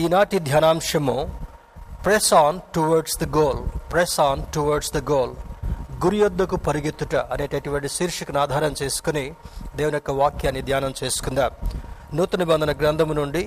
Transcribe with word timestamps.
ఈనాటి 0.00 0.38
ధ్యానాంశము 0.38 1.14
press 2.04 2.34
on 2.34 2.58
towards 2.74 3.16
the 3.22 3.24
goal 3.36 3.60
press 3.92 4.14
on 4.20 4.42
towards 4.54 4.92
the 4.96 4.98
goal 5.10 5.32
గురి 6.04 6.18
యొద్దకు 6.18 6.56
పరిగెత్తుట 6.66 7.14
అనేటటువంటి 7.34 7.88
శీర్షికను 7.88 8.40
ఆధారం 8.40 8.74
చేసుకుని 8.82 9.24
దేవుని 9.76 9.96
యొక్క 9.96 10.10
వాక్యాన్ని 10.20 10.62
ధ్యానం 10.62 10.94
చేసుకుందాం. 11.02 11.50
నూతన 12.14 12.42
బంధన 12.42 12.72
గ్రంథము 12.72 13.12
నుండి 13.20 13.42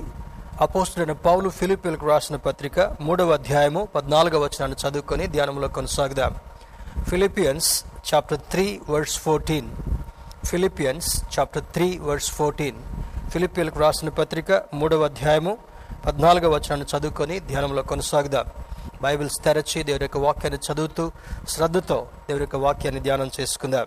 అపోస్టుడైన 0.61 1.11
పౌలు 1.27 1.49
ఫిలిపిలకు 1.49 2.05
రాసిన 2.11 2.35
పత్రిక 2.35 2.95
మూడవ 3.01 3.33
అధ్యాయము 3.39 3.87
పద్నాలుగవ 3.95 4.43
వచనాన్ని 4.45 4.77
చదువుకొని 4.83 5.27
ధ్యానంలో 5.27 5.67
కొనసాగుదాం. 5.67 6.33
Philippians 7.09 7.71
chapter 8.13 8.41
three 8.51 8.79
words 8.89 9.19
fourteen. 9.19 9.69
Philippians 10.45 11.11
chapter 11.35 11.67
three 11.75 11.87
words 12.07 12.31
fourteen. 12.31 12.79
ఫిలిపియలకు 13.31 13.79
రాసిన 13.79 14.09
పత్రిక 14.09 14.51
మూడవ 14.73 15.03
అధ్యాయము 15.03 15.53
పద్నాలుగో 16.05 16.49
వచనాన్ని 16.49 16.97
చదువుకొని 16.97 17.39
ధ్యానంలో 17.39 17.81
కొనసాగుదాం. 17.81 18.45
బైబిల్స్ 19.01 19.43
తెరచి 19.43 19.83
దేవుడి 19.83 20.03
యొక్క 20.03 20.17
వాక్యాన్ని 20.17 20.73
చదువుతూ 20.73 21.11
శ్రద్ధతో 21.47 22.07
దేవుడి 22.27 22.43
యొక్క 22.43 22.55
వాక్యాన్ని 22.55 23.01
ధ్యానం 23.01 23.29
చేసుకుందాం. 23.41 23.85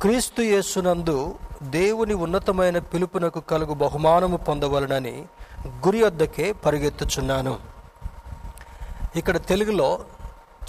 క్రీస్తు 0.00 0.42
యేసునందు 0.42 1.34
దేవుని 1.62 2.14
ఉన్నతమైన 2.14 2.78
పిలుపునకు 2.78 3.40
కలుగు 3.40 3.74
బహుమానము 3.74 4.36
పొందవలనని 4.36 5.24
గురి 5.66 6.02
వద్దకే 6.02 6.52
పరిగెత్తుచున్నాను. 6.52 7.58
ఇక్కడ 9.16 9.36
తెలుగులో 9.36 9.98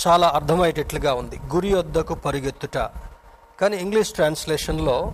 చాలా 0.07 0.27
అర్థమయ్యేటట్లుగా 0.27 1.13
ఉంది. 1.13 1.41
గురి 1.53 1.75
వద్దకు 1.75 2.13
పరిగెత్తుట. 2.13 2.77
కానీ 3.61 3.77
English 3.77 4.11
ట్రాన్స్లేషన్లో 4.11 5.13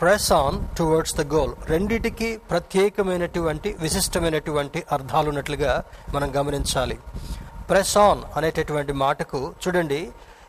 press 0.00 0.32
on 0.32 0.76
towards 0.76 1.14
the 1.14 1.32
goal 1.32 1.52
రెండిటికి 1.66 2.36
ప్రత్యేకమైనటువంటి 2.36 3.76
విశిష్టమైనటువంటి 3.78 4.84
అర్థాలు 4.92 5.28
ఉన్నట్లుగా 5.28 5.84
మనం 6.14 6.36
గమనించాలి. 6.36 6.98
ప్రెస్ 7.70 7.98
ఆన్ 7.98 8.22
అనేటటువంటి 8.36 8.92
మాటకు 8.92 9.54
చూడండి 9.66 10.08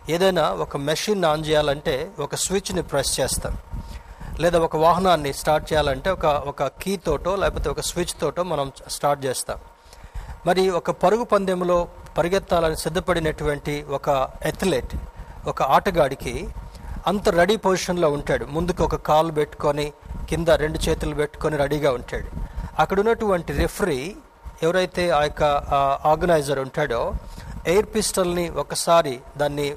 ఏదైనా 0.10 0.50
ఒక 0.50 0.78
మెషిన్ 0.78 1.26
ఆన్ 1.26 1.46
చేయాలంటే 1.46 2.12
ఒక 2.20 2.36
స్విచ్ని 2.36 2.84
ప్రెస్ 2.84 3.20
చేస్తాం. 3.20 3.58
లేదా 4.40 4.60
ఒక 4.60 4.76
వాహనాన్ని 4.76 5.34
స్టార్ట్ 5.34 5.74
చేయాలంటే 5.74 6.10
ఒక 6.10 6.26
ఒక 6.26 6.64
కీ 6.64 6.98
తోటో 6.98 7.36
లేకపోతే 7.36 7.70
ఒక 7.70 7.80
స్విచ్ 7.80 8.22
తోటో 8.22 8.44
మనం 8.44 8.72
స్టార్ట్ 8.88 9.26
చేస్తాం. 9.26 9.58
మరి 10.46 10.70
ఒక 10.70 10.92
పరుగు 10.92 11.24
పందెంలో 11.24 11.88
పరిగెత్తాలని 12.18 12.78
సిద్ధపడినటువంటి 12.78 13.84
ఒక 13.84 14.30
ఎథ్లెట్ 14.44 14.96
ఒక 15.48 15.62
ఆటగాడికి 15.62 16.48
అంత 17.10 17.30
రెడీ 17.40 17.56
పొజిషన్లో 17.66 18.08
ఉంటాడు. 18.18 18.46
ముందుకు 18.56 18.82
ఒక 18.88 18.98
కాలు 19.10 19.32
పెట్టుకొని 19.40 19.86
కింద 20.30 20.50
రెండు 20.64 20.80
చేతులు 20.86 21.16
పెట్టుకొని 21.22 21.56
రెడీగా 21.62 21.92
ఉంటాడు. 22.00 22.28
అక్కడ 22.82 22.98
ఉన్నటువంటి 23.04 23.52
రెఫరీ 23.62 24.02
ఎవరైతే 24.66 25.04
ఆ 25.18 25.22
యొక్క 25.28 25.44
ఆర్గనైజర్ 26.12 26.60
ఉంటాడో 26.66 27.02
ఎయిర్ 27.72 27.88
పిస్టల్ని 27.94 28.46
ఒకసారి 28.64 29.14
దాన్ని 29.42 29.68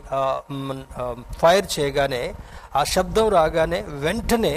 ఫైర్ 1.41 1.67
చేయగానే 1.75 2.23
ఆ 2.79 2.83
శబ్దం 2.95 3.29
రాగానే 3.37 3.81
వెంటనే 4.05 4.55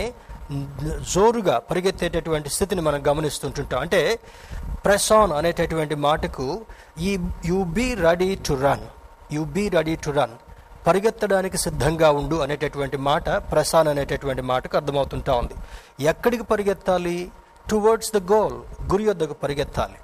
జోరుగా 1.13 1.55
పరిగెత్తేటటువంటి 1.69 2.49
స్థితిని 2.55 2.81
మనం 2.87 2.99
గమనిస్తుంటుంటాం. 3.07 3.79
అంటే 3.85 4.01
ప్రెస్ 4.85 5.09
ఆన్ 5.19 5.33
అనేటటువంటి 5.39 5.95
మాటకు 6.07 6.47
ఈ 7.09 7.13
you 7.51 7.59
be 7.77 7.87
ready 8.07 8.29
to 8.49 8.55
run. 8.65 8.85
You 9.37 9.43
be 9.55 9.63
ready 9.77 9.95
to 10.05 10.11
run. 10.19 10.35
పరిగెత్తడానికి 10.87 11.57
సిద్ధంగా 11.57 12.11
ఉండు 12.11 12.35
అనేటటువంటి 12.35 12.97
మాట 12.97 13.29
ప్రసాన్ 13.29 13.87
అనేటటువంటి 13.87 14.41
మాటకు 14.41 14.77
అర్థమవుతుంటా 14.77 15.33
ఉంది. 15.33 15.53
ఎక్కడికి 16.03 16.43
పరిగెత్తాలి? 16.43 17.31
టువర్డ్స్ 17.69 18.13
ద 18.13 18.31
గోల్ 18.31 18.53
గురి 18.91 19.09
వద్దకు 19.09 19.33
పరిగెత్తాలి. 19.33 19.95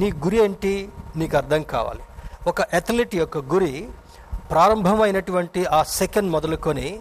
నీ 0.00 0.12
గురి 0.12 0.36
ఏంటి? 0.36 0.88
నీకు 1.16 1.36
అర్థం 1.36 1.62
కావాలి. 1.62 2.00
ఒక 2.46 2.60
అథ్లెట్ 2.60 3.14
యొక్క 3.14 3.38
గురి 3.38 3.88
ప్రారంభమైనటువంటి 4.50 5.64
ఆ 5.64 5.82
సెకండ్ 5.82 6.30
మొదలుకొని 6.30 7.00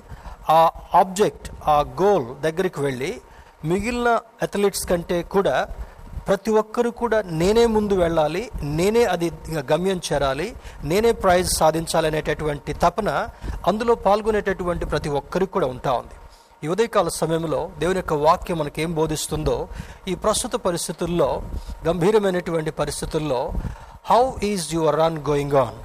ఆ 0.50 0.72
ఆబ్జెక్ట్ 0.96 1.52
ఆ 1.68 1.80
గోల్ 2.02 2.42
దగ్గరికి 2.42 2.82
వెళ్ళి 2.82 3.22
మిగిలిన 3.66 4.20
అథ్లెట్స్ 4.44 4.86
కంటే 4.86 5.22
కూడా 5.22 5.68
ప్రతి 6.28 6.52
ఒక్కరు 6.62 6.90
కూడా 6.90 7.18
నేనే 7.42 7.66
ముందు 7.66 7.94
వెళ్ళాలి 7.94 8.42
నేనే 8.78 9.04
అది 9.14 9.28
గమ్యం 9.72 10.02
చేరాలి 10.08 10.48
నేనే 10.84 11.12
ప్రైజ్ 11.24 11.50
సాధించాలనేటటువంటి 11.54 12.74
తపన 12.74 13.10
అందులో 13.68 13.96
పాల్గొనేటటువంటి 13.96 14.86
ప్రతి 14.86 15.10
ఒక్కరికి 15.20 15.52
కూడా 15.52 15.68
ఉంటా 15.68 15.94
ఉంది. 15.94 16.16
ఈ 16.64 16.68
ఉదయకాల 16.68 17.10
సమయంలో 17.22 17.70
దేవుని 17.80 18.00
యొక్క 18.00 18.14
వాక్యం 18.14 18.58
మనకి 18.60 18.82
ఏం 18.82 18.92
బోధిస్తుందో 18.94 19.68
ఈ 20.08 20.16
ప్రస్తుత 20.16 20.56
పరిస్థితుల్లో 20.68 21.30
గంభీరమైనటువంటి 21.88 22.72
పరిస్థితుల్లో 22.72 23.42
how 24.12 24.22
is 24.44 24.76
your 24.76 25.00
run 25.00 25.20
going 25.30 25.58
on 25.66 25.80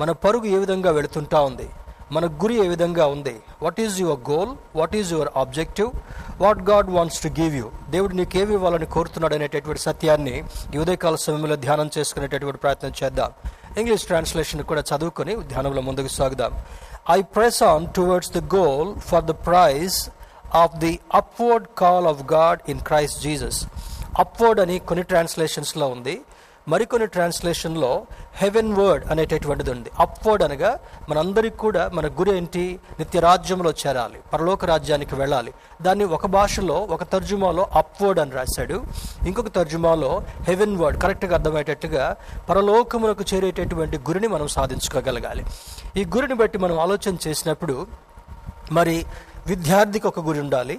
మన 0.00 0.12
పరుగు 0.12 0.46
ఏ 0.46 0.58
విధంగా 0.58 0.90
వెళుతుంటా 0.90 1.40
ఉంది? 1.40 1.68
మన 2.14 2.26
గురి 2.26 2.54
ఏ 2.64 2.68
విధంగా 2.68 3.04
ఉంది? 3.06 3.34
What 3.62 3.80
is 3.80 4.00
your 4.00 4.20
goal 4.30 4.50
what 4.76 4.96
is 4.96 5.12
your 5.12 5.28
objective 5.36 5.90
what 6.42 6.60
God 6.70 6.90
wants 6.90 7.20
to 7.22 7.28
give 7.40 7.54
you 7.56 7.70
దేవుడు 7.90 8.14
నీకు 8.14 8.38
ఇవ్వాలని 8.38 8.86
కోరుతున్నాడు 8.86 9.34
అనేటటువంటి 9.34 9.82
సత్యాన్ని 9.82 10.44
ఉదయకాల 10.78 11.14
సమయంలో 11.14 11.56
ధ్యానం 11.56 11.90
చేసుకునేటటువంటి 11.98 12.60
ప్రయత్నం 12.60 12.92
చేద్దాం. 13.04 13.30
ఇంగ్లీష్ 13.78 14.04
ట్రాన్స్లేషన్ 14.04 14.62
కూడా 14.62 14.82
చదువుకొని 14.90 15.36
ధ్యానంలో 15.36 15.82
ముందుకు 15.82 16.08
సాగుదాం. 16.08 16.52
I 17.10 17.22
press 17.22 17.62
on 17.62 17.86
towards 17.96 18.32
the 18.32 18.54
goal 18.54 19.00
for 19.00 19.24
the 19.24 19.30
prize 19.30 19.96
of 20.54 20.76
the 20.76 20.98
upward 21.14 21.66
call 21.78 22.06
of 22.06 22.32
God 22.32 22.60
in 22.68 22.80
Christ 22.80 23.20
Jesus 23.22 23.66
upward 24.18 24.60
అని 24.60 24.78
కొన్ని 24.78 25.02
ట్రాన్స్లేషన్స్లో 25.04 25.86
ఉంది. 25.88 26.20
మరికొన్ని 26.68 27.08
ట్రాన్స్లేషన్లో 27.08 28.06
హెవెన్ 28.34 28.76
వర్డ్ 28.76 29.10
అనేటటువంటిది 29.10 29.70
ఉంది 29.70 29.90
అప్వర్డ్ 29.98 30.44
అనగా 30.44 30.78
మనందరికీ 31.08 31.56
కూడా 31.56 31.90
మన 31.94 32.06
గురి 32.06 32.36
ఏంటి? 32.36 32.80
నిత్య 32.98 33.20
రాజ్యంలో 33.20 33.70
చేరాలి. 33.70 34.18
పరలోక 34.32 34.64
రాజ్యానికి 34.64 35.14
వెళ్ళాలి. 35.14 35.52
దాన్ని 35.82 36.04
ఒక 36.04 36.26
భాషలో 36.26 36.74
ఒక 36.74 37.02
తర్జుమాలో 37.02 37.66
అప్వర్డ్ 37.72 38.20
అని 38.20 38.30
రాశాడు. 38.30 38.84
ఇంకొక 39.26 39.48
తర్జుమాలో 39.48 40.22
హెవెన్ 40.48 40.76
వర్డ్ 40.76 41.02
కరెక్ట్గా 41.02 41.34
అర్థమయ్యేటట్టుగా 41.34 42.16
పరలోకమునకు 42.50 43.24
చేరేటటువంటి 43.34 43.98
గురిని 43.98 44.28
మనం 44.28 44.48
సాధించుకోగలగాలి. 44.48 45.44
ఈ 45.96 46.04
గురిని 46.04 46.34
బట్టి 46.34 46.58
మనం 46.58 46.80
ఆలోచన 46.80 47.16
చేసినప్పుడు 47.28 47.86
మరి 48.72 49.06
విద్యార్థికి 49.46 50.06
ఒక 50.06 50.20
గురి 50.20 50.40
ఉండాలి. 50.40 50.78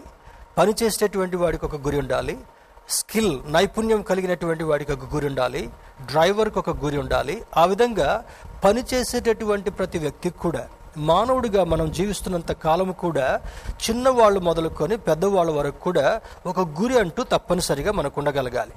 పని 0.57 0.73
చేసేటటువంటి 0.83 1.35
వాడికి 1.35 1.65
ఒక 1.65 1.75
గురి 1.75 1.99
ఉండాలి. 1.99 2.37
స్కిల్ 2.89 3.39
నైపుణ్యం 3.47 4.01
కలిగినటువంటి 4.01 4.63
వాడికి 4.63 4.91
ఒక 4.91 5.15
గురి 5.15 5.27
ఉండాలి 5.27 5.69
డ్రైవర్కి 6.05 6.59
ఒక 6.59 6.69
గురి 6.69 6.97
ఉండాలి. 6.97 7.41
ఆ 7.57 7.65
విధంగా 7.65 8.23
పని 8.63 8.83
చేసేటటువంటి 8.93 9.71
ప్రతి 9.71 9.97
వ్యక్తికి 9.97 10.39
కూడా 10.39 10.67
మానవుడిగా 10.97 11.63
మనం 11.63 11.91
జీవిస్తున్నంత 11.91 12.51
కాలం 12.51 12.91
కూడా 12.91 13.41
చిన్నవాళ్ళు 13.89 14.39
మొదలుకొని 14.39 14.97
పెద్దవాళ్ళ 14.97 15.51
వరకు 15.51 15.79
కూడా 15.79 16.21
ఒక 16.45 16.59
గురి 16.59 16.99
అంటూ 16.99 17.23
తప్పనిసరిగా 17.23 17.91
మనకు 17.91 18.13
ఉండగలగాలి. 18.17 18.71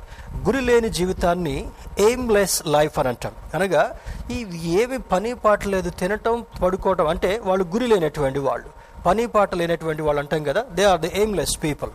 గురి 0.46 0.60
లేని 0.60 0.88
జీవితాన్ని 0.88 1.68
ఎయిమ్లెస్ 1.98 2.62
లైఫ్ 2.66 2.98
అని 2.98 3.08
అంటాం. 3.08 3.32
అనగా 3.54 3.98
ఈ 4.30 4.46
ఏమి 4.64 4.98
పని 4.98 5.34
పాట 5.34 5.66
లేదు 5.66 5.90
తినటం 5.90 6.46
పడుకోవటం 6.62 7.06
అంటే 7.06 7.38
వాళ్ళు 7.38 7.64
గురి 7.64 7.86
లేనటువంటి 7.86 8.38
వాళ్ళు. 8.38 8.86
పని 9.06 9.26
పాట 9.26 9.54
లేనటువంటి 9.54 10.02
వాళ్ళు 10.02 10.20
అంటాం 10.20 10.44
కదా 10.44 10.64
they 10.72 10.84
are 10.84 11.00
the 11.00 11.04
aimless 11.04 11.62
people 11.62 11.90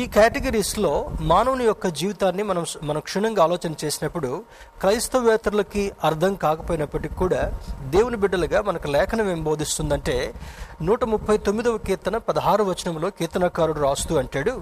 ఈ 0.00 0.04
కేటగిరీస్లో 0.14 0.90
మానవుని 1.30 1.64
యొక్క 1.64 1.86
జీవితాన్ని 1.98 2.42
మనం 2.42 2.64
మనం 2.82 3.00
క్షుణ్ణంగా 3.00 3.42
ఆలోచన 3.42 3.74
చేసినప్పుడు 3.82 4.30
క్రైస్తవేతరులకి 4.80 5.92
అర్థం 6.04 6.34
కాకపోయినప్పటికీ 6.34 7.14
కూడా 7.14 7.42
దేవుని 7.90 8.16
బిడ్డలుగా 8.16 8.62
మనకు 8.62 8.88
లేఖనం 8.88 9.28
ఏం 9.30 9.42
బోధిస్తుందంటే 9.44 10.16
నూట 10.82 11.04
ముప్పై 11.04 11.36
తొమ్మిదవ 11.38 11.76
కీర్తన 11.86 12.16
పదహారు 12.28 12.64
వచనంలో 12.64 13.10
కీర్తనకారుడు 13.10 13.80
రాస్తూ 13.80 14.16
అంటాడు 14.16 14.54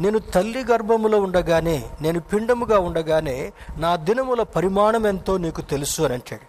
నేను 0.00 0.18
తల్లి 0.34 0.64
గర్భములో 0.70 1.20
ఉండగానే 1.20 1.78
నేను 2.00 2.20
పిండముగా 2.32 2.78
ఉండగానే 2.80 3.38
నా 3.76 3.96
దినముల 4.08 4.42
పరిమాణం 4.56 5.06
ఎంతో 5.06 5.36
నీకు 5.38 5.60
తెలుసు 5.72 6.02
అని 6.02 6.14
అంటాడు. 6.14 6.46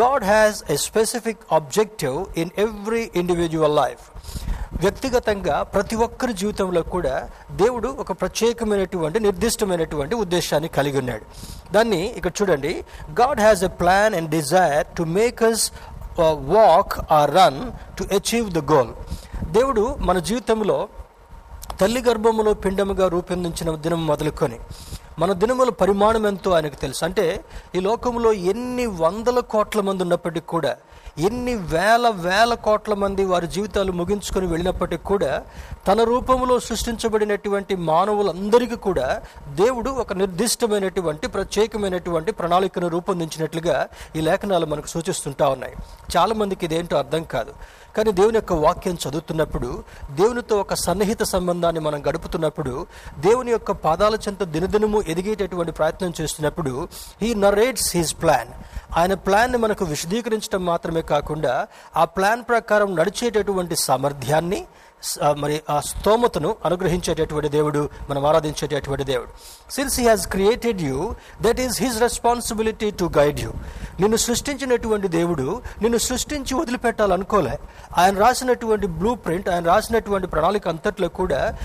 God 0.00 0.24
has 0.24 0.64
a 0.70 0.76
specific 0.76 1.42
objective 1.52 2.38
in 2.38 2.50
every 2.58 3.10
individual 3.16 3.76
life 3.76 4.04
వ్యక్తిగతంగా 4.82 5.62
ప్రతి 5.62 5.96
ఒక్కరి 5.96 6.32
జీవితంలో 6.32 6.82
కూడా 6.82 7.28
దేవుడు 7.50 7.88
ఒక 7.88 8.12
ప్రత్యేకమైనటువంటి 8.12 9.20
నిర్దిష్టమైనటువంటి 9.20 10.14
ఉద్దేశాన్ని 10.14 10.68
కలిగి 10.68 10.98
ఉన్నాడు. 10.98 11.24
దాన్ని 11.72 12.00
ఇక్కడ 12.06 12.32
చూడండి. 12.42 12.84
God 13.20 13.40
has 13.40 13.64
a 13.64 13.66
plan 13.66 14.14
and 14.14 14.30
desire 14.30 14.86
to 14.86 15.02
make 15.02 15.42
us 15.42 15.72
walk 16.56 17.12
or 17.12 17.34
run 17.34 17.60
to 17.98 18.14
achieve 18.14 18.50
the 18.50 18.58
goal 18.72 18.92
దేవుడు 19.52 19.96
మన 19.98 20.18
జీవితంలో 20.18 20.88
తల్లి 21.80 22.00
గర్భములో 22.02 22.54
పిండముగా 22.54 23.08
రూపొందించిన 23.08 23.76
దినం 23.76 24.06
మొదలుకొని 24.06 24.58
మన 25.18 25.32
దినముల 25.32 25.70
పరిమాణం 25.70 26.26
ఎంతో 26.26 26.50
ఆయనకు 26.50 26.74
తెలుసు. 26.74 27.04
అంటే 27.04 27.44
ఈ 27.74 27.80
లోకంలో 27.80 28.32
ఎన్ని 28.32 28.86
వందల 28.86 29.40
కోట్ల 29.40 29.80
మంది 29.80 30.02
ఉన్నప్పటికీ 30.02 30.46
కూడా 30.46 30.76
ఎన్ని 31.18 31.54
వేల 31.54 32.08
వేల 32.08 32.54
కోట్ల 32.54 32.94
మంది 32.94 33.24
వారి 33.24 33.46
జీవితాలు 33.46 33.92
ముగించుకొని 33.92 34.46
వెళ్ళినప్పటికీ 34.46 35.02
కూడా 35.02 35.44
తన 35.88 36.02
రూపంలో 36.02 36.58
సృష్టించబడినటువంటి 36.60 37.76
మానవులందరికీ 37.76 38.76
కూడా 38.76 39.22
దేవుడు 39.48 39.90
ఒక 39.90 40.12
నిర్దిష్టమైనటువంటి 40.12 41.26
ప్రత్యేకమైనటువంటి 41.26 42.32
ప్రణాళికను 42.32 42.88
రూపొందించినట్లుగా 42.88 43.86
ఈ 44.16 44.20
లేఖనాలు 44.20 44.66
మనకు 44.66 44.86
సూచిస్తుంటా 44.86 45.48
ఉన్నాయి. 45.48 45.74
చాలామందికి 46.16 46.64
ఇదేంటో 46.66 46.96
అర్థం 46.96 47.24
కాదు. 47.24 47.54
కానీ 47.96 48.12
దేవుని 48.12 48.36
యొక్క 48.36 48.52
వాక్యం 48.52 48.98
చదువుతున్నప్పుడు 49.08 49.84
దేవునితో 50.10 50.56
ఒక 50.56 50.74
సన్నిహిత 50.74 51.22
సంబంధాన్ని 51.22 51.80
మనం 51.80 52.02
గడుపుతున్నప్పుడు 52.08 52.86
దేవుని 53.18 53.50
యొక్క 53.50 53.72
పాదాల 53.72 54.14
చెంత 54.14 54.42
దినదినము 54.44 55.02
ఎదిగేటటువంటి 55.08 55.72
ప్రయత్నం 55.72 56.12
చేస్తున్నప్పుడు 56.20 56.88
హీ 57.22 57.34
నరేట్స్ 57.34 57.96
హీస్ 57.96 58.14
ప్లాన్ 58.22 58.48
ఆయన 58.96 59.14
ప్లాన్ని 59.14 59.58
మనకు 59.58 59.84
విశదీకరించడం 59.84 60.64
మాత్రమే 60.64 61.02
కాకుండా 61.02 61.66
ఆ 61.96 62.04
ప్లాన్ 62.04 62.44
ప్రకారం 62.48 62.96
నడిచేటటువంటి 62.96 63.76
సామర్థ్యాన్ని 63.76 64.66
మరి 65.36 65.60
ఆ 65.70 65.80
స్తోమతను 65.80 66.56
అనుగ్రహించేటటువంటి 66.64 67.48
దేవుడు 67.48 67.88
మనం 68.10 68.26
ఆరాధించేటటువంటి 68.26 69.04
దేవుడు. 69.04 69.32
Since 69.70 70.00
he 70.00 70.08
has 70.08 70.28
created 70.28 70.82
you 70.82 71.14
that 71.42 71.60
is 71.60 71.82
his 71.82 72.00
responsibility 72.00 72.90
to 72.90 73.10
guide 73.18 73.40
you 73.40 73.50
నిన్ను 74.00 74.16
సృష్టించినటువంటి 74.16 75.08
దేవుడు 75.08 75.62
నిన్ను 75.82 75.98
సృష్టించి 75.98 76.54
వదిలిపెట్టాలనుకోలే. 76.54 77.58
ఆయన 77.98 78.18
రాసినటువంటి 78.18 78.86
బ్లూ 78.86 79.14
ప్రింట్ 79.14 79.48
ఆయన 79.48 79.64
రాసినటువంటి 79.64 80.26
ప్రణాళిక 80.26 80.68
అంతట్లో 80.68 81.08
కూడా 81.08 81.56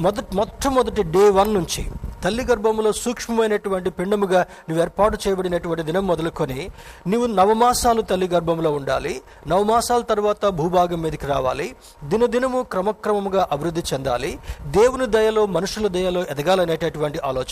మొదటి 0.00 0.36
మొట్టమొదటి 0.36 1.02
డే 1.02 1.30
వన్ 1.30 1.54
నుంచి 1.54 1.86
తల్లి 2.24 2.44
గర్భంలో 2.44 2.92
సూక్ష్మమైనటువంటి 2.92 3.90
పిండముగా 3.90 4.46
నువ్వు 4.68 4.82
ఏర్పాటు 4.82 5.18
చేయబడినటువంటి 5.28 5.82
దినం 5.82 6.06
మొదలుకొని 6.06 6.70
నువ్వు 7.08 7.26
నవమాసాలు 7.26 8.02
తల్లి 8.02 8.28
గర్భంలో 8.28 8.72
ఉండాలి. 8.72 9.22
నవమాసాల 9.46 10.00
తర్వాత 10.00 10.46
భూభాగం 10.46 11.02
మీదకి 11.02 11.26
రావాలి. 11.26 11.76
దినదినము 12.04 12.62
క్రమక్రమముగా 12.62 13.48
అభివృద్ధి 13.52 13.82
చెందాలి. 13.94 14.38
దేవుని 14.62 15.06
దయలో 15.06 15.46
మనుషుల 15.46 15.86
దయలో 15.86 16.22
ఎదగాలనేటటువంటి 16.22 17.18
ఆలోచన. 17.18 17.43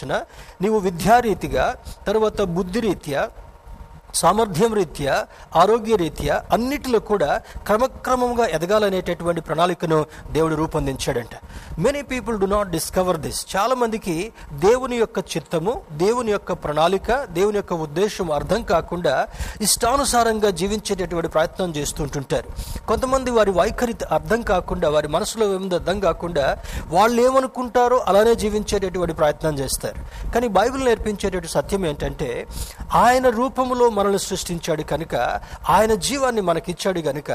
నీవు 0.62 0.78
విద్యారీతిగా 0.78 1.74
తర్వాత 2.06 2.42
బుద్ధిరీత్యా 2.42 3.30
సామర్థ్యం 4.14 4.74
రీత్యా 4.74 5.26
ఆరోగ్య 5.56 5.96
రీత్యా 5.96 6.44
అన్నిటిలో 6.52 6.98
కూడా 6.98 7.40
క్రమక్రమంగా 7.66 8.46
ఎదగాలనేటటువంటి 8.46 9.40
ప్రణాళికను 9.40 10.06
దేవుడు 10.30 10.54
రూపొందించాడంట. 10.54 11.34
Many 11.78 12.02
people 12.02 12.38
do 12.38 12.46
not 12.46 12.70
discover 12.70 13.16
this 13.16 13.56
చాలామందికి 13.56 14.32
దేవుని 14.52 14.96
యొక్క 14.96 15.19
చిత్తము 15.19 15.82
దేవుని 15.92 16.32
యొక్క 16.32 16.52
ప్రణాళిక 16.52 17.24
దేవుని 17.24 17.56
యొక్క 17.56 17.72
ఉద్దేశం 17.72 18.32
అర్థం 18.32 18.62
కాకుండా 18.62 19.26
ఇష్టానుసారంగా 19.60 20.50
జీవించేటటువంటి 20.50 21.28
ప్రయత్నం 21.28 21.76
చేస్తుంటుంటారు. 21.76 22.48
కొంతమంది 22.86 23.30
వారి 23.30 23.50
వైఖరి 23.50 23.94
అర్థం 24.10 24.42
కాకుండా 24.42 24.88
వారి 24.88 25.08
మనసులో 25.08 25.54
ఏముంది 25.54 25.74
అర్థం 25.74 26.00
కాకుండా 26.00 26.58
వాళ్ళు 26.86 27.22
ఏమనుకుంటారో 27.22 27.98
అలానే 27.98 28.34
జీవించేటటువంటి 28.34 29.14
ప్రయత్నం 29.14 29.58
చేస్తారు. 29.58 30.30
కానీ 30.32 30.48
బైబిల్ 30.48 30.84
నేర్పించేటటువంటి 30.84 31.48
సత్యం 31.48 31.86
ఏంటంటే 31.86 32.46
ఆయన 32.94 33.28
రూపంలో 33.28 33.90
మనల్ని 33.90 34.19
సృష్టించాడు 34.19 34.82
కనుక 34.82 35.40
ఆయన 35.69 35.94
జీవాన్ని 35.94 36.40
మనకిచ్చాడు 36.40 37.00
గనుక 37.00 37.30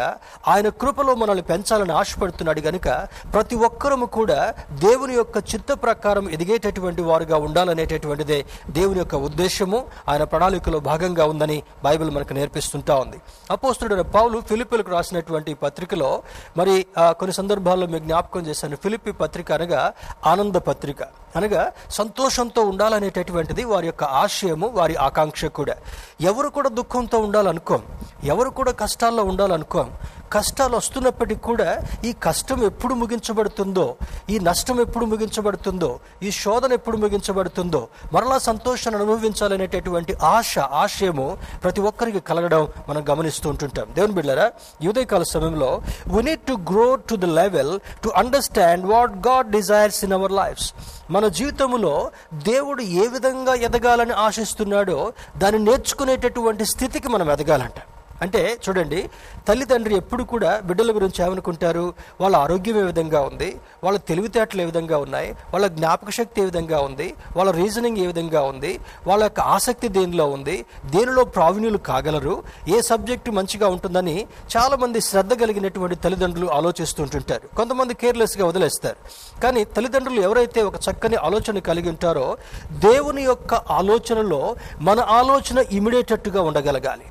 ఆయన 0.48 0.70
కృపలో 0.70 1.16
మనల్ని 1.16 1.44
పెంచాలని 1.44 1.92
ఆశపడుతున్నాడు 1.92 2.62
గనుక 2.62 3.08
ప్రతి 3.34 3.56
ఒక్కరము 3.56 4.06
కూడా 4.06 4.27
కూడా 4.28 4.40
దేవుని 4.80 5.14
యొక్క 5.14 5.38
చిత్త 5.52 5.74
ప్రకారం 5.84 6.30
ఎదిగేటటువంటి 6.30 7.02
వారుగా 7.02 7.38
ఉండాలనేటటువంటిదే 7.38 8.40
దేవుని 8.70 9.00
యొక్క 9.00 9.16
ఉద్దేశము. 9.28 9.80
ఆయన 10.10 10.24
ప్రణాళికలో 10.24 10.80
భాగంగా 10.80 11.26
ఉందని 11.26 11.58
బైబిల్ 11.84 12.10
మనకు 12.12 12.34
నేర్పిస్తుంటా 12.34 12.96
ఉంది. 12.96 13.18
అపోస్తుడైన 13.52 14.02
పౌలు 14.16 14.42
ఫిలిపిలకు 14.42 14.92
రాసినటువంటి 14.92 15.54
పత్రికలో 15.64 16.10
మరి 16.58 16.86
ఆ, 16.98 17.12
కొన్ని 17.12 17.34
సందర్భాల్లో 17.34 17.88
మీకు 17.88 18.04
జ్ఞాపకం 18.04 18.46
చేశాను. 18.48 18.76
ఫిలిప్పి 18.76 19.12
పత్రిక 19.12 19.52
అనగా 19.52 19.82
ఆనంద 20.26 20.56
పత్రిక. 20.70 21.02
అనగా 21.36 21.72
సంతోషంతో 21.92 22.62
ఉండాలనేటటువంటిది 22.62 23.64
వారి 23.64 23.86
యొక్క 23.86 24.04
ఆశయము 24.04 24.68
వారి 24.68 24.96
ఆకాంక్ష 24.96 25.46
కూడా. 25.46 25.76
ఎవరు 26.22 26.50
కూడా 26.50 26.70
దుఃఖంతో 26.70 27.18
ఉండాలనుకోం. 27.20 27.84
ఎవరు 28.24 28.50
కూడా 28.50 28.72
కష్టాల్లో 28.72 29.24
ఉండాలనుకోం. 29.24 29.94
కష్టాలు 30.34 30.76
వస్తున్నప్పటికీ 30.78 31.40
కూడా 31.40 31.82
ఈ 32.06 32.12
కష్టం 32.12 32.64
ఎప్పుడు 32.64 32.94
ముగించబడుతుందో 32.94 33.96
ఈ 34.30 34.40
నష్టం 34.40 34.82
ఎప్పుడు 34.82 35.06
ముగించబడుతుందో 35.06 36.00
ఈ 36.24 36.32
శోధన 36.32 36.74
ఎప్పుడు 36.74 36.98
ముగించబడుతుందో 36.98 37.88
మరలా 38.14 38.38
సంతోషాన్ని 38.38 39.02
అనుభవించాలనేటటువంటి 39.02 40.14
ఆశ 40.14 40.60
ఆశయము 40.60 41.38
ప్రతి 41.64 41.82
ఒక్కరికి 41.82 42.20
కలగడం 42.20 42.68
మనం 42.90 43.06
గమనిస్తూ 43.10 43.50
ఉంటుంటాం. 43.50 43.86
దేవుని 43.96 44.14
బిడ్డారా 44.14 44.52
ఉదయకాల 44.88 45.24
సమయంలో 45.24 45.82
we 46.08 46.22
need 46.22 46.40
to 46.40 46.54
grow 46.54 46.96
to 46.96 47.16
the 47.16 47.26
level 47.26 47.80
to 48.04 48.10
understand 48.10 48.86
what 48.86 49.12
God 49.12 49.52
desires 49.52 50.04
in 50.04 50.14
our 50.14 50.32
lifes 50.32 50.74
మన 51.12 51.28
జీవితంలో 51.28 52.12
దేవుడు 52.34 52.82
ఏ 52.82 53.08
విధంగా 53.08 53.54
ఎదగాలని 53.54 54.14
ఆశిస్తున్నాడో 54.14 55.14
దాన్ని 55.38 55.64
నేర్చుకునేటటువంటి 55.64 56.66
స్థితికి 56.66 57.08
మనం 57.08 57.32
ఎదగాలంట. 57.32 57.97
అంటే 58.22 58.58
చూడండి 58.70 59.10
తల్లిదండ్రి 59.48 59.96
ఎప్పుడు 59.96 60.24
కూడా 60.24 60.62
బిడ్డల 60.66 60.96
గురించి 60.96 61.26
ఏమనుకుంటారు? 61.26 61.94
వాళ్ళ 62.22 62.36
ఆరోగ్యం 62.36 62.80
ఏ 62.80 62.84
విధంగా 62.84 63.22
ఉంది? 63.22 63.60
వాళ్ళ 63.84 63.98
తెలివితేటలు 63.98 64.62
ఏ 64.62 64.66
విధంగా 64.66 64.98
ఉన్నాయి? 64.98 65.36
వాళ్ళ 65.54 65.68
జ్ఞాపక 65.68 66.10
శక్తి 66.10 66.42
ఏ 66.42 66.46
విధంగా 66.46 66.82
ఉంది? 66.82 67.14
వాళ్ళ 67.38 67.52
రీజనింగ్ 67.52 67.98
ఏ 67.98 68.08
విధంగా 68.08 68.42
ఉంది? 68.42 68.80
వాళ్ళ 69.08 69.24
యొక్క 69.24 69.40
ఆసక్తి 69.40 69.88
దేనిలో 69.88 70.30
ఉంది? 70.30 70.66
దేనిలో 70.86 71.24
ప్రావీణ్యులు 71.24 71.78
కాగలరు? 71.78 72.44
ఏ 72.68 72.82
సబ్జెక్టు 72.82 73.32
మంచిగా 73.32 73.68
ఉంటుందని 73.68 74.28
చాలామంది 74.58 75.02
శ్రద్ధ 75.02 75.34
కలిగినటువంటి 75.34 75.96
తల్లిదండ్రులు 75.96 76.52
ఆలోచిస్తుంటుంటారు. 76.52 77.56
కొంతమంది 77.56 77.94
కేర్లెస్గా 77.94 78.46
వదిలేస్తారు. 78.46 78.98
కానీ 79.42 79.64
తల్లిదండ్రులు 79.64 80.22
ఎవరైతే 80.22 80.64
ఒక 80.64 80.76
చక్కని 80.76 81.16
ఆలోచన 81.16 81.60
కలిగి 81.60 81.90
ఉంటారో 81.90 82.38
దేవుని 82.72 83.24
యొక్క 83.24 83.54
ఆలోచనలో 83.54 84.56
మన 84.82 85.00
ఆలోచన 85.00 85.66
ఇమిడేటట్టుగా 85.72 86.42
ఉండగలగాలి. 86.42 87.04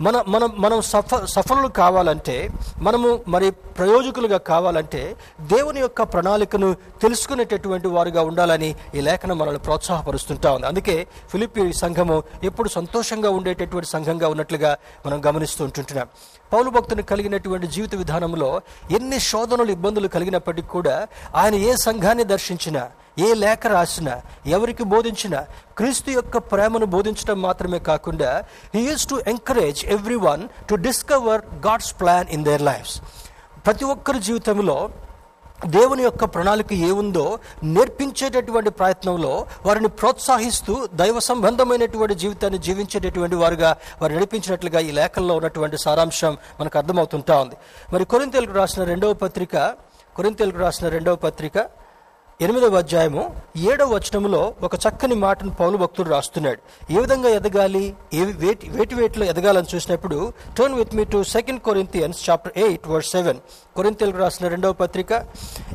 మన 0.00 0.24
మనం 0.28 0.52
మనం 0.58 0.80
సఫ 0.80 1.24
సఫలులు 1.24 1.68
కావాలంటే 1.68 2.50
మనము 2.78 3.20
మరి 3.28 3.50
ప్రయోజకులుగా 3.50 4.38
కావాలంటే 4.38 5.16
దేవుని 5.40 5.80
యొక్క 5.80 6.02
ప్రణాళికను 6.02 6.76
తెలుసుకునేటటువంటి 7.02 7.88
వారుగా 7.88 8.22
ఉండాలని 8.22 8.74
ఈ 8.94 9.00
లేఖనం 9.00 9.38
మనల్ని 9.38 9.58
ప్రోత్సాహపరుస్తుంటా 9.58 10.52
ఉంది. 10.52 10.66
అందుకే 10.66 11.06
ఫిలిపి 11.30 11.72
సంఘము 11.72 12.22
ఎప్పుడు 12.44 12.68
సంతోషంగా 12.68 13.30
ఉండేటటువంటి 13.30 13.88
సంఘంగా 13.88 14.28
ఉన్నట్లుగా 14.28 14.76
మనం 15.06 15.22
గమనిస్తూ 15.26 15.64
ఉంటుంటున్నాం. 15.64 16.08
పౌలు 16.52 16.70
భక్తుని 16.70 17.02
కలిగినటువంటి 17.02 17.66
జీవిత 17.66 17.94
విధానంలో 17.94 18.60
ఎన్ని 18.90 19.20
శోధనలు 19.20 19.70
ఇబ్బందులు 19.70 20.08
కలిగినప్పటికీ 20.08 20.68
కూడా 20.68 21.08
ఆయన 21.34 21.54
ఏ 21.54 21.76
సంఘాన్ని 21.76 22.24
దర్శించినా 22.24 22.90
ఏ 23.18 23.34
లేఖ 23.34 23.66
రాసినా 23.66 24.22
ఎవరికి 24.46 24.84
బోధించినా 24.84 25.40
క్రీస్తు 25.76 26.10
యొక్క 26.10 26.38
ప్రేమను 26.38 26.86
బోధించడం 26.86 27.42
మాత్రమే 27.42 27.78
కాకుండా 27.78 28.42
he 28.74 28.80
uses 28.90 29.06
to 29.08 29.22
encourage 29.26 29.84
everyone 30.14 30.48
to 30.70 30.74
discover 30.74 31.42
God's 31.66 32.00
plan 32.00 32.28
in 32.28 32.44
their 32.44 32.62
lifes 32.62 33.00
ప్రతి 33.66 33.84
ఒక్కరి 33.84 34.18
జీవితంలో 34.18 34.90
దేవుని 35.66 36.02
యొక్క 36.02 36.24
ప్రణాళిక 36.24 36.72
ఏముందో 36.72 37.38
నేర్పించేటటువంటి 37.62 38.70
ప్రయత్నంలో 38.70 39.46
వారిని 39.66 39.88
ప్రోత్సహిస్తూ 39.88 40.88
దైవ 40.94 41.18
సంబంధమైనటువంటి 41.18 42.14
జీవితాన్ని 42.14 42.58
జీవించేటటువంటి 42.58 43.36
వారుగా 43.36 43.76
వారు 44.02 44.12
నడిపించినట్లుగా 44.12 44.80
ఈ 44.80 44.90
లేఖల్లో 44.90 45.36
ఉన్నటువంటి 45.36 45.78
సారాంశం 45.78 46.36
మనకు 46.60 46.78
అర్థమవుతుంటా 46.78 47.40
ఉంది. 47.40 47.56
మరి 47.92 48.04
కొరింతేలకు 48.04 48.52
రాసిన 48.52 48.84
రెండవ 48.84 49.14
పత్రిక 49.14 49.56
కొరింతేలకు 50.16 50.58
రాసిన 50.58 50.88
రెండవ 50.88 51.16
పత్రిక 51.16 51.58
ఎనిమిదవ 52.40 52.76
అధ్యాయము 52.76 53.34
ఏడవ 53.56 53.94
వచనములో 53.94 54.54
ఒక 54.62 54.74
చక్కని 54.74 55.14
మాటను 55.14 55.50
పౌలు 55.50 55.76
భక్తుడు 55.76 56.10
రాస్తున్నాడు. 56.10 56.60
ఏ 56.92 57.00
విధంగా 57.00 57.28
ఎదగాలి? 57.28 57.94
ఏ 58.14 58.24
వేటి 58.24 58.68
వేటి 58.68 58.94
వేటిలో 58.94 59.26
ఎదగాలని 59.26 59.66
చూసినప్పుడు 59.74 60.32
turn 60.58 60.74
with 60.74 60.94
me 60.94 61.04
to 61.04 61.22
second 61.22 61.60
Corinthians 61.60 62.30
chapter 62.30 62.52
eight 62.56 62.88
verse 62.88 63.10
seven 63.10 63.38
కొరింతలకు 63.76 64.18
రాసిన 64.18 64.48
రెండవ 64.48 64.72
పత్రిక 64.72 65.12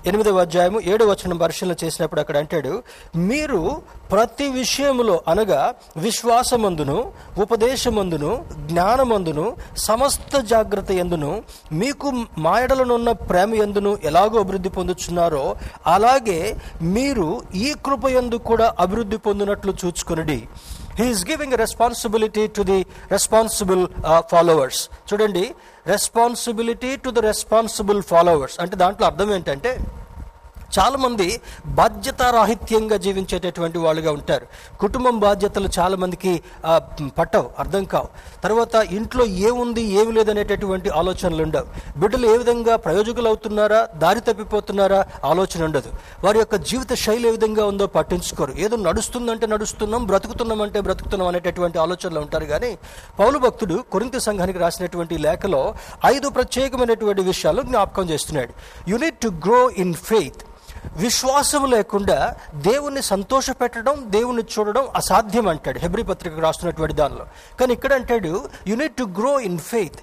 ఎనిమిదవ 0.06 0.40
అధ్యాయము 0.40 0.82
ఏడవ 0.82 1.08
వచనం 1.10 1.38
పరిశీలన 1.38 1.76
చేసినప్పుడు 1.84 2.22
అక్కడ 2.22 2.38
అంటాడు 2.38 2.84
మీరు 3.16 3.62
ప్రతి 4.12 4.48
విషయములో 4.52 5.24
అనగా 5.28 5.62
విశ్వాసమందును 5.98 6.98
ఉపదేశమందును 7.38 8.46
జ్ఞానమందును 8.68 9.48
సమస్త 9.78 10.38
జాగ్రత్త 10.40 10.92
ఎందును 10.92 11.32
మీకు 11.72 12.08
మాయడలనున్న 12.38 13.12
ప్రేమ 13.12 13.54
ఎందును 13.56 13.98
ఎలాగో 14.04 14.40
అభివృద్ధి 14.40 14.70
పొందుచున్నారో 14.70 15.44
అలాగే 15.88 16.40
మీరు 16.96 17.28
ఈ 17.66 17.70
కృపయందు 17.86 18.38
కూడా 18.50 18.68
అభివృద్ధి 18.86 19.18
పొందినట్లు 19.28 19.74
చూచుకునడి. 19.82 20.40
He is 21.00 21.24
giving 21.30 21.56
responsibility 21.64 22.44
to 22.56 22.62
the 22.70 22.80
responsible 23.16 23.84
followers 24.32 24.82
చూడండి 25.10 25.44
responsibility 25.94 26.92
to 27.04 27.10
the 27.18 27.20
responsible 27.32 28.02
followers 28.12 28.58
అంటే 28.64 28.76
దాంట్లో 28.84 29.06
అర్థం 29.10 29.30
ఏంటంటే 29.38 29.72
చాలామంది 30.78 31.28
బాధ్యతారాహిత్యంగా 31.66 32.98
జీవించేటటువంటి 33.06 33.78
వాళ్ళుగా 33.78 34.12
ఉంటారు. 34.12 34.46
కుటుంబం 34.80 35.20
బాధ్యతలు 35.20 35.70
చాలామందికి 35.80 36.34
పట్టవు 37.18 37.50
అర్థం 37.60 37.84
కావు. 37.84 38.10
తర్వాత 38.44 38.76
ఇంట్లో 38.98 39.26
ఏముంది 39.26 39.84
ఏమి 40.02 40.12
లేదనేటటువంటి 40.12 40.90
ఆలోచనలు 40.90 41.44
ఉండవు. 41.44 42.00
బిడ్డలు 42.00 42.28
ఏ 42.34 42.38
విధంగా 42.38 42.76
ప్రయోజకులు 42.76 43.28
అవుతున్నారా 43.28 43.88
దారి 43.96 44.20
తప్పిపోతున్నారా 44.20 45.06
ఆలోచన 45.24 45.64
ఉండదు. 45.64 45.92
వారి 46.24 46.40
యొక్క 46.40 46.56
జీవిత 46.70 46.94
శైలి 46.94 47.28
ఏ 47.28 47.32
విధంగా 47.32 47.66
ఉందో 47.66 47.88
పట్టించుకోరు. 47.88 48.54
ఏదో 48.66 48.76
నడుస్తుందంటే 48.76 49.48
నడుస్తున్నాం 49.48 50.06
బ్రతుకుతున్నాం 50.06 50.62
అంటే 50.62 50.80
బ్రతుకుతున్నాం 50.80 51.28
అనేటటువంటి 51.28 51.80
ఆలోచనలు 51.80 52.20
ఉంటారు. 52.20 52.46
కానీ 52.46 52.72
పౌలు 53.20 53.38
భక్తుడు 53.38 53.84
కొరింత 53.92 54.18
సంఘానికి 54.18 54.60
రాసినటువంటి 54.60 55.18
లేఖలో 55.18 55.64
ఐదు 56.06 56.30
ప్రత్యేకమైనటువంటి 56.30 57.22
విషయాలు 57.22 57.62
జ్ఞాపకం 57.62 58.10
చేస్తున్నాడు. 58.10 58.54
You need 58.92 59.20
to 59.24 59.28
grow 59.46 59.70
in 59.70 59.94
faith 59.94 60.44
విశ్వాసం 60.96 61.72
లేకుండా 61.72 62.36
దేవుణ్ణి 62.56 63.02
సంతోష 63.02 63.50
పెట్టడం 63.50 64.04
దేవుణ్ణి 64.06 64.44
చూడడం 64.44 64.88
అసాధ్యం 64.96 65.48
అంటాడు 65.48 65.80
హెబ్రి 65.80 66.04
పత్రిక 66.04 66.40
రాస్తున్నటువంటి 66.40 66.96
దానిలో. 66.96 67.26
కానీ 67.60 67.74
ఇక్కడ 67.74 67.94
అంటాడు 67.94 68.50
you need 68.68 68.96
to 68.96 69.04
grow 69.04 69.40
in 69.40 69.60
faith 69.60 69.96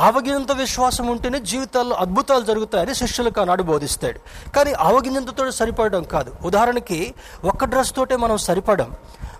ఆవగినంత 0.00 0.52
విశ్వాసం 0.52 1.06
ఉంటేనే 1.06 1.40
జీవితాల్లో 1.40 1.96
అద్భుతాలు 1.96 2.44
జరుగుతాయని 2.44 2.94
శిష్యులకు 2.94 3.40
ఆనాడు 3.40 3.62
బోధిస్తాడు. 3.62 4.50
కానీ 4.50 4.72
ఆవగినంతతో 4.72 5.50
సరిపడడం 5.50 6.02
కాదు. 6.02 6.32
ఉదాహరణకి 6.44 7.14
ఒక్క 7.44 7.64
డ్రెస్ 7.64 7.96
తోటే 7.96 8.16
మనం 8.16 8.36
సరిపడం. 8.36 8.94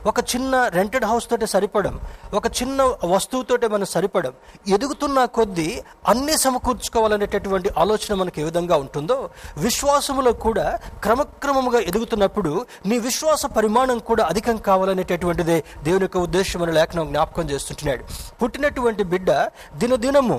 ఒక 0.08 0.20
చిన్న 0.30 0.54
రెంటెడ్ 0.68 1.04
హౌస్ 1.04 1.26
తోటే 1.28 1.46
సరిపడం 1.46 1.94
ఒక 2.34 2.46
చిన్న 2.58 2.80
వస్తువుతోటే 3.04 3.66
మనం 3.68 3.86
సరిపడం 3.86 4.32
ఎదుగుతున్న 4.68 5.24
కొద్దీ 5.34 5.66
అన్నీ 6.06 6.34
సమకూర్చుకోవాలనేటటువంటి 6.38 7.68
ఆలోచన 7.76 8.14
మనకి 8.14 8.40
ఏ 8.40 8.44
విధంగా 8.44 8.76
ఉంటుందో 8.76 9.16
విశ్వాసములో 9.58 10.32
కూడా 10.44 10.66
క్రమక్రమముగా 11.02 11.80
ఎదుగుతున్నప్పుడు 11.88 12.52
నీ 12.86 12.98
విశ్వాస 12.98 13.46
పరిమాణం 13.56 13.98
కూడా 14.06 14.24
అధికం 14.26 14.56
కావాలనేటటువంటిదే 14.68 15.58
దేవుని 15.82 16.04
యొక్క 16.04 16.20
ఉద్దేశం 16.26 16.62
అని 16.62 16.72
లేఖనం 16.72 17.08
జ్ఞాపకం 17.08 17.48
చేస్తుంటున్నాడు. 17.50 18.04
పుట్టినటువంటి 18.42 19.04
బిడ్డ 19.06 19.30
దినదినము 19.76 20.38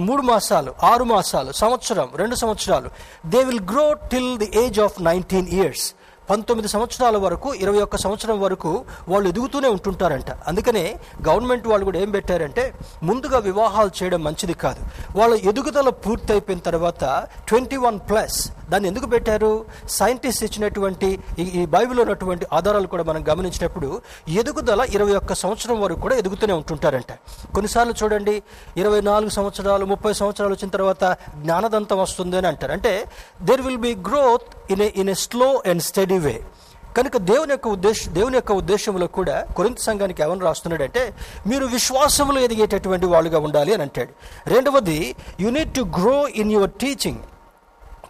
మూడు 0.00 0.22
మాసాలు 0.22 0.72
ఆరు 0.84 1.04
మాసాలు 1.04 1.52
సంవత్సరం 1.54 2.08
రెండు 2.16 2.34
సంవత్సరాలు 2.34 2.88
they 3.26 3.40
will 3.44 3.64
grow 3.70 3.86
till 4.10 4.32
the 4.38 4.48
age 4.58 4.78
of 4.80 4.98
nineteen 5.02 5.48
years 5.52 5.86
పంతొమ్మిది 6.32 6.68
సంవత్సరాల 6.68 7.16
వరకు 7.16 7.48
ఇరవై 7.54 7.80
ఒక్క 7.86 7.96
సంవత్సరం 7.96 8.36
వరకు 8.40 8.70
వాళ్ళు 9.08 9.26
ఎదుగుతూనే 9.28 9.68
ఉంటుంటారంట. 9.68 10.30
అందుకనే 10.46 10.84
గవర్నమెంట్ 11.28 11.66
వాళ్ళు 11.68 11.84
కూడా 11.84 11.98
ఏం 11.98 12.10
పెట్టారంటే 12.10 12.64
ముందుగా 13.02 13.38
వివాహాలు 13.38 13.90
చేయడం 13.98 14.20
మంచిది 14.24 14.54
కాదు. 14.64 14.80
వాళ్ళ 15.18 15.34
ఎదుగుదల 15.50 15.88
పూర్తయిపోయిన 16.04 16.60
తర్వాత 16.68 17.04
ట్వంటీ 17.48 17.76
వన్ 17.76 17.98
ప్లస్ 18.10 18.38
దాన్ని 18.72 18.88
ఎందుకు 18.90 19.06
పెట్టారు? 19.14 19.52
సైంటిస్ట్ 19.98 20.44
ఇచ్చినటువంటి 20.48 21.08
ఈ 21.42 21.44
ఈ 21.60 21.62
బైబిల్లో 21.74 22.02
ఉన్నటువంటి 22.06 22.46
ఆధారాలు 22.58 22.90
కూడా 22.92 23.04
మనం 23.10 23.22
గమనించినప్పుడు 23.30 23.88
ఎదుగుదల 24.40 24.82
ఇరవై 24.96 25.14
ఒక్క 25.20 25.32
సంవత్సరం 25.42 25.76
వరకు 25.84 26.00
కూడా 26.06 26.16
ఎదుగుతూనే 26.22 26.54
ఉంటుంటారంట. 26.60 27.12
కొన్నిసార్లు 27.56 27.94
చూడండి 28.02 28.34
ఇరవై 28.82 29.00
నాలుగు 29.10 29.32
సంవత్సరాలు 29.38 29.84
ముప్పై 29.92 30.12
సంవత్సరాలు 30.20 30.54
వచ్చిన 30.56 30.70
తర్వాత 30.76 31.04
జ్ఞానదంతం 31.42 31.98
వస్తుంది 32.04 32.36
అని 32.40 32.48
అంటారు. 32.52 32.72
అంటే 32.78 32.92
there 33.48 33.62
will 33.68 33.82
be 33.86 33.94
growth 34.08 34.48
in 34.72 34.82
a 34.86 34.90
in 35.02 35.12
a 35.14 35.16
slow 35.26 35.50
and 35.70 35.84
steady 35.90 36.18
way 36.26 36.34
కనుక 36.96 37.16
దేవుని 37.30 37.52
యొక్క 37.52 37.68
ఉద్దేశ 37.76 38.08
దేవుని 38.16 38.36
యొక్క 38.36 38.52
ఉద్దేశంలో 38.52 39.06
కూడా 39.18 39.36
కొరింత 39.56 39.78
సంఘానికి 39.88 40.20
ఎవరు 40.22 40.44
రాస్తున్నాడంటే 40.48 41.02
మీరు 41.50 41.64
విశ్వాసంలో 41.76 42.40
ఎదిగేటటువంటి 42.46 43.06
వాళ్ళుగా 43.12 43.38
ఉండాలి 43.46 43.72
అని 43.74 43.84
అంటాడు. 43.86 44.12
రెండవది 44.54 44.98
you 45.44 45.50
need 45.56 45.72
to 45.74 45.82
grow 45.98 46.16
in 46.42 46.52
your 46.56 46.74
teaching 46.82 47.22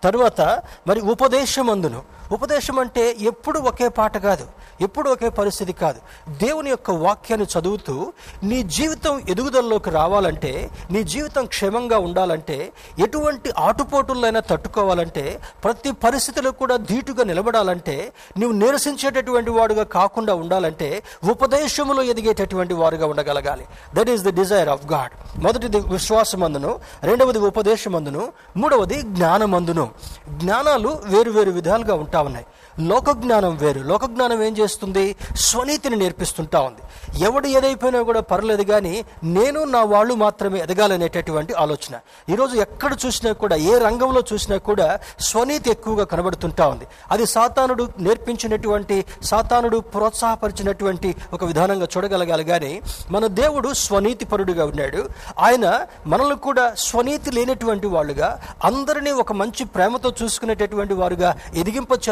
తరువాత 0.05 0.41
మరి 0.87 1.01
ఉపదేశం 1.01 1.71
అందును 1.71 2.01
ఉపదేశం 2.33 2.79
అంటే 2.79 3.17
ఎప్పుడు 3.21 3.59
ఒకే 3.59 3.89
పాట 3.89 4.19
కాదు 4.19 4.47
ఎప్పుడు 4.81 5.11
ఒకే 5.11 5.29
పరిస్థితి 5.29 5.73
కాదు. 5.73 6.01
దేవుని 6.39 6.71
యొక్క 6.71 6.91
వాక్యాన్ని 6.91 7.47
చదువుతూ 7.59 8.13
నీ 8.43 8.63
జీవితం 8.63 9.23
ఎదుగుదలలోకి 9.29 9.91
రావాలంటే 9.91 10.71
నీ 10.91 11.03
జీవితం 11.03 11.47
క్షేమంగా 11.47 11.99
ఉండాలంటే 11.99 12.73
ఎటువంటి 12.99 13.53
ఆటుపోటులైనా 13.59 14.41
తట్టుకోవాలంటే 14.41 15.41
ప్రతి 15.65 15.93
పరిస్థితిలో 15.93 16.51
కూడా 16.51 16.77
ధీటుగా 16.77 17.25
నిలబడాలంటే 17.25 18.13
నువ్వు 18.39 18.59
నిరసించేటటువంటి 18.59 19.51
వాడుగా 19.51 19.83
కాకుండా 19.83 20.35
ఉండాలంటే 20.35 21.03
ఉపదేశములో 21.31 22.03
ఎదిగేటటువంటి 22.03 22.75
వారుగా 22.75 23.07
ఉండగలగాలి. 23.07 23.67
That 23.95 24.11
is 24.11 24.23
the 24.23 24.35
desire 24.35 24.69
of 24.69 24.87
God 24.93 25.43
మొదటిది 25.43 25.81
విశ్వాసమందును 25.81 26.81
రెండవది 27.03 27.39
ఉపదేశమందును 27.39 28.33
మూడవది 28.57 29.03
జ్ఞానమందును. 29.03 29.91
జ్ఞానాలు 30.29 30.99
వేరు 31.05 31.31
వేరు 31.31 31.51
విధాలుగా 31.51 31.95
ఉంటాయి. 31.95 32.22
bilaabanay 32.25 32.45
లోకజ్ఞానం 32.81 33.57
వేరు. 33.57 33.81
లోకజ్ఞానం 33.81 34.43
ఏం 34.43 34.57
చేస్తుంది? 34.57 35.17
స్వనీతిని 35.37 35.97
నేర్పిస్తుంటా 35.97 36.61
ఉంది. 36.61 36.81
ఎవడు 37.25 37.47
ఏదైపోయినా 37.47 38.03
కూడా 38.03 38.21
పర్లేదు 38.21 38.63
కానీ 38.63 39.05
నేను 39.25 39.65
నా 39.65 39.83
వాళ్ళు 39.83 40.15
మాత్రమే 40.15 40.59
ఎదగాలనేటటువంటి 40.59 41.55
ఆలోచన. 41.55 41.99
ఈరోజు 42.33 42.57
ఎక్కడ 42.57 42.97
చూసినా 43.07 43.33
కూడా 43.33 43.57
ఏ 43.57 43.79
రంగంలో 43.79 44.23
చూసినా 44.33 44.57
కూడా 44.57 44.99
స్వనీతి 45.21 45.71
ఎక్కువగా 45.71 46.05
కనబడుతుంటా 46.05 46.67
ఉంది. 46.67 46.87
అది 47.11 47.27
సాతానుడు 47.27 47.89
నేర్పించినటువంటి 47.99 49.05
సాతానుడు 49.23 49.79
ప్రోత్సాహపరిచినటువంటి 49.79 51.15
ఒక 51.33 51.45
విధానంగా 51.45 51.89
చూడగలగాలి 51.97 52.45
కానీ 52.45 52.81
మన 53.11 53.27
దేవుడు 53.27 53.73
స్వనీతి 53.73 54.25
పరుడుగా 54.25 54.65
ఉన్నాడు. 54.65 55.09
ఆయన 55.39 55.87
మనల్ని 56.07 56.37
కూడా 56.37 56.75
స్వనీతి 56.75 57.31
లేనటువంటి 57.31 57.87
వాళ్ళుగా 57.87 58.43
అందరినీ 58.65 59.11
ఒక 59.11 59.33
మంచి 59.33 59.65
ప్రేమతో 59.65 60.13
చూసుకునేటటువంటి 60.23 60.95
వారుగా 60.95 61.37
ఎదిగింప 61.55 62.09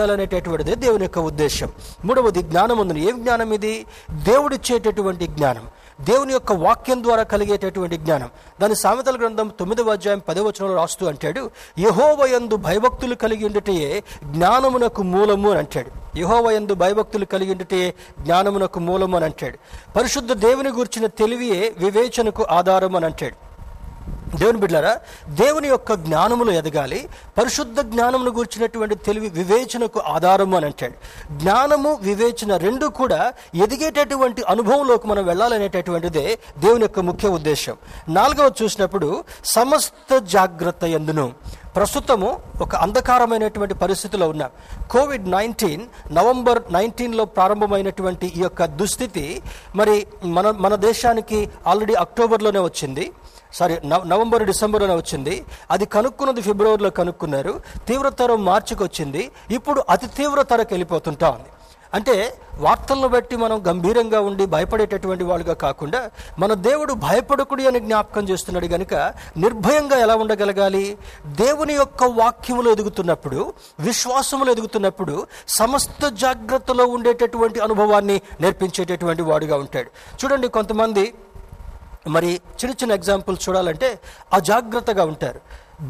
చేయాలనేటటువంటిదే 0.50 0.74
దేవుని 0.74 1.04
యొక్క 1.04 1.18
ఉద్దేశం 1.18 1.72
మూడవది 2.04 2.42
జ్ఞానం 2.42 2.78
ఉంది 2.78 3.00
ఏ 3.00 3.12
జ్ఞానం 3.12 3.52
ఇది? 3.52 3.86
దేవుడిచ్చేటటువంటి 4.10 5.26
జ్ఞానం. 5.26 5.68
దేవుని 6.00 6.32
యొక్క 6.32 6.52
వాక్యం 6.52 7.02
ద్వారా 7.02 7.22
కలిగేటటువంటి 7.22 7.96
జ్ఞానం. 7.96 8.30
దాని 8.60 8.74
సామెతల 8.74 9.16
గ్రంథం 9.16 9.48
తొమ్మిదవ 9.48 9.90
అధ్యాయం 9.90 10.18
పదవచనంలో 10.28 10.74
రాస్తూ 10.74 11.06
అంటాడు 11.06 11.50
యహోవయందు 11.78 12.56
భయభక్తులు 12.56 13.14
కలిగి 13.14 13.44
ఉండుటయే 13.44 14.02
జ్ఞానమునకు 14.24 15.02
మూలము 15.02 15.50
అని 15.50 15.58
అంటాడు. 15.58 16.18
యహోవయందు 16.18 16.74
భయభక్తులు 16.74 17.24
కలిగి 17.24 17.50
ఉండుటయే 17.50 17.94
జ్ఞానమునకు 18.20 18.80
మూలము 18.80 19.16
అని 19.16 19.24
అంటాడు. 19.24 19.58
పరిశుద్ధ 19.96 20.32
దేవుని 20.32 20.68
గురించిన 20.68 21.06
తెలివియే 21.06 21.72
వివేచనకు 21.78 22.46
ఆధారం 22.50 22.96
అని 22.96 23.04
అంటాడు. 23.04 23.49
దేవుని 24.36 24.58
బిడ్డారా 24.58 25.00
దేవుని 25.28 25.68
యొక్క 25.68 25.94
జ్ఞానములు 25.94 26.50
ఎదగాలి 26.50 27.08
పరిశుద్ధ 27.38 27.80
జ్ఞానమును 27.80 28.30
గూర్చినటువంటి 28.30 28.94
తెలివి 28.94 29.28
వివేచనకు 29.28 30.00
ఆధారము 30.00 30.56
అని 30.56 30.66
అంటాడు. 30.66 30.92
జ్ఞానము 31.38 31.98
వివేచన 32.02 32.56
రెండు 32.56 32.86
కూడా 32.86 33.32
ఎదిగేటటువంటి 33.54 34.42
అనుభవంలోకి 34.42 35.06
మనం 35.08 35.24
వెళ్ళాలనేటటువంటిదే 35.24 36.38
దేవుని 36.58 36.82
యొక్క 36.82 37.00
ముఖ్య 37.00 37.28
ఉద్దేశం. 37.28 37.76
నాలుగవ 38.08 38.52
చూసినప్పుడు 38.62 39.24
సమస్త 39.44 40.18
జాగ్రత్త 40.18 40.84
ఎందును? 40.84 41.32
ప్రస్తుతము 41.76 42.40
ఒక 42.60 42.76
అంధకారమైనటువంటి 42.76 43.74
పరిస్థితిలో 43.74 44.28
ఉన్నాం. 44.28 44.50
కోవిడ్ 44.90 45.30
నైన్టీన్ 45.30 45.86
నవంబర్ 46.12 46.62
నైన్టీన్లో 46.72 47.24
ప్రారంభమైనటువంటి 47.24 48.32
ఈ 48.36 48.40
యొక్క 48.40 48.64
దుస్థితి 48.64 49.42
మరి 49.76 50.06
మన 50.24 50.50
మన 50.50 50.74
దేశానికి 50.74 51.48
ఆల్రెడీ 51.66 51.94
అక్టోబర్లోనే 51.94 52.60
వచ్చింది. 52.60 53.12
సారీ 53.52 53.78
నవ- 53.84 54.08
నవంబర్ 54.08 54.46
డిసెంబర్లోనే 54.46 54.94
వచ్చింది. 54.94 55.44
అది 55.70 55.86
కనుక్కున్నది 55.86 56.42
ఫిబ్రవరిలో 56.42 56.90
కనుక్కున్నారు. 56.90 57.60
తీవ్రతరం 57.88 58.44
మార్చికి 58.44 58.82
వచ్చింది. 58.82 59.30
ఇప్పుడు 59.50 59.84
అతి 59.90 60.06
తీవ్రతరకు 60.06 60.68
వెళ్ళిపోతుంటా 60.70 61.30
ఉంది. 61.30 61.48
అంటే 61.94 62.34
వార్తలను 62.58 63.08
బట్టి 63.08 63.36
మనం 63.36 63.64
గంభీరంగా 63.68 64.20
ఉండి 64.20 64.46
భయపడేటటువంటి 64.46 65.24
వాళ్ళుగా 65.24 65.54
కాకుండా 65.54 66.10
మన 66.38 66.52
దేవుడు 66.52 66.92
భయపడకుడి 66.92 67.66
అని 67.66 67.80
జ్ఞాపకం 67.80 68.28
చేస్తున్నాడు 68.28 68.66
గనుక 68.66 68.94
నిర్భయంగా 69.36 69.96
ఎలా 69.96 70.16
ఉండగలగాలి? 70.16 70.98
దేవుని 71.26 71.74
యొక్క 71.74 72.04
వాక్యములు 72.04 72.70
ఎదుగుతున్నప్పుడు 72.70 73.52
విశ్వాసములు 73.80 74.50
ఎదుగుతున్నప్పుడు 74.50 75.26
సమస్త 75.48 76.08
జాగ్రత్తలో 76.08 76.86
ఉండేటటువంటి 76.86 77.60
అనుభవాన్ని 77.60 78.20
నేర్పించేటటువంటి 78.40 79.22
వాడుగా 79.22 79.56
ఉంటాడు. 79.56 79.90
చూడండి 80.24 80.48
కొంతమంది 80.48 81.14
మరి 82.06 82.40
చిన్న 82.60 82.74
చిన్న 82.80 82.92
ఎగ్జాంపుల్స్ 82.92 83.48
చూడాలంటే 83.48 84.00
అజాగ్రత్తగా 84.32 85.04
ఉంటారు. 85.04 85.40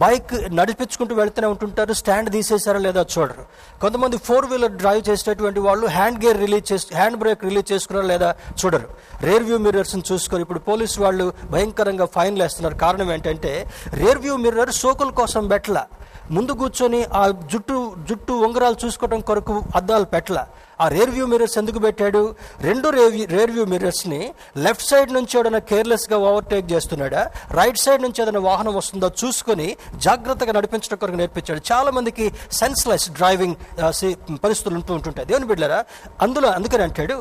బైక్ 0.03 0.33
నడిపించుకుంటూ 0.57 1.15
వెళ్తూనే 1.15 1.47
ఉంటుంటారు 1.47 1.93
స్టాండ్ 1.93 2.31
తీసేసారా 2.33 2.81
లేదా 2.81 3.05
చూడరు. 3.15 3.45
కొంతమంది 3.83 4.17
ఫోర్ 4.17 4.47
వీలర్ 4.47 4.73
డ్రైవ్ 4.73 5.03
చేసేటటువంటి 5.09 5.61
వాళ్ళు 5.61 5.87
హ్యాండ్ 5.87 6.25
గేర్ 6.25 6.39
రిలీజ్ 6.39 6.73
చేసి 6.73 6.95
హ్యాండ్ 6.95 7.19
బ్రేక్ 7.19 7.45
రిలీజ్ 7.45 7.73
చేసుకున్నారా 7.73 8.07
లేదా 8.07 8.35
చూడరు. 8.61 8.89
రేర్ 9.23 9.43
వ్యూ 9.43 9.59
మిర్రర్స్ని 9.59 10.03
చూసుకొని 10.13 10.43
ఇప్పుడు 10.43 10.59
పోలీసు 10.59 11.03
వాళ్ళు 11.03 11.33
భయంకరంగా 11.51 12.07
ఫైన్లు 12.17 12.43
వేస్తున్నారు 12.43 12.75
కారణం 12.75 13.13
ఏంటంటే 13.13 13.53
రేర్ 13.95 14.19
వ్యూ 14.19 14.37
మిర్రర్ 14.37 14.73
సోకుల 14.73 15.11
కోసం 15.11 15.49
పెట్టల. 15.49 15.87
ముందు 16.31 16.53
కూర్చొని 16.53 17.05
ఆ 17.05 17.29
జుట్టు 17.53 17.95
జుట్టు 18.09 18.33
ఉంగరాలు 18.33 18.77
చూసుకోవడం 18.85 19.21
కొరకు 19.21 19.63
అద్దాలు 19.77 20.05
పెట్టల. 20.05 20.47
ఆ 20.83 20.87
రేర్ 20.95 21.11
వ్యూ 21.17 21.25
మిర్రర్స్ 21.33 21.57
ఎందుకు 21.61 21.79
పెట్టాడు? 21.87 22.23
రెండు 22.69 22.89
రేర్ 23.35 23.53
వ్యూ 23.57 23.65
మిర్రర్స్ని 23.73 24.21
లెఫ్ట్ 24.65 24.87
సైడ్ 24.91 25.11
నుంచి 25.17 25.35
ఏదైనా 25.41 25.61
కేర్లెస్గా 25.71 26.17
ఓవర్టేక్ 26.29 26.67
చేస్తున్నాడా? 26.73 27.23
రైట్ 27.59 27.81
సైడ్ 27.85 28.03
నుంచి 28.07 28.23
ఏదైనా 28.23 28.43
వాహనం 28.51 28.75
వస్తుందో 28.81 29.11
చూసుకొని 29.23 29.69
జాగ్రత్తగా 30.07 30.53
నడిపించడం 30.59 30.99
కొరకు 31.03 31.19
నేర్పించాడు. 31.23 31.63
చాలామందికి 31.73 32.27
సెన్స్లెస్ 32.61 33.07
డ్రైవింగ్ 33.19 33.57
పరిస్థితులు 34.45 34.77
ఉంటూ 34.81 34.95
ఉంటుంటాయి. 34.99 35.29
దేవుని 35.31 35.49
బిడ్డారా 35.53 35.81
అందులో 36.27 36.51
అందుకని 36.59 36.83
అంటాడు 36.89 37.17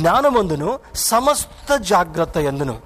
జ్ఞానమందును 0.00 0.70
సమస్త 1.08 1.76
జాగ్రత్త 1.92 2.36
ఎందును. 2.50 2.76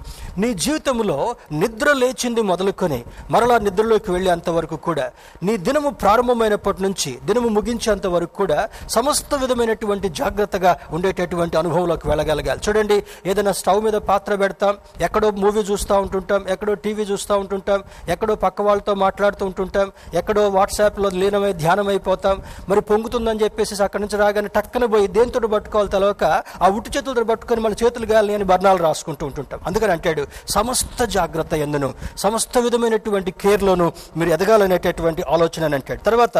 నీ 0.41 0.49
జీవితంలో 0.63 1.15
నిద్ర 1.61 1.89
లేచింది 2.01 2.41
మొదలుకొని 2.49 2.99
మరలా 3.33 3.55
నిద్రలోకి 3.65 4.09
వెళ్ళేంత 4.11 4.49
వరకు 4.57 4.75
కూడా 4.87 5.05
నీ 5.47 5.53
దినము 5.67 5.89
ప్రారంభమైనప్పటి 6.03 6.81
నుంచి 6.85 7.11
దినము 7.27 7.49
ముగించేంత 7.57 8.07
వరకు 8.15 8.33
కూడా 8.41 8.59
సమస్త 8.95 9.35
విధమైనటువంటి 9.41 10.09
జాగ్రత్తగా 10.19 10.71
ఉండేటటువంటి 10.95 11.55
అనుభవంలోకి 11.61 12.07
వెళ్ళగలగాలి. 12.11 12.61
చూడండి 12.67 12.97
ఏదైనా 13.29 13.53
స్టవ్ 13.59 13.81
మీద 13.87 13.97
పాత్ర 14.09 14.35
పెడతాం 14.43 14.75
ఎక్కడో 15.07 15.27
మూవీ 15.43 15.61
చూస్తూ 15.71 15.95
ఉంటుంటాం 16.03 16.41
ఎక్కడో 16.53 16.73
టీవీ 16.85 17.03
చూస్తూ 17.11 17.33
ఉంటుంటాం 17.43 17.79
ఎక్కడో 18.13 18.35
పక్క 18.43 18.61
వాళ్ళతో 18.67 18.93
మాట్లాడుతూ 19.05 19.43
ఉంటుంటాం 19.49 19.87
ఎక్కడో 20.19 20.43
వాట్సాప్లో 20.57 21.09
లీనమై 21.21 21.51
ధ్యానం 21.63 21.87
అయిపోతాం 21.93 22.37
మరి 22.69 22.81
పొంగుతుందని 22.89 23.43
చెప్పేసి 23.43 23.83
అక్కడి 23.87 24.01
నుంచి 24.03 24.17
రాగానే 24.23 24.49
టక్కన 24.55 24.85
పోయి 24.93 25.07
దేంతో 25.17 25.39
పట్టుకోవాలి 25.53 25.89
తెలవక 25.95 26.23
ఆ 26.63 26.69
ఉట్టి 26.77 26.89
చేతులతో 26.95 27.23
పట్టుకొని 27.31 27.61
మన 27.61 27.73
చేతులు 27.83 28.07
గాలి 28.13 28.33
అని 28.37 28.45
బర్ణాలు 28.51 28.81
రాసుకుంటూ 28.87 29.23
ఉంటుంటాం. 29.25 29.59
అందుకని 29.67 29.91
అంటాడు 29.91 30.23
సమస్త 30.49 31.03
జాగ్రత్త 31.17 31.53
ఎందును 31.65 31.89
సమస్త 32.17 32.57
విధమైనటువంటి 32.65 33.31
కేర్లోను 33.43 33.87
మీరు 34.17 34.29
ఎదగాలనేటటువంటి 34.37 35.21
ఆలోచన 35.35 35.63
అని 35.69 35.75
అంటాడు. 35.79 36.01
తర్వాత 36.09 36.37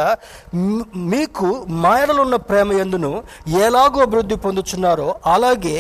మీకు 1.13 1.49
మాయలలో 1.85 2.21
ఉన్న 2.27 2.37
ప్రేమ 2.49 2.69
ఎందును 2.83 3.11
ఏ 3.61 3.68
ఎలాగో 3.69 4.01
అభివృద్ధి 4.01 4.35
పొందుచున్నారో 4.45 5.07
అలాగే 5.33 5.77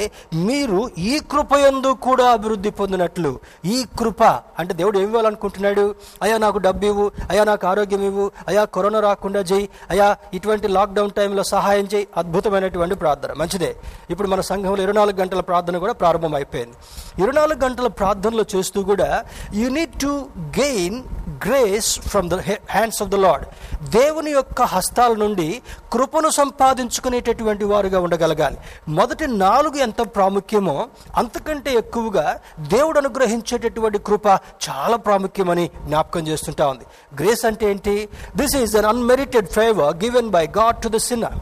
మీరు 0.47 0.79
ఈ 0.97 1.13
కృపయందు 1.31 1.91
కూడా 2.07 2.25
అభివృద్ధి 2.31 2.71
పొందినట్లు. 2.79 3.31
ఈ 3.65 3.77
కృప 3.99 4.23
అంటే 4.59 4.73
దేవుడు 4.79 4.97
ఏమి 4.97 5.07
ఇవ్వాలనుకుంటున్నాడు? 5.07 5.85
అయా 6.21 6.37
నాకు 6.45 6.57
డబ్బు 6.57 6.85
ఇవ్వు. 6.85 7.05
అయా 7.29 7.43
నాకు 7.43 7.67
ఆరోగ్యం 7.67 8.03
ఇవ్వు. 8.03 8.25
అయా 8.47 8.63
కరోనా 8.75 8.99
రాకుండా 8.99 9.41
చేయి 9.51 9.69
అయా 9.89 10.07
ఇటువంటి 10.33 10.67
లాక్డౌన్ 10.77 11.11
టైంలో 11.11 11.43
సహాయం 11.43 11.87
చేయి. 11.93 12.07
అద్భుతమైనటువంటి 12.17 12.95
ప్రార్థన. 12.95 13.33
మంచిదే. 13.33 13.71
ఇప్పుడు 14.09 14.27
మన 14.27 14.41
సంఘంలో 14.41 14.81
ఇరవై 14.83 14.97
నాలుగు 14.99 15.17
గంటల 15.21 15.41
ప్రార్థన 15.49 15.77
కూడా 15.77 15.93
ప్రారంభం 15.93 16.35
అయిపోయింది 16.35 16.75
ఇరవై 17.17 17.37
నాలుగు 17.41 17.59
గంటల 17.65 17.87
ప్రార్థనలు 17.99 18.45
చేస్తూ 18.55 18.79
కూడా 18.91 19.09
you 19.53 19.69
need 19.77 19.95
to 20.01 20.11
gain 20.59 20.99
grace 21.45 21.99
from 21.99 22.29
the 22.29 22.35
hands 22.35 23.01
of 23.01 23.09
the 23.09 23.15
Lord 23.15 23.45
దేవుని 23.89 24.31
యొక్క 24.31 24.61
హస్తాల 24.61 25.13
నుండి 25.13 25.61
కృపను 25.93 26.29
సంపాదించుకునేటటువంటి 26.29 27.65
వారుగా 27.65 27.99
ఉండగలగాలి. 27.99 28.57
మొదటి 28.89 29.27
నాలుగు 29.27 29.77
ఎంత 29.77 30.01
ప్రాముఖ్యమో 30.15 30.87
అంతకంటే 31.17 31.73
ఎక్కువగా 31.73 32.39
దేవుడు 32.59 32.97
అనుగ్రహించేటటువంటి 32.99 33.97
కృప 33.97 34.27
చాలా 34.67 34.97
ప్రాముఖ్యమని 34.97 35.69
జ్ఞాపకం 35.85 36.27
చేస్తుంటా 36.27 36.67
ఉంది. 36.67 36.85
గ్రేస్ 37.15 37.45
అంటే 37.45 37.69
ఏంటి? 37.69 38.09
This 38.35 38.55
is 38.55 38.75
an 38.75 38.85
unmerited 38.85 39.47
favour 39.47 39.97
given 40.03 40.29
by 40.29 40.45
God 40.59 40.81
to 40.83 40.87
the 40.87 40.97
sinner 40.97 41.37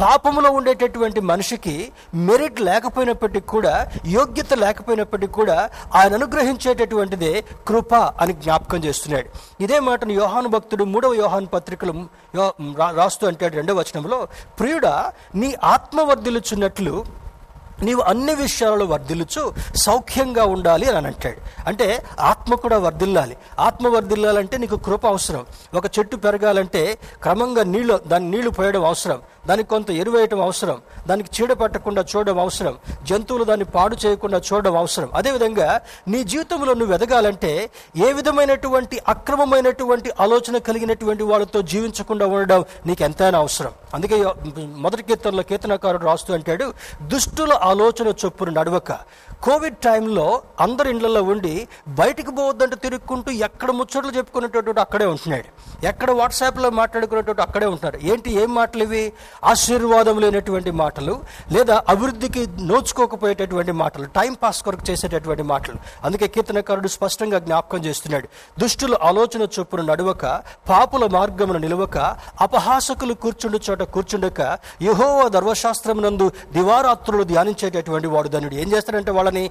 పాపములో 0.00 0.50
ఉండేటటువంటి 0.50 1.20
మనిషికి 1.20 1.92
మెరిట్ 2.14 2.60
లేకపోయినప్పటికీ 2.60 3.46
కూడా 3.46 3.90
యోగ్యత 4.06 4.54
లేకపోయినప్పటికీ 4.54 5.32
కూడా 5.32 5.70
ఆయన 5.94 6.14
అనుగ్రహించేటటువంటిదే 6.14 7.44
కృప 7.68 7.94
అని 7.94 8.32
జ్ఞాపకం 8.32 8.84
చేస్తున్నాడు. 8.84 9.39
ఇదే 9.60 9.80
మాటను 9.80 10.12
యోహాను 10.12 10.48
భక్తుడు 10.48 10.84
మూడవ 10.84 11.14
యోహాను 11.14 11.46
పత్రికలు 11.46 12.08
రాస్తూ 12.96 13.26
అంటాడు 13.26 13.56
రెండవ 13.56 13.78
వచనంలో 13.78 14.28
ప్రియుడా 14.60 15.12
నీ 15.34 15.54
ఆత్మ 15.64 16.00
వర్ధిలుచున్నట్లు 16.00 17.20
నీవు 17.82 18.00
అన్ని 18.00 18.34
విషయాలలో 18.34 18.84
వర్ధిల్లుచు 18.84 19.54
సౌఖ్యంగా 19.76 20.44
ఉండాలి 20.44 20.90
అని 20.90 21.06
అంటాడు. 21.06 21.68
అంటే 21.68 22.04
ఆత్మ 22.20 22.54
కూడా 22.54 22.78
వర్ధిల్లాలి. 22.78 23.36
ఆత్మ 23.58 23.88
వర్ధిల్లాలంటే 23.88 24.56
నీకు 24.58 24.76
కృప 24.76 25.06
అవసరం. 25.06 25.46
ఒక 25.74 25.84
చెట్టు 25.98 26.16
పెరగాలంటే 26.16 26.98
క్రమంగా 27.22 27.62
నీళ్ళు 27.62 28.00
దాని 28.06 28.30
నీళ్ళు 28.30 28.50
పోయడం 28.50 28.84
అవసరం. 28.84 29.18
దానికి 29.46 29.68
కొంత 29.68 29.90
ఎరువేయటం 29.90 30.40
అవసరం. 30.40 30.78
దానికి 31.06 31.42
చీడ 31.42 31.52
పట్టకుండా 31.52 32.04
చూడడం 32.16 32.38
అవసరం. 32.38 32.74
జంతువులు 33.02 33.44
దాన్ని 33.44 33.64
పాడు 33.64 33.96
చేయకుండా 34.06 34.38
చూడడం 34.38 34.76
అవసరం. 34.76 35.08
అదేవిధంగా 35.14 35.80
నీ 36.08 36.24
జీవితంలో 36.24 36.74
నువ్వు 36.74 36.94
ఎదగాలంటే 36.94 37.70
ఏ 37.96 38.12
విధమైనటువంటి 38.12 39.00
అక్రమమైనటువంటి 39.08 40.12
ఆలోచన 40.20 40.58
కలిగినటువంటి 40.58 41.22
వాళ్ళతో 41.22 41.62
జీవించకుండా 41.62 42.26
ఉండడం 42.26 42.64
నీకు 42.86 43.02
ఎంతైనా 43.02 43.38
అవసరం. 43.38 43.70
అందుకే 43.94 44.24
మొదటి 44.76 45.02
కీర్తనలో 45.02 45.42
కీర్తనకారుడు 45.42 46.04
రాస్తూ 46.04 46.34
అంటాడు 46.34 46.72
దుష్టుల 47.02 47.52
ఆలోచన 47.52 48.08
చొప్పున 48.24 48.50
నడవక 48.50 48.92
కోవిడ్ 49.44 49.76
టైంలో 49.76 50.42
అందరి 50.60 50.90
ఇండ్లలో 50.90 51.22
ఉండి 51.22 51.68
బయటికి 51.88 52.30
పోవద్దంటే 52.30 52.76
తిరుక్కుంటూ 52.76 53.30
ఎక్కడ 53.46 53.70
ముచ్చట్లు 53.70 54.10
చెప్పుకునేటటువంటి 54.16 54.80
అక్కడే 54.80 55.06
ఉంటున్నాడు. 55.06 55.48
ఎక్కడ 55.86 56.10
వాట్సాప్లో 56.10 56.70
మాట్లాడుకునేటట్టు 56.70 57.42
అక్కడే 57.42 57.66
ఉంటున్నారు 57.66 57.98
ఏంటి 58.06 58.30
ఏం 58.32 58.54
మాటలు 58.54 58.82
ఇవి? 58.82 59.12
ఆశీర్వాదం 59.44 60.18
లేనటువంటి 60.20 60.70
మాటలు 60.70 61.20
లేదా 61.52 61.82
అభివృద్ధికి 61.88 62.46
నోచుకోకపోయేటటువంటి 62.60 63.72
మాటలు 63.72 64.04
టైం 64.04 64.34
పాస్ 64.42 64.62
కొరకు 64.62 64.90
చేసేటటువంటి 64.90 65.42
మాటలు. 65.42 65.76
అందుకే 66.04 66.28
కీర్తనకారుడు 66.28 66.88
స్పష్టంగా 66.88 67.38
జ్ఞాపకం 67.38 67.84
చేస్తున్నాడు. 67.84 68.28
దుష్టుల 68.58 68.94
ఆలోచన 69.02 69.42
చొప్పున 69.58 69.80
నడవక 69.82 70.24
పాపుల 70.68 71.06
మార్గమున 71.06 71.58
నిలవక 71.58 71.98
అపహాసకులు 72.40 73.14
కూర్చుండు 73.14 73.60
చోట 73.70 73.82
కూర్చుండక 73.82 74.58
యహోవ 74.82 75.28
ధర్మశాస్త్రమునందు 75.28 76.32
దివారాత్రులు 76.52 77.24
ధ్యానించేటటువంటి 77.24 78.06
వాడు 78.06 78.28
ధనుడు 78.28 78.54
ఏం 78.54 78.72
చేస్తాడంటే 78.72 79.10
వాడని 79.30 79.46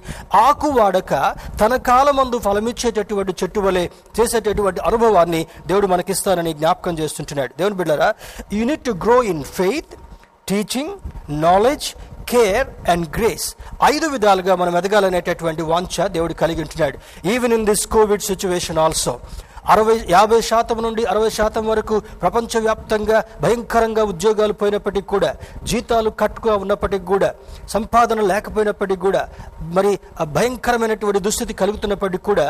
ఆకు 0.46 0.68
వాడక 0.78 1.12
తన 1.60 1.72
కాలమందు 1.90 2.38
ఫలమిచ్చేటటువంటి 2.46 3.32
చెట్టు 3.40 3.60
వలె 3.60 3.84
చేసేటటువంటి 4.18 4.80
అనుభవాన్ని 4.88 5.42
దేవుడు 5.66 5.86
మనకిస్తానని 5.92 6.52
జ్ఞాపకం 6.60 6.94
చేస్తుంటున్నాడు. 7.00 7.52
దేవుని 7.58 7.78
బిడ్డరా 7.80 8.08
you need 8.52 8.84
to 8.84 8.92
grow 9.04 9.16
in 9.32 9.42
faith 9.58 9.92
teaching 10.48 10.94
knowledge 11.42 11.88
care 12.32 12.66
and 12.90 13.06
grace 13.16 13.46
ఐదు 13.92 14.06
విధాలుగా 14.14 14.54
మనం 14.62 14.74
ఎదగాలనేటటువంటి 14.80 15.62
వాంఛ 15.70 16.06
దేవుడు 16.16 16.34
కలిగి 16.42 16.60
ఉంటున్నాడు. 16.64 16.98
Even 17.34 17.54
in 17.58 17.66
this 17.70 17.86
covid 17.96 18.24
situation 18.30 18.80
also 18.84 19.14
అరవై 19.72 19.96
యాభై 20.12 20.40
శాతం 20.40 20.78
నుండి 20.82 21.04
అరవై 21.04 21.30
శాతం 21.30 21.66
వరకు 21.66 21.96
ప్రపంచవ్యాప్తంగా 22.22 23.18
భయంకరంగా 23.42 24.02
ఉద్యోగాలు 24.02 24.52
పోయినప్పటికీ 24.52 25.06
కూడా 25.06 25.30
జీతాలు 25.62 26.10
కట్టుగా 26.22 26.54
ఉన్నప్పటికీ 26.56 27.04
కూడా 27.04 27.30
సంపాదన 27.68 28.20
లేకపోయినప్పటికీ 28.20 29.00
కూడా 29.00 29.22
మరి 29.72 29.92
భయంకరమైనటువంటి 30.36 31.20
దుస్థితి 31.20 31.54
కలుగుతున్నప్పటికీ 31.54 32.24
కూడా 32.24 32.46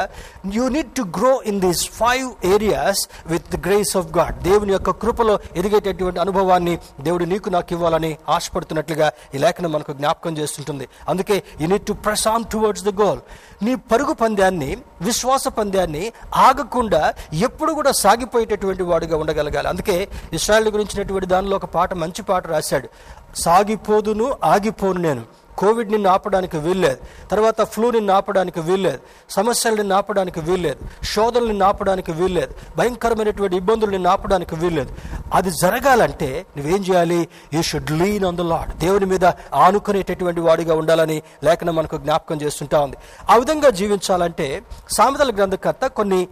you 0.52 0.68
need 0.68 0.92
to 0.92 1.02
grow 1.18 1.42
in 1.42 1.60
these 1.60 1.84
five 1.90 2.28
areas 2.44 3.02
with 3.26 3.56
the 3.56 3.60
grace 3.66 3.96
of 3.96 4.08
God 4.18 4.38
దేవుని 4.42 4.72
యొక్క 4.72 4.90
కృపలో 4.90 5.38
ఎదిగేటటువంటి 5.56 6.20
అనుభవాన్ని 6.20 6.78
దేవుడు 7.00 7.24
నీకు 7.24 7.50
నాకు 7.50 7.72
ఇవ్వాలని 7.72 8.18
ఆశపడుతున్నట్లుగా 8.28 9.12
ఈ 9.34 9.38
లేఖనం 9.38 9.72
మనకు 9.72 9.92
జ్ఞాపకం 9.92 10.36
చేస్తుంటుంది. 10.36 10.88
అందుకే 11.08 11.42
you 11.60 11.66
need 11.66 11.86
to 11.86 11.92
press 12.04 12.26
on 12.28 12.44
towards 12.44 12.84
the 12.84 12.92
goal 13.02 13.20
నీ 13.62 13.74
పరుగు 13.92 14.12
పందాన్ని 14.12 14.70
విశ్వాస 15.02 15.48
పందాన్ని 15.58 16.04
ఆగకుండా 16.48 17.02
ఎప్పుడు 17.32 17.72
కూడా 17.72 17.92
సాగిపోయేటటువంటి 17.92 18.82
వాడుగా 18.82 19.16
ఉండగలగాలి. 19.16 19.68
అందుకే 19.68 20.08
ఇస్రాయల్ 20.32 20.68
గురించినటువంటి 20.68 21.26
దానిలో 21.26 21.56
ఒక 21.56 21.64
పాట 21.64 21.94
మంచి 21.94 22.22
పాట 22.22 22.46
రాశాడు. 22.46 22.88
సాగిపోదును 23.36 24.36
ఆగిపోను 24.44 25.00
నేను. 25.00 25.40
కోవిడ్ 25.58 25.90
నిన్ను 25.90 26.10
ఆపడానికి 26.10 26.58
వీల్లేదు. 26.58 27.28
తర్వాత 27.30 27.62
ఫ్లూ 27.62 27.90
నిన్ను 27.90 28.12
ఆపడానికి 28.12 28.60
వీల్లేదు. 28.60 28.98
సమస్యలు 29.30 29.76
నిన్ను 29.76 29.96
ఆపడానికి 29.96 30.40
వీల్లేదు. 30.40 31.04
శోధనలు 31.04 31.46
నిన్ను 31.46 31.66
ఆపడానికి 31.66 32.12
వీల్లేదు. 32.12 32.54
భయంకరమైనటువంటి 32.76 33.56
ఇబ్బందులు 33.56 33.90
నిన్ను 33.90 34.10
ఆపడానికి 34.10 34.54
వీల్లేదు. 34.54 34.94
అది 35.32 35.50
జరగాలంటే 35.50 36.46
నువ్వేం 36.56 36.82
చేయాలి? 36.82 37.28
You 37.54 37.62
should 37.62 37.90
lean 37.90 38.24
on 38.24 38.36
the 38.36 38.40
Lord 38.40 38.78
దేవుని 38.78 39.06
మీద 39.06 39.24
ఆనుకునేటటువంటి 39.54 40.40
వాడిగా 40.40 40.74
ఉండాలని 40.74 41.22
లేఖనం 41.44 41.76
మనకు 41.76 41.96
జ్ఞాపకం 41.96 42.40
చేస్తుంటా 42.40 42.80
ఉంది. 42.80 42.96
ఆ 43.30 43.36
విధంగా 43.36 43.70
జీవించాలంటే 43.70 44.62
సామెతల 44.96 45.34
గ్రంథకర్త 45.36 45.86
కొన్ని 45.86 46.28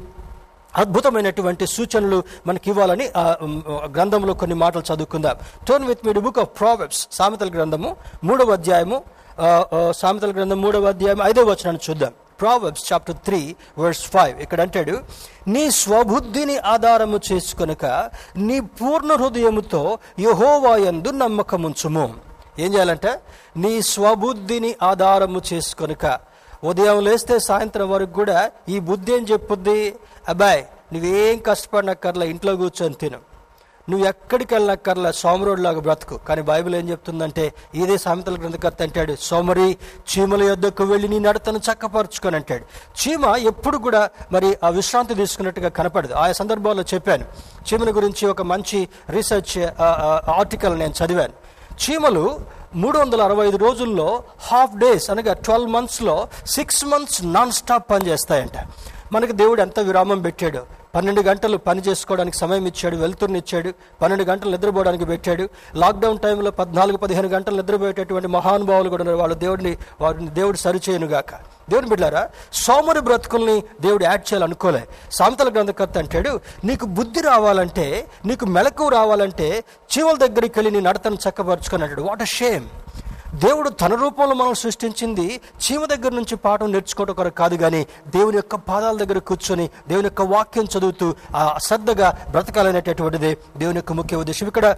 అద్భుతమైనటువంటి 0.76 1.66
సూచనలు 1.66 2.22
మనకి 2.46 2.70
ఇవ్వాలని 2.70 3.07
గ్రంథంలో 3.94 4.35
కొన్ని 4.35 4.57
మాటలు 4.57 4.83
చదువుకుందాం. 4.92 5.37
Turn 5.68 5.87
with 5.87 6.07
me 6.07 6.12
book 6.12 6.38
of 6.38 6.52
Proverbs 6.61 7.09
సామెతల 7.12 7.50
గ్రంథము 7.57 7.96
మూడవ 8.24 8.52
అధ్యాయము 8.52 9.02
సామెతల 10.00 10.31
గ్రంథం 10.31 10.61
మూడవ 10.62 10.87
అధ్యాయం 10.87 11.20
ఐదవ 11.22 11.44
వచనాన్ని 11.50 11.90
చూద్దాం. 11.90 12.12
Proverbs 12.40 12.92
chapter 12.92 13.16
three 13.26 13.57
verse 13.78 14.02
five 14.14 14.40
ఇక్కడ 14.40 14.61
అంటాడు 14.61 14.94
నీ 15.54 15.70
స్వబుద్ధిని 15.70 16.57
ఆధారము 16.57 17.20
చేసుకొనక 17.33 17.85
నీ 18.37 18.61
పూర్ణ 18.61 19.12
హృదయముతో 19.14 19.98
యహోవాయందు 20.20 21.11
నమ్మకముంచుము. 21.11 22.14
ఏం 22.59 22.74
చేయాలంటే? 22.74 23.12
నీ 23.57 23.83
స్వబుద్ధిని 23.83 24.74
ఆధారము 24.83 25.40
చేసుకొనక 25.52 26.07
ఉదయం 26.64 27.05
లేస్తే 27.05 27.38
సాయంత్రం 27.38 27.90
వరకు 27.90 28.12
కూడా 28.12 28.51
ఈ 28.68 28.79
బుద్ధి 28.79 29.12
ఏం 29.12 29.27
చెప్పుద్ది? 29.33 29.94
అబ్బాయ్ 30.29 30.62
నువ్వేం 30.94 31.38
కష్టపడినక్కర్లా 31.38 32.25
ఇంట్లో 32.25 32.57
కూర్చొని 32.57 32.94
తిను. 32.94 33.18
నువ్వు 33.90 34.07
ఎక్కడికి 34.07 34.55
వెళ్ళక్కర్లా 34.55 35.11
సోమరుడిలాగా 35.11 35.81
బ్రతుకు. 35.81 36.16
కానీ 36.16 36.42
బైబిల్ 36.42 36.75
ఏం 36.75 36.88
చెప్తుందంటే 36.88 37.53
ఇదే 37.75 37.99
సామెతల 37.99 38.35
గ్రంథకర్త 38.35 38.83
అంటాడు 38.83 39.16
సోమరి 39.21 39.77
చీమల 40.11 40.42
యొద్దకు 40.42 40.85
వెళ్ళి 40.85 41.09
నీ 41.09 41.18
నడతను 41.18 41.59
చక్కపరుచుకొని 41.59 42.37
అంటాడు. 42.37 42.64
చీమ 43.01 43.25
ఎప్పుడు 43.25 43.77
కూడా 43.77 44.11
మరి 44.33 44.59
ఆ 44.64 44.68
విశ్రాంతి 44.68 45.14
తీసుకున్నట్టుగా 45.14 45.68
కనపడదు. 45.68 46.12
ఆయా 46.12 46.33
సందర్భాల్లో 46.33 46.85
చెప్పాను. 46.94 47.25
చీమల 47.68 47.97
గురించి 47.97 48.27
ఒక 48.27 48.42
మంచి 48.42 48.88
రీసెర్చ్ 49.11 49.68
ఆర్టికల్ 50.31 50.79
నేను 50.79 50.94
చదివాను. 51.05 51.33
చీమలు 51.83 52.40
మూడు 52.76 52.98
వందల 52.98 53.22
అరవై 53.22 53.46
ఐదు 53.46 53.57
రోజుల్లో 53.57 54.22
హాఫ్ 54.40 54.78
డేస్ 54.78 55.11
అనగా 55.11 55.33
ట్వెల్వ్ 55.33 55.70
మంత్స్లో 55.70 56.28
సిక్స్ 56.46 56.85
మంత్స్ 56.85 57.24
నాన్ 57.24 57.52
స్టాప్ 57.52 57.90
పనిచేస్తాయంట. 57.90 58.50
మనకి 59.12 59.33
దేవుడు 59.33 59.61
ఎంత 59.61 59.81
విరామం 59.81 60.20
పెట్టాడు? 60.20 60.66
పన్నెండు 60.94 61.20
గంటలు 61.20 61.57
పని 61.57 61.81
చేసుకోవడానికి 61.81 62.37
సమయం 62.37 62.66
ఇచ్చాడు 62.66 62.96
వెలుతురుని 62.96 63.38
ఇచ్చాడు 63.38 63.72
పన్నెండు 64.03 64.24
గంటలు 64.24 64.51
నిద్రపోవడానికి 64.51 65.05
పెట్టాడు. 65.05 65.48
లాక్డౌన్ 65.74 66.18
టైంలో 66.18 66.51
పద్నాలుగు 66.51 66.96
పదిహేను 66.96 67.29
గంటలు 67.29 67.57
నిద్రపోయేటటువంటి 67.57 68.29
మహానుభావులు 68.29 68.88
కూడా 68.88 69.03
ఉన్నారు. 69.03 69.18
వాళ్ళు 69.18 69.37
దేవుడిని 69.37 69.77
వారిని 70.01 70.31
దేవుడు 70.31 70.57
సరిచేయనుగాక. 70.57 71.33
దేవుని 71.70 71.88
బిడ్డారా 71.88 72.29
సోమరి 72.53 73.01
బ్రతుకుల్ని 73.01 73.62
దేవుడు 73.81 74.05
యాడ్ 74.05 74.20
చేయాలనుకోలే. 74.20 74.83
సామెతల 75.12 75.48
గ్రంథకర్త 75.48 75.98
అంటాడు 75.98 76.40
నీకు 76.64 76.87
బుద్ధి 76.87 77.20
రావాలంటే 77.20 78.07
నీకు 78.27 78.46
మెలకు 78.46 78.88
రావాలంటే 78.88 79.64
చీవల 79.92 80.16
దగ్గరికి 80.27 80.59
వెళ్ళి 80.59 80.70
నీ 80.70 80.81
నడతను 80.81 81.18
చక్కపరుచుకొని 81.29 81.83
అంటాడు. 81.83 82.03
వాట్ 82.03 82.22
అ 82.22 82.24
షేమ్ 82.24 82.64
దేవుడు 83.34 83.68
తన 83.68 83.94
రూపంలో 83.94 84.34
మనం 84.34 84.54
సృష్టించింది 84.54 85.40
చీమ 85.64 85.84
దగ్గర 85.84 86.12
నుంచి 86.12 86.36
పాఠం 86.36 86.72
నేర్చుకోవడం 86.72 87.14
కొరకు 87.14 87.36
కాదు 87.36 87.56
కానీ 87.56 87.86
దేవుని 88.06 88.36
యొక్క 88.36 88.56
పాదాల 88.56 88.96
దగ్గర 88.96 89.18
కూర్చొని 89.18 89.70
దేవుని 89.88 90.06
యొక్క 90.06 90.22
వాక్యం 90.22 90.64
చదువుతూ 90.64 91.14
ఆ 91.36 91.58
శ్రద్ధగా 91.62 92.18
బ్రతకాలనేటటువంటిది 92.30 93.38
దేవుని 93.56 93.76
యొక్క 93.76 93.92
ముఖ్య 93.92 94.16
ఉద్దేశం. 94.16 94.46
ఇక్కడ 94.46 94.76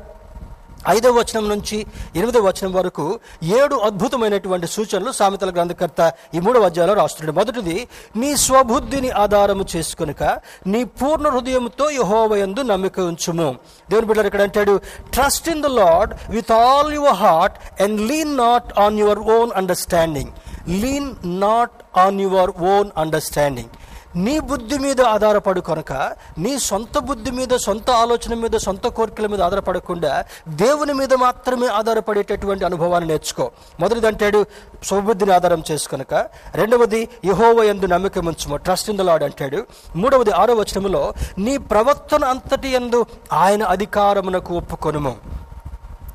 ఐదవ 0.89 1.13
వచనం 1.19 1.49
నుంచి 1.49 1.87
ఎనిమిదవ 2.17 2.43
వచనం 2.47 2.73
వరకు 2.73 3.05
ఏడు 3.43 3.77
అద్భుతమైనటువంటి 3.89 4.67
సూచనలు 4.67 5.13
సామెతల 5.13 5.51
గ్రంథకర్త 5.51 6.01
ఈ 6.35 6.41
మూడవ 6.41 6.69
అధ్యాయంలో 6.69 6.95
రాస్తున్నాడు. 6.95 7.37
మొదటిది 7.39 7.77
నీ 8.17 8.37
స్వబుద్ధిని 8.37 9.11
ఆధారము 9.11 9.65
చేసుకునుక 9.77 10.23
నీ 10.67 10.85
పూర్ణ 10.85 11.29
హృదయంతో 11.29 11.91
యహోవయందు 11.91 12.63
నమ్మిక 12.63 13.01
ఉంచుము. 13.01 13.49
దేవుని 13.91 14.07
బిడ్డలు 14.07 14.27
ఇక్కడ 14.27 14.43
అంటాడు 14.43 14.75
trust 15.15 15.49
in 15.49 15.63
the 15.63 15.67
Lord 15.67 16.15
with 16.37 16.53
all 16.53 16.93
your 16.93 17.19
heart 17.25 17.83
and 17.83 18.01
lean 18.11 18.37
not 18.37 18.79
on 18.79 18.99
your 18.99 19.19
own 19.19 19.53
understanding 19.53 20.33
lean 20.83 21.11
not 21.25 21.77
on 21.99 22.21
your 22.21 22.51
own 22.75 22.91
understanding 22.97 23.71
నీ 24.17 24.41
బుద్ధి 24.41 24.79
మీద 24.79 25.01
ఆధారపడు 25.01 25.61
కనుక 25.61 25.93
నీ 26.39 26.59
సొంత 26.59 26.99
బుద్ధి 26.99 27.31
మీద 27.31 27.57
సొంత 27.57 27.91
ఆలోచన 27.91 28.35
మీద 28.35 28.51
సొంత 28.51 28.87
కోరికల 28.87 29.27
మీద 29.27 29.43
ఆధారపడకుండా 29.43 30.25
దేవుని 30.49 30.93
మీద 30.93 31.15
మాత్రమే 31.15 31.67
ఆధారపడేటటువంటి 31.67 32.65
అనుభవాన్ని 32.65 33.11
నేర్చుకో. 33.11 33.51
మొదటిది 33.81 34.07
అంటాడు 34.07 34.47
స్వబుద్ధిని 34.85 35.33
ఆధారం 35.33 35.63
చేసుకొనక 35.71 36.15
రెండవది 36.55 37.09
యహోవ 37.25 37.63
ఎందు 37.63 37.87
నమ్మకం 37.87 38.27
ఉంచుము 38.27 38.57
ట్రస్ట్ 38.57 38.91
ఇన్ 38.91 38.99
ద 38.99 39.01
లాడ్ 39.01 39.23
అంటాడు. 39.23 39.67
మూడవది 39.97 40.31
ఆరో 40.31 40.55
వచనములో 40.55 41.15
నీ 41.39 41.59
ప్రవర్తన 41.59 42.25
అంతటి 42.25 42.69
ఎందు 42.69 43.07
ఆయన 43.33 43.63
అధికారమునకు 43.63 44.55
ఒప్పుకొనుము. 44.55 45.17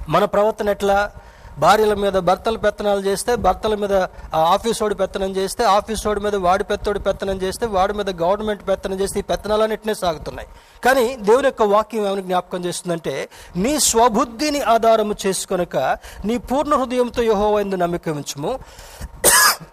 మన 0.10 0.26
ప్రవర్తన 0.26 0.70
ఎట్లా? 0.70 1.12
భార్యల 1.60 1.94
మీద 1.94 2.12
భర్తలు 2.12 2.58
పెత్తనాలు 2.58 3.00
చేస్తే 3.00 3.36
భర్తల 3.36 3.76
మీద 3.76 3.94
ఆఫీస్ 4.36 4.82
వాడు 4.82 4.94
పెత్తనం 4.94 5.36
చేస్తే 5.36 5.64
ఆఫీస్ 5.64 6.08
వాడి 6.08 6.20
మీద 6.20 6.36
వాడి 6.36 6.64
పెత్తోడు 6.64 7.00
పెత్తనం 7.00 7.42
చేస్తే 7.42 7.66
వాడి 7.66 7.94
మీద 7.94 8.10
గవర్నమెంట్ 8.22 8.68
పెత్తనం 8.68 9.00
చేస్తే 9.00 9.20
ఈ 9.20 9.24
పెత్తనాలన్నింటినీ 9.24 9.94
సాగుతున్నాయి. 9.94 10.48
కానీ 10.86 11.16
దేవుని 11.16 11.48
యొక్క 11.48 11.64
వాక్యం 11.64 12.06
ఏమైనా 12.06 12.22
జ్ఞాపకం 12.22 12.66
చేస్తుందంటే 12.66 13.30
నీ 13.56 13.80
స్వబుద్ధిని 13.80 14.62
ఆధారము 14.62 15.16
చేసుకొనక 15.26 15.78
నీ 16.26 16.38
పూర్ణ 16.38 16.76
హృదయంతో 16.76 17.24
యహోవైందు 17.24 17.76
నమ్మిక 17.76 18.10
ఉంచుము. 18.10 18.60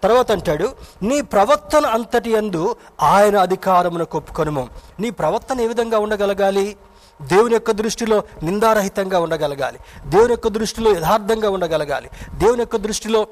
తర్వాత 0.03 0.31
అంటాడు 0.31 0.67
నీ 1.03 1.21
ప్రవర్తన 1.21 1.85
అంతటి 1.85 2.31
ఎందు 2.31 2.75
ఆయన 3.01 3.37
అధికారమును 3.37 4.05
కొప్పుకొనము 4.05 4.67
నీ 4.99 5.09
ప్రవర్తన 5.09 5.61
ఏ 5.61 5.67
విధంగా 5.67 5.99
ఉండగలగాలి? 5.99 6.75
దేవుని 7.23 7.53
యొక్క 7.53 7.71
దృష్టిలో 7.71 8.23
నిందారహితంగా 8.43 9.19
ఉండగలగాలి. 9.19 9.79
దేవుని 10.09 10.31
యొక్క 10.31 10.47
దృష్టిలో 10.47 10.91
యథార్థంగా 10.91 11.49
ఉండగలగాలి. 11.49 12.09
దేవుని 12.37 12.59
యొక్క 12.59 12.75
దృష్టిలో 12.75 13.27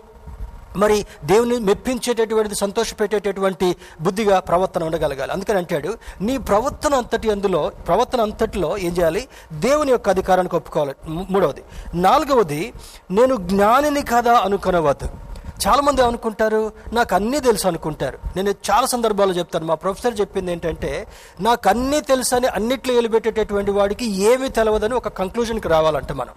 మరి 0.78 1.06
దేవుని 1.26 1.60
మెప్పించేటటువంటిది 1.60 2.56
సంతోషపెట్టేటటువంటి 2.56 3.76
బుద్ధిగా 4.02 4.40
ప్రవర్తన 4.40 4.84
ఉండగలగాలి. 4.84 5.32
అందుకని 5.32 5.58
అంటాడు 5.58 5.98
నీ 6.22 6.38
ప్రవర్తన 6.38 6.96
అంతటి 6.96 7.32
అందులో 7.32 7.72
ప్రవర్తన 7.88 8.22
అంతటిలో 8.22 8.78
ఏం 8.78 8.92
చేయాలి? 8.92 9.28
దేవుని 9.54 9.92
యొక్క 9.92 10.10
అధికారానికి 10.10 10.56
ఒప్పుకోవాలి. 10.56 10.96
మూడవది. 11.08 11.64
నాలుగవది 11.94 12.74
నేను 13.12 13.36
జ్ఞానిని 13.36 14.02
కదా 14.02 14.34
అనుకునవద్దు. 14.34 15.31
చాలా 15.68 15.82
మంది 15.82 16.02
అనుకుంటారు 16.02 16.74
నాకు 16.94 17.16
అన్నీ 17.16 17.40
తెలుసు 17.40 17.68
అనుకుంటారు. 17.68 18.20
నేను 18.36 18.50
చాలా 18.50 18.86
సందర్భాల్లో 18.86 19.36
చెప్తాను. 19.36 19.66
మా 19.66 19.76
ప్రొఫెసర్ 19.76 20.20
చెప్పింది 20.20 20.52
ఏంటంటే 20.52 21.08
నాకు 21.40 21.70
అన్నీ 21.70 22.02
తెలుసు 22.02 22.36
అని 22.36 22.48
అన్నిట్లో 22.48 22.94
ఎలిపెట్టేటటువంటి 22.94 23.72
వాడికి 23.72 24.06
ఏమీ 24.22 24.50
తెలవదని 24.50 24.94
ఒక 24.94 25.08
కంక్లూజన్కి 25.08 25.68
రావాలంట 25.68 26.12
మనం. 26.12 26.34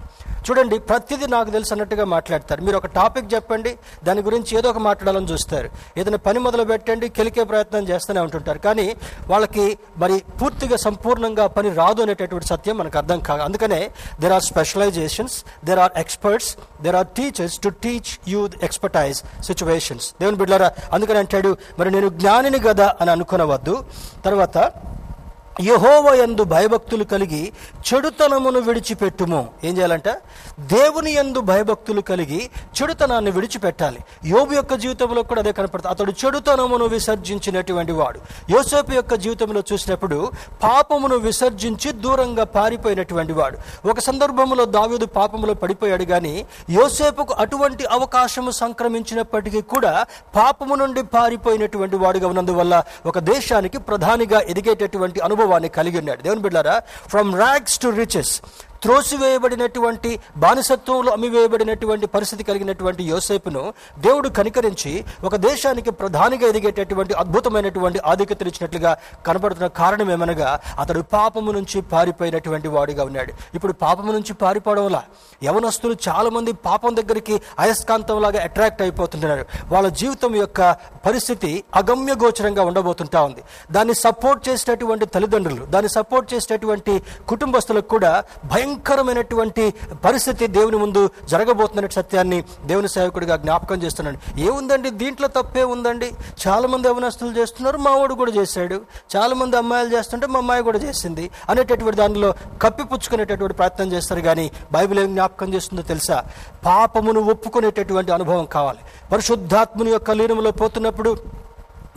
చూడండి 0.49 0.79
ప్రతిదీ 0.79 1.27
నాకు 1.27 1.51
తెలుసు 1.51 1.73
అన్నట్టుగా 1.75 2.05
మాట్లాడతారు. 2.05 2.61
మీరు 2.63 2.77
ఒక 2.77 2.87
టాపిక్ 2.87 3.35
చెప్పండి 3.35 3.73
దాని 4.05 4.23
గురించి 4.23 4.59
ఏదో 4.59 4.69
ఒక 4.71 4.79
మాట్లాడాలని 4.79 5.29
చూస్తారు. 5.33 5.69
ఏదైనా 6.01 6.19
పని 6.27 6.39
మొదలు 6.39 6.65
పెట్టండి 6.65 7.09
కెలికే 7.09 7.45
ప్రయత్నం 7.45 7.89
చేస్తూనే 7.89 8.21
ఉంటుంటారు. 8.21 8.59
కానీ 8.59 8.87
వాళ్ళకి 9.29 9.79
మరి 9.97 10.23
పూర్తిగా 10.41 10.77
సంపూర్ణంగా 10.77 11.47
పని 11.47 11.71
రాదు 11.81 12.03
అనేటటువంటి 12.03 12.47
సత్యం 12.47 12.79
మనకు 12.79 12.99
అర్థం 12.99 13.21
కాదు 13.21 13.43
అందుకనే 13.43 13.91
there 14.21 14.33
are 14.33 14.43
specialisations 14.43 15.45
there 15.65 15.79
are 15.79 15.93
experts 15.97 16.51
there 16.83 16.97
are 16.97 17.07
teachers 17.07 17.59
to 17.59 17.69
teach 17.69 18.13
you 18.29 18.49
expertise 18.63 19.21
situations 19.45 20.15
దేవుని 20.21 20.37
బిడ్డారా 20.37 20.71
అందుకని 20.93 21.19
అంటాడు 21.19 21.57
మరి 21.79 21.91
నేను 21.91 22.09
జ్ఞానిని 22.09 22.59
కదా 22.59 22.97
అని 23.01 23.11
అనుకునవద్దు. 23.11 23.85
తర్వాత 24.25 24.59
యహోవ 25.61 26.15
ఎందు 26.15 26.45
భయభక్తులు 26.45 27.05
కలిగి 27.05 27.53
చెడుతనమును 27.79 28.61
విడిచిపెట్టుము. 28.61 29.49
ఏం 29.65 29.77
చేయాలంట? 29.77 30.09
దేవుని 30.61 31.13
యందు 31.13 31.41
భయభక్తులు 31.41 32.01
కలిగి 32.01 32.51
చెడుతనాన్ని 32.83 33.31
విడిచిపెట్టాలి. 33.31 33.99
యోబు 34.25 34.53
యొక్క 34.53 34.75
జీవితంలో 34.75 35.23
కూడా 35.23 35.41
అదే 35.41 35.53
కనపడుతుంది. 35.53 35.95
అతడు 35.95 36.13
చెడుతనమును 36.25 36.85
విసర్జించినటువంటి 36.85 37.93
వాడు. 37.93 38.21
యోసేపు 38.51 38.93
యొక్క 38.93 39.15
జీవితంలో 39.15 39.63
చూసినప్పుడు 39.73 40.31
పాపమును 40.63 41.17
విసర్జించి 41.17 41.93
దూరంగా 41.93 42.45
పారిపోయినటువంటి 42.45 43.33
వాడు. 43.33 43.89
ఒక 43.89 44.01
సందర్భంలో 44.01 44.65
దావీదు 44.65 45.07
పాపములో 45.07 45.55
పడిపోయాడు 45.55 46.05
కానీ 46.05 46.47
యోసేపుకు 46.71 47.35
అటువంటి 47.35 47.85
అవకాశము 47.85 48.51
సంక్రమించినప్పటికీ 48.51 49.61
కూడా 49.61 50.07
పాపము 50.37 50.75
నుండి 50.75 51.03
పారిపోయినటువంటి 51.03 51.97
వాడుగా 51.97 52.29
ఉన్నందువల్ల 52.29 52.85
ఒక 53.07 53.19
దేశానికి 53.19 53.79
ప్రధానిగా 53.79 54.41
ఎదిగేటటువంటి 54.41 55.21
అనుభవం 55.21 55.44
అనుభవాన్ని 55.45 55.69
కలిగి 55.69 55.99
ఉన్నాడు. 55.99 56.23
దేవుని 56.23 56.41
బిడ్డారా 56.41 56.83
ఫ్రమ్ 57.09 57.31
ర్యాగ్స్ 57.37 57.79
టు 57.79 57.89
రిచెస్ 57.89 58.33
త్రోసివేయబడినటువంటి 58.85 60.11
బానిసత్వంలో 60.37 61.13
అమ్మివేయబడినటువంటి 61.13 62.07
పరిస్థితి 62.07 62.43
కలిగినటువంటి 62.45 63.03
యోసేపును 63.13 63.63
దేవుడు 63.99 64.29
కనికరించి 64.39 64.93
ఒక 65.25 65.37
దేశానికి 65.49 65.91
ప్రధానిగా 66.01 66.47
ఎదిగేటటువంటి 66.49 67.15
అద్భుతమైనటువంటి 67.15 67.99
ఆధిక్యతనిచ్చినట్లుగా 68.13 68.93
కనబడుతున్న 69.27 69.69
కారణం 69.81 70.11
ఏమనగా 70.11 70.51
అతడు 70.79 71.01
పాపము 71.17 71.51
నుంచి 71.51 71.81
పారిపోయినటువంటి 71.93 72.69
వాడిగా 72.69 73.05
ఉన్నాడు. 73.05 73.33
ఇప్పుడు 73.57 73.73
పాపము 73.73 74.13
నుంచి 74.13 74.33
పారిపోవడంలా 74.43 75.03
యవనస్తులు 75.45 75.97
చాలా 76.09 76.31
మంది 76.31 76.53
పాపం 76.53 76.93
దగ్గరికి 76.97 77.35
అయస్కాంతంలాగా 77.59 78.41
అట్రాక్ట్ 78.43 78.83
అయిపోతుంటున్నారు 78.83 79.45
వాళ్ళ 79.73 79.89
జీవితం 80.01 80.33
యొక్క 80.37 80.61
పరిస్థితి 81.07 81.51
అగమ్య 81.75 82.13
గోచరంగా 82.25 82.63
ఉండబోతుంటా 82.71 83.23
ఉంది. 83.23 83.43
దాన్ని 83.73 83.95
సపోర్ట్ 84.05 84.43
చేసేటటువంటి 84.49 85.07
తల్లిదండ్రులు 85.07 85.65
దాన్ని 85.65 85.91
సపోర్ట్ 85.99 86.29
చేసేటటువంటి 86.35 86.95
కుటుంబస్తులకు 87.29 87.89
కూడా 87.89 88.13
భయంకరమైనటువంటి 88.75 89.75
పరిస్థితి 90.05 90.47
దేవుని 90.47 90.77
ముందు 90.77 91.11
జరగబోతున్న 91.29 91.87
సత్యాన్ని 91.87 92.45
దేవుని 92.65 92.89
సేవకుడిగా 92.89 93.37
జ్ఞాపకం 93.37 93.83
చేస్తున్నాడు. 93.83 94.41
ఏముందండి? 94.41 94.91
దీంట్లో 94.91 95.29
తప్పే 95.29 95.65
ఉందండి. 95.65 96.13
చాలామంది 96.47 96.89
అవనస్తులు 96.89 97.39
చేస్తున్నారు 97.39 97.79
మా 97.79 97.91
వాడు 97.97 98.15
కూడా 98.15 98.33
చేశాడు. 98.33 98.81
చాలామంది 99.17 99.57
అమ్మాయిలు 99.57 99.97
చేస్తుంటే 99.97 100.27
మా 100.27 100.39
అమ్మాయి 100.39 100.63
కూడా 100.63 100.79
చేసింది 100.79 101.31
అనేటటువంటి 101.51 101.97
దానిలో 101.97 102.35
కప్పిపుచ్చుకునేటటువంటి 102.63 103.55
ప్రయత్నం 103.55 103.93
చేస్తారు 103.93 104.21
కానీ 104.21 104.51
బైబిల్ 104.73 105.01
ఏం 105.01 105.11
జ్ఞాపకం 105.15 105.55
చేస్తుందో 105.55 105.83
తెలుసా? 105.83 106.25
పాపమును 106.67 107.21
ఒప్పుకునేటటువంటి 107.21 108.13
అనుభవం 108.13 108.45
కావాలి. 108.45 108.79
పరిశుద్ధాత్ముని 109.13 109.91
యొక్క 109.91 110.11
లీనములో 110.11 110.51
పోతున్నప్పుడు 110.51 111.44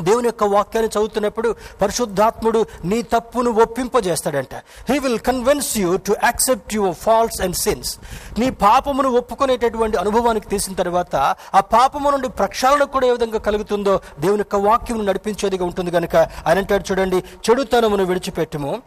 దేవుని 0.01 0.27
యొక్క 0.27 0.43
వాక్యాన్ని 0.43 0.99
చదువుతున్నప్పుడు 0.99 1.55
పరిశుద్ధాత్ముడు 1.81 2.65
నీ 2.86 3.01
తప్పును 3.01 3.51
ఒప్పింపజేస్తాడంట. 3.51 4.55
He 4.89 4.99
will 4.99 5.19
convince 5.19 5.77
you 5.77 5.97
to 5.97 6.15
accept 6.23 6.75
your 6.75 6.95
faults 6.95 7.41
and 7.41 7.55
sins 7.55 7.97
నీ 8.39 8.49
పాపమును 8.49 9.10
ఒప్పుకునేటటువంటి 9.10 9.97
అనుభవానికి 9.97 10.49
తీసిన 10.49 10.73
తర్వాత 10.73 11.15
ఆ 11.53 11.60
పాపము 11.60 12.10
నుండి 12.10 12.29
ప్రక్షాళన 12.29 12.83
కూడా 12.83 13.07
ఏ 13.07 13.12
విధంగా 13.12 13.39
కలుగుతుందో 13.39 13.99
దేవుని 14.19 14.39
యొక్క 14.39 14.55
వాక్యం 14.55 15.05
నడిపించేదిగా 15.05 15.65
ఉంటుంది 15.65 15.91
కనుక 15.91 16.15
ఆయన 16.15 16.57
అంటాడు 16.57 16.83
చూడండి 16.91 17.17
చెడుతనమును 17.17 18.03
విడిచిపెట్టుము. 18.03 18.81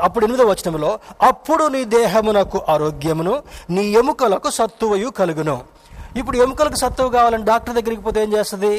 అప్పుడు 0.00 0.24
ఎనిమిదో 0.24 0.44
వచనంలో 0.44 0.98
అప్పుడు 1.22 1.64
నీ 1.64 1.84
దేహమునకు 1.84 2.62
ఆరోగ్యమును 2.68 3.42
నీ 3.70 3.92
ఎముకలకు 3.92 4.50
సత్తువయు 4.50 5.08
కలుగును. 5.08 5.60
ఇప్పుడు 6.20 6.36
ఎముకలకు 6.44 6.78
సత్తువ 6.82 7.08
కావాలని 7.14 7.44
డాక్టర్ 7.50 7.74
దగ్గరికి 7.78 8.02
పోతే 8.02 8.18
ఏం 8.24 8.30
చేస్తుంది? 8.34 8.72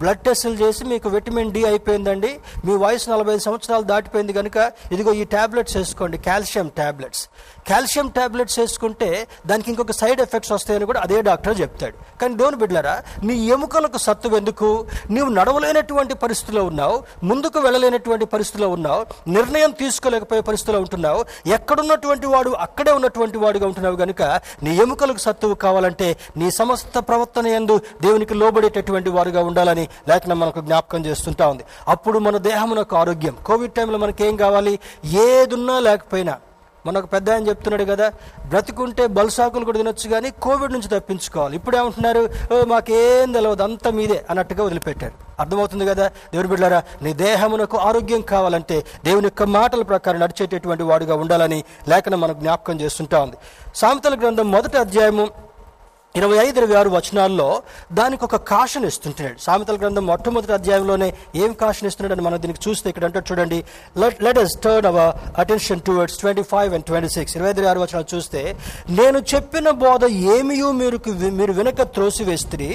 బ్లడ్ 0.00 0.22
టెస్టులు 0.26 0.56
చేసి 0.62 0.82
మీకు 0.92 1.08
విటమిన్ 1.14 1.52
డి 1.54 1.62
అయిపోయిందండి. 1.70 2.30
మీ 2.66 2.74
వయసు 2.84 3.10
నలభై 3.10 3.32
ఐదు 3.36 3.44
సంవత్సరాలు 3.48 3.84
దాటిపోయింది 3.92 4.32
కనుక 4.38 4.56
ఇదిగో 4.94 5.12
ఈ 5.20 5.24
టాబ్లెట్స్ 5.36 5.76
వేసుకోండి 5.76 6.18
కాల్షియం 6.28 6.68
టాబ్లెట్స్. 6.80 7.22
కాల్షియం 7.70 8.08
టాబ్లెట్స్ 8.08 8.58
వేసుకుంటే 8.58 9.26
దానికి 9.46 9.70
ఇంకొక 9.70 9.92
సైడ్ 9.92 10.20
ఎఫెక్ట్స్ 10.20 10.52
వస్తాయని 10.52 10.84
కూడా 10.84 11.00
అదే 11.00 11.20
డాక్టర్ 11.20 11.60
చెప్తాడు. 11.60 11.96
కానీ 12.20 12.34
డోన్ 12.34 12.56
బిడ్లరా 12.56 13.02
నీ 13.24 13.34
ఎముకలకు 13.46 13.98
సత్తువ 13.98 14.36
ఎందుకు? 14.36 14.86
నీవు 15.10 15.28
నడవలేనటువంటి 15.28 16.14
పరిస్థితిలో 16.14 16.64
ఉన్నావు 16.64 17.02
ముందుకు 17.22 17.58
వెళ్ళలేనటువంటి 17.58 18.24
పరిస్థితిలో 18.24 18.68
ఉన్నావు 18.68 19.06
నిర్ణయం 19.30 19.70
తీసుకోలేకపోయే 19.70 20.40
పరిస్థితిలో 20.40 20.80
ఉంటున్నావు 20.80 21.24
ఎక్కడున్నటువంటి 21.46 22.26
వాడు 22.26 22.50
అక్కడే 22.50 22.92
ఉన్నటువంటి 22.92 23.38
వాడుగా 23.38 23.66
ఉంటున్నావు 23.66 23.96
కనుక 23.96 24.22
నీ 24.62 24.76
ఎముకలకు 24.76 25.18
సత్తువు 25.18 25.54
కావాలంటే 25.54 26.16
నీ 26.36 26.50
సమస్త 26.50 26.98
ప్రవర్తన 26.98 27.46
ఎందు 27.46 27.80
దేవునికి 28.02 28.34
లోబడేటటువంటి 28.34 29.10
వారుగా 29.10 29.42
ఉండాలని 29.42 29.88
లేఖనం 30.08 30.40
మనకు 30.40 30.60
జ్ఞాపకం 30.60 31.06
చేస్తుంటా 31.06 31.46
ఉంది. 31.48 31.64
అప్పుడు 31.88 32.18
మన 32.18 32.36
దేహమునకు 32.36 32.96
ఆరోగ్యం. 32.96 33.36
కోవిడ్ 33.46 33.72
టైంలో 33.72 33.98
మనకేం 33.98 34.36
కావాలి? 34.36 34.78
ఏదున్నా 35.04 35.80
లేకపోయినా 35.80 36.36
మనకు 36.86 37.06
పెద్ద 37.06 37.30
ఆయన 37.30 37.48
చెప్తున్నాడు 37.48 37.84
కదా 37.84 38.12
బ్రతికుంటే 38.48 39.06
బలుసాకులు 39.06 39.64
కూడా 39.64 39.78
తినొచ్చు 39.78 40.10
కానీ 40.10 40.30
కోవిడ్ 40.30 40.72
నుంచి 40.72 40.88
తప్పించుకోవాలి. 40.88 41.56
ఇప్పుడు 41.56 41.76
ఏమంటున్నారు? 41.76 42.28
"ఓ, 42.52 42.64
మాకేం 42.64 43.32
తెలియదు 43.32 43.62
అంతా 43.62 43.90
మీదే 43.90 44.24
అన్నట్టుగా 44.30 44.64
వదిలిపెట్టారు. 44.64 45.12
అర్థమవుతుంది 45.40 45.86
కదా? 45.86 46.08
దేవుని 46.08 46.48
బిడ్డారా 46.48 46.82
నీ 47.02 47.12
దేహమునకు 47.12 47.78
ఆరోగ్యం 47.78 48.20
కావాలంటే 48.20 48.84
దేవుని 49.04 49.26
యొక్క 49.26 49.42
మాటల 49.42 49.82
ప్రకారం 49.82 50.20
నడిచేటటువంటి 50.20 50.82
వాడుగా 50.82 51.14
ఉండాలని 51.14 51.64
లేఖనం 51.88 52.20
మనకు 52.20 52.40
జ్ఞాపకం 52.40 52.80
చేస్తుంటా 52.80 53.22
ఉంది. 53.22 53.36
సామెతల 53.74 54.14
గ్రంథం 54.20 54.50
మొదటి 54.50 54.78
అధ్యాయము 54.78 55.45
ఇరవై 56.18 56.36
ఐదు 56.44 56.56
ఇరవై 56.60 56.76
ఆరు 56.80 56.90
వచనాల్లో 56.96 57.46
దానికి 57.98 58.22
ఒక 58.26 58.36
కాషన్ 58.50 58.86
ఇస్తుంటున్నాడు 58.90 59.38
సామెతల 59.46 59.76
గ్రంథం 59.82 60.04
మొట్టమొదటి 60.10 60.54
అధ్యాయంలోనే 60.58 61.08
ఏం 61.42 61.50
కాషన్ 61.62 61.88
ఇస్తున్నాడని 61.90 62.24
మనం 62.26 62.38
దీనికి 62.44 62.60
చూస్తే 62.66 62.86
ఇక్కడ 62.92 63.04
అంటే 63.08 63.20
చూడండి. 63.28 63.58
Let 64.02 64.20
let 64.26 64.40
us 64.42 64.54
turn 64.64 64.88
our 64.90 65.10
attention 65.42 65.82
towards 65.88 66.18
twenty 66.22 66.44
five 66.52 66.70
and 66.76 66.86
twenty 66.90 67.10
six 67.16 67.34
ఇరవై 67.38 67.50
ఐదు 67.54 67.68
ఆరు 67.72 67.82
వచనాలు 67.84 68.08
చూస్తే 68.14 68.42
నేను 69.00 69.20
చెప్పిన 69.32 69.70
బోధ 69.84 70.04
ఏమియూ 70.36 70.70
మీరు 70.80 70.98
మీరు 71.40 71.52
వెనక 71.60 71.88
త్రోసివేస్తుంది 71.96 72.70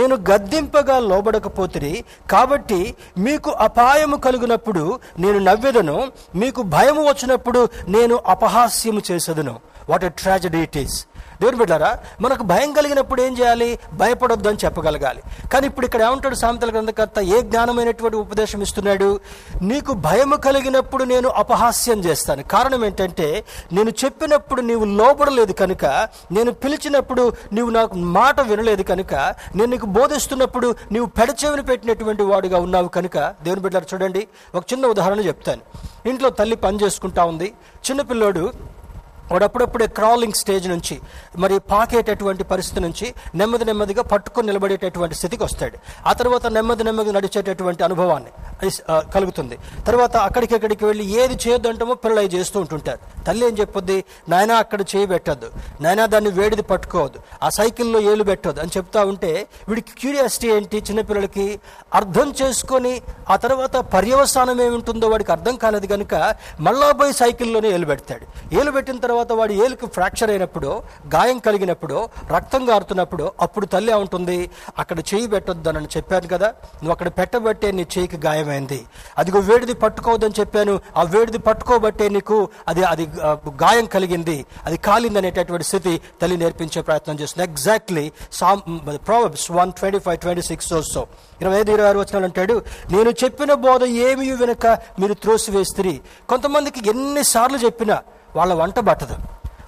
నేను 0.00 0.16
గద్దింపగా 0.30 0.98
లోబడకపోతిరి 1.10 1.94
కాబట్టి 2.34 2.80
మీకు 3.28 3.52
అపాయము 3.68 4.18
కలిగినప్పుడు 4.26 4.84
నేను 5.24 5.40
నవ్వెదను 5.48 5.96
మీకు 6.42 6.62
భయము 6.76 7.04
వచ్చినప్పుడు 7.10 7.62
నేను 7.96 8.16
అపహాస్యము 8.34 9.02
చేసేదను. 9.10 9.56
What 9.90 10.04
a 10.10 10.12
tragedy 10.22 10.62
it 10.68 10.78
is 10.84 10.98
దేవుని 11.42 11.58
బిడ్డారా 11.58 11.90
మనకు 12.20 12.42
భయం 12.42 12.72
కలిగినప్పుడు 12.72 13.20
ఏం 13.22 13.32
చేయాలి? 13.38 13.68
భయపడొద్దు 13.92 14.48
అని 14.48 14.58
చెప్పగలగాలి. 14.64 15.22
కానీ 15.52 15.66
ఇప్పుడు 15.66 15.86
ఇక్కడ 15.86 16.02
ఏమంటాడు 16.02 16.34
సామెతల 16.34 16.70
గ్రంథకర్త? 16.70 17.18
ఏ 17.34 17.40
జ్ఞానమైనటువంటి 17.40 18.16
ఉపదేశం 18.16 18.62
ఇస్తున్నాడు? 18.62 19.20
నీకు 19.62 19.92
భయము 20.06 20.36
కలిగినప్పుడు 20.36 21.04
నేను 21.04 21.28
అపహాస్యం 21.42 22.00
చేస్తాను. 22.04 22.42
కారణం 22.42 22.84
ఏంటంటే 22.84 23.28
నేను 23.72 23.90
చెప్పినప్పుడు 24.04 24.60
నీవు 24.60 24.84
లోపడలేదు 24.84 25.52
కనుక 25.52 25.84
నేను 26.32 26.52
పిలిచినప్పుడు 26.62 27.32
నీవు 27.52 27.70
నాకు 27.70 27.94
మాట 28.18 28.40
వినలేదు 28.40 28.82
కనుక 28.82 29.14
నేను 29.56 29.70
నీకు 29.70 29.86
బోధిస్తున్నప్పుడు 29.98 30.68
నీవు 30.92 31.06
పెడచెవిని 31.18 31.62
పెట్టినటువంటి 31.62 32.22
వాడుగా 32.22 32.58
ఉన్నావు 32.58 32.88
కనుక 32.88 33.18
దేవుని 33.42 33.62
బిడ్డారు 33.62 33.88
చూడండి 33.94 34.22
ఒక 34.54 34.64
చిన్న 34.72 34.86
ఉదాహరణ 34.86 35.20
చెప్తాను. 35.20 35.62
ఇంట్లో 36.08 36.30
తల్లి 36.30 36.56
పని 36.56 36.78
చేసుకుంటా 36.82 37.24
ఉంది. 37.24 37.48
చిన్నపిల్లోడు 37.90 38.44
వాడప్పుడప్పుడే 39.32 39.86
క్రాలింగ్ 39.86 40.32
స్టేజ్ 40.32 40.68
నుంచి 40.68 41.00
మరి 41.36 41.58
పాకేటటువంటి 41.58 42.44
పరిస్థితి 42.44 42.80
నుంచి 42.80 43.14
నెమ్మది 43.34 43.64
నెమ్మదిగా 43.64 44.02
పట్టుకొని 44.02 44.46
నిలబడేటటువంటి 44.46 45.14
స్థితికి 45.14 45.44
వస్తాడు. 45.44 45.78
ఆ 46.06 46.12
తర్వాత 46.12 46.46
నెమ్మది 46.46 46.84
నెమ్మది 46.84 47.12
నడిచేటటువంటి 47.12 47.84
అనుభవాన్ని 47.84 48.30
కలుగుతుంది. 49.14 49.58
తర్వాత 49.86 50.16
అక్కడికి 50.16 50.54
ఎక్కడికి 50.54 50.84
వెళ్ళి 50.84 51.04
ఏది 51.20 51.34
చేయొద్దంటామో 51.34 51.94
పిల్లలు 51.94 52.20
అవి 52.20 52.28
చేస్తూ 52.28 52.60
ఉంటుంటారు. 52.60 52.98
తల్లి 53.24 53.46
ఏం 53.46 53.56
చెప్పొద్ది? 53.60 54.04
నాయనా 54.28 54.54
అక్కడ 54.54 54.80
చేయి 54.80 55.06
పెట్టద్దు. 55.06 55.50
నాయనా 55.80 56.06
దాన్ని 56.06 56.30
వేడిది 56.30 56.62
పట్టుకోవద్దు. 56.62 57.18
ఆ 57.42 57.48
సైకిల్లో 57.48 58.00
ఏలు 58.00 58.24
పెట్టొద్దు. 58.24 58.60
అని 58.60 58.70
చెప్తా 58.76 59.04
ఉంటే 59.04 59.46
వీడికి 59.68 59.92
క్యూరియాసిటీ 60.00 60.48
ఏంటి? 60.48 60.78
చిన్నపిల్లలకి 60.78 61.60
అర్థం 61.94 62.34
చేసుకొని 62.42 63.02
ఆ 63.30 63.36
తర్వాత 63.36 63.76
పర్యవసానం 63.76 64.62
ఏముంటుందో 64.62 65.08
వాడికి 65.08 65.32
అర్థం 65.32 65.56
కాలేదు 65.56 65.86
కనుక 65.86 66.14
మళ్ళా 66.60 66.92
పోయి 66.92 67.12
సైకిల్లోనే 67.12 67.68
ఏలు 67.68 67.86
పెడతాడు. 67.86 68.54
ఏలు 68.60 68.70
పెట్టిన 68.70 68.96
తర్వాత 68.96 69.21
వాడి 69.38 69.54
ఏలుకు 69.64 69.86
ఫ్రాక్చర్ 69.96 70.30
అయినప్పుడు 70.34 70.70
గాయం 71.14 71.38
కలిగినప్పుడు 71.46 71.96
రక్తం 72.34 72.62
గారుతున్నప్పుడు 72.70 73.24
అప్పుడు 73.44 73.66
తల్లి 73.74 73.92
ఉంటుంది. 74.04 74.38
అక్కడ 74.82 74.98
చేయి 75.10 75.26
పెట్టొద్దు 75.32 75.70
అని 75.70 75.90
చెప్పాను 75.96 76.28
కదా 76.34 76.48
నువ్వు 76.80 76.94
అక్కడ 76.96 77.08
పెట్టబట్టే 77.18 77.70
నీ 77.78 77.84
చేయికి 77.94 78.18
గాయమైంది. 78.26 78.80
అదిగో 79.20 79.40
వేడిది 79.50 79.74
పట్టుకోవద్దని 79.84 80.38
చెప్పాను 80.40 80.74
ఆ 80.96 81.02
వేడిది 81.14 81.40
పట్టుకోబట్టే 81.48 82.08
నీకు 82.16 82.38
అది 82.68 82.84
అది 82.92 83.06
గాయం 83.64 83.86
కలిగింది. 83.96 84.38
అది 84.66 84.76
కాలింది 84.88 85.20
అనేటటువంటి 85.22 85.68
స్థితి 85.70 85.94
తల్లి 86.22 86.36
నేర్పించే 86.44 86.82
ప్రయత్నం 86.88 87.18
చేస్తుంది. 87.20 87.46
Exactly 87.50 88.06
same 88.40 88.62
Proverbs 89.10 89.50
one 89.58 89.72
twenty 89.78 89.98
five 90.06 90.18
twenty 90.24 90.42
six 90.50 90.68
so 90.94 91.02
ఇరవై 91.42 91.56
ఐదు 91.60 91.70
ఇరవై 91.74 91.88
ఆరు 91.90 91.98
వచ్చినాలు 92.00 92.26
అంటాడు 92.28 92.54
నేను 92.92 93.10
చెప్పిన 93.22 93.52
బోధ 93.66 93.84
ఏమీ 94.08 94.30
వెనుక 94.40 94.66
మీరు 95.00 95.14
త్రోసివేస్తిరి 95.22 95.94
కొంతమందికి 96.30 96.80
ఎన్నిసార్లు 96.92 97.58
చెప్పినా 97.64 97.96
వాళ్ళ 98.36 98.52
వంట 98.60 98.78
పట్టదు. 98.88 99.16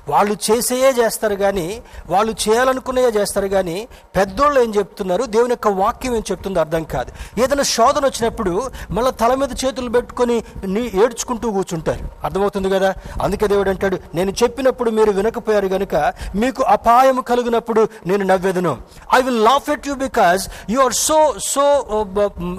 వాళ్ళు 0.09 0.37
చేసేయే 0.51 0.91
చేస్తారు 0.91 1.35
కానీ 1.35 1.83
వాళ్ళు 2.07 2.35
చేయాలనుకునే 2.49 3.03
చేస్తారు 3.03 3.49
కానీ 3.49 3.89
పెద్దోళ్ళు 4.17 4.61
ఏం 4.61 4.75
చెప్తున్నారు? 4.75 5.25
దేవుని 5.25 5.51
యొక్క 5.51 5.69
వాక్యం 5.69 6.17
ఏం 6.17 6.23
చెప్తుందో 6.31 6.61
అర్థం 6.61 6.85
కాదు. 6.85 7.41
ఏదైనా 7.41 7.63
శోధన 7.63 8.05
వచ్చినప్పుడు 8.05 8.71
మళ్ళీ 8.91 9.13
తల 9.13 9.35
మీద 9.35 9.51
చేతులు 9.65 9.89
పెట్టుకొని 9.89 10.45
నీ 10.65 10.81
ఏడ్చుకుంటూ 10.81 11.53
కూర్చుంటారు. 11.53 12.09
అర్థమవుతుంది 12.25 12.71
కదా? 12.71 12.95
అందుకే 13.23 13.47
దేవుడు 13.47 13.71
అంటాడు 13.71 13.99
నేను 14.15 14.31
చెప్పినప్పుడు 14.31 14.91
మీరు 14.91 15.13
వినకపోయారు 15.13 15.69
కనుక 15.69 16.13
మీకు 16.35 16.63
అపాయం 16.63 17.21
కలిగినప్పుడు 17.21 17.89
నేను 18.07 18.25
నవ్వెదను. 18.25 18.79
I 19.15 19.23
will 19.23 19.45
laugh 19.45 19.71
at 19.71 19.89
you 19.89 19.95
because 19.95 20.49
you 20.71 20.81
are 20.81 20.93
so 20.93 21.35
so 21.47 21.85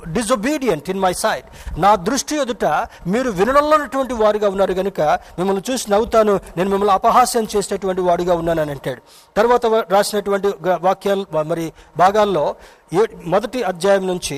disobedient 0.08 0.90
in 0.90 1.00
my 1.00 1.14
side 1.14 1.80
నా 1.82 1.96
దృష్టి 1.96 2.36
ఎదుట 2.42 2.66
మీరు 3.08 3.30
వినడంలోనటువంటి 3.30 4.14
వారుగా 4.14 4.50
ఉన్నారు 4.50 4.74
కనుక 4.74 5.02
మిమ్మల్ని 5.02 5.64
చూసి 5.72 5.92
నవ్వుతాను. 5.92 6.40
నేను 6.58 6.70
మిమ్మల్ని 6.70 6.96
అపహాస్యం 7.36 7.48
చేసేటటువంటి 7.56 8.02
వాడుగా 8.02 8.34
ఉన్నానని 8.36 8.72
అంటాడు. 8.72 9.02
తర్వాత 9.38 9.66
రాసినటువంటి 9.90 10.48
వాక్యాలు 10.82 11.26
మరి 11.46 11.66
భాగాల్లో 11.98 12.46
ఏ 12.94 13.02
మొదటి 13.26 13.64
అధ్యాయం 13.64 14.08
నుంచి 14.08 14.38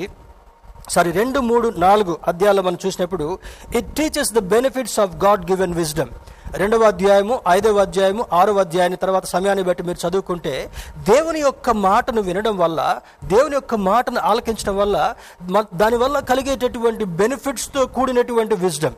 సారీ 0.90 1.12
రెండు 1.12 1.40
మూడు 1.40 1.74
నాలుగు 1.78 2.18
అధ్యాయాలు 2.28 2.62
మనం 2.62 2.78
చూసినప్పుడు 2.86 3.26
it 3.76 3.96
teaches 3.96 4.34
the 4.34 4.40
benefits 4.40 5.00
of 5.00 5.16
God 5.16 5.52
given 5.52 5.74
wisdom 5.74 6.12
రెండవ 6.56 6.84
అధ్యాయము 6.84 7.40
ఐదవ 7.48 7.78
అధ్యాయము 7.78 8.26
ఆరవ 8.34 8.60
అధ్యాయాన్ని 8.60 8.98
తర్వాత 8.98 9.26
సమయాన్ని 9.26 9.64
బట్టి 9.64 9.84
మీరు 9.84 10.08
చదువుకుంటే 10.08 10.54
దేవుని 11.10 11.40
యొక్క 11.40 11.70
మాటను 11.70 12.22
వినడం 12.22 12.58
వల్ల 12.58 12.80
దేవుని 13.24 13.56
యొక్క 13.56 13.76
మాటను 13.76 14.20
ఆలకించడం 14.20 14.78
వల్ల 14.78 14.98
దానివల్ల 15.74 16.20
కలిగేటటువంటి 16.20 17.04
బెనిఫిట్స్తో 17.20 17.86
కూడినటువంటి 17.86 18.56
విజ్డమ్ 18.56 18.98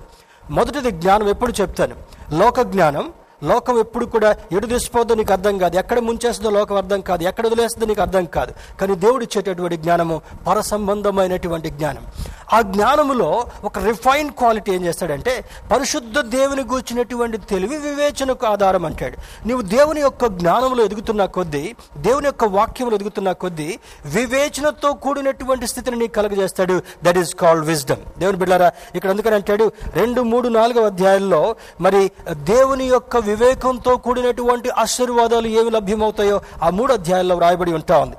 మొదటిది 0.52 0.92
జ్ఞానం 0.92 1.28
ఎప్పుడు 1.30 1.54
చెప్తాను? 1.62 1.96
లోక 2.36 2.62
జ్ఞానం 2.62 3.06
లోకం 3.44 3.80
ఎప్పుడు 3.80 4.06
కూడా 4.06 4.36
ఎటు 4.52 4.66
తీసిపోద్దో 4.66 5.16
నీకు 5.16 5.34
అర్థం 5.34 5.58
కాదు. 5.58 5.78
ఎక్కడ 5.78 6.00
ముంచేస్తుందో 6.00 6.50
లోకం 6.50 6.76
అర్థం 6.76 7.02
కాదు. 7.02 7.24
ఎక్కడ 7.24 7.46
వదిలేస్తుందో 7.48 7.86
నీకు 7.86 8.02
అర్థం 8.02 8.26
కాదు. 8.26 8.54
కానీ 8.82 8.96
దేవుడు 8.96 9.24
ఇచ్చేటటువంటి 9.24 9.78
జ్ఞానము 9.78 10.22
పరసంబంధమైనటువంటి 10.48 11.70
జ్ఞానం. 11.70 12.08
ఆ 12.54 12.62
జ్ఞానములో 12.62 13.46
ఒక 13.64 13.80
రిఫైన్ 13.80 14.32
క్వాలిటీ 14.32 14.72
ఏం 14.72 14.86
చేస్తాడంటే 14.86 15.46
పరిశుద్ధ 15.72 16.20
దేవుని 16.20 16.62
గూర్చినటువంటి 16.62 17.38
తెలివి 17.38 17.78
వివేచనకు 17.78 18.46
ఆధారం 18.46 18.86
అంటాడు. 18.86 19.48
నీవు 19.48 19.62
దేవుని 19.62 20.02
యొక్క 20.02 20.26
జ్ఞానంలో 20.26 20.86
ఎదుగుతున్న 20.86 21.26
కొద్దీ 21.26 21.76
దేవుని 21.98 22.26
యొక్క 22.26 22.44
వాక్యంలో 22.44 22.96
ఎదుగుతున్న 22.96 23.32
కొద్దీ 23.32 23.80
వివేచనతో 24.06 24.94
కూడినటువంటి 24.94 25.68
స్థితిని 25.68 25.98
నీకు 25.98 26.14
కలుగజేస్తాడు. 26.14 26.82
దట్ 27.04 27.18
ఈస్ 27.18 27.36
కాల్డ్ 27.36 27.66
విజ్డమ్ 27.66 28.20
దేవుని 28.20 28.38
బిడ్డారా 28.38 28.72
ఇక్కడ 28.96 29.10
అందుకని 29.10 29.36
అంటాడు 29.36 29.72
రెండు 29.94 30.22
మూడు 30.22 30.48
నాలుగవ 30.48 30.86
అధ్యాయాల్లో 30.86 31.56
మరి 31.82 32.12
దేవుని 32.32 32.86
యొక్క 32.86 33.18
వివేకంతో 33.30 33.92
కూడినటువంటి 34.08 34.70
ఆశీర్వాదాలు 34.86 35.48
ఏవి 35.60 35.72
లభ్యమవుతాయో 35.78 36.40
ఆ 36.64 36.70
మూడు 36.80 36.92
అధ్యాయాల్లో 36.98 37.38
వ్రాయబడి 37.40 37.74
ఉంటా 37.82 37.98
ఉంది. 38.06 38.18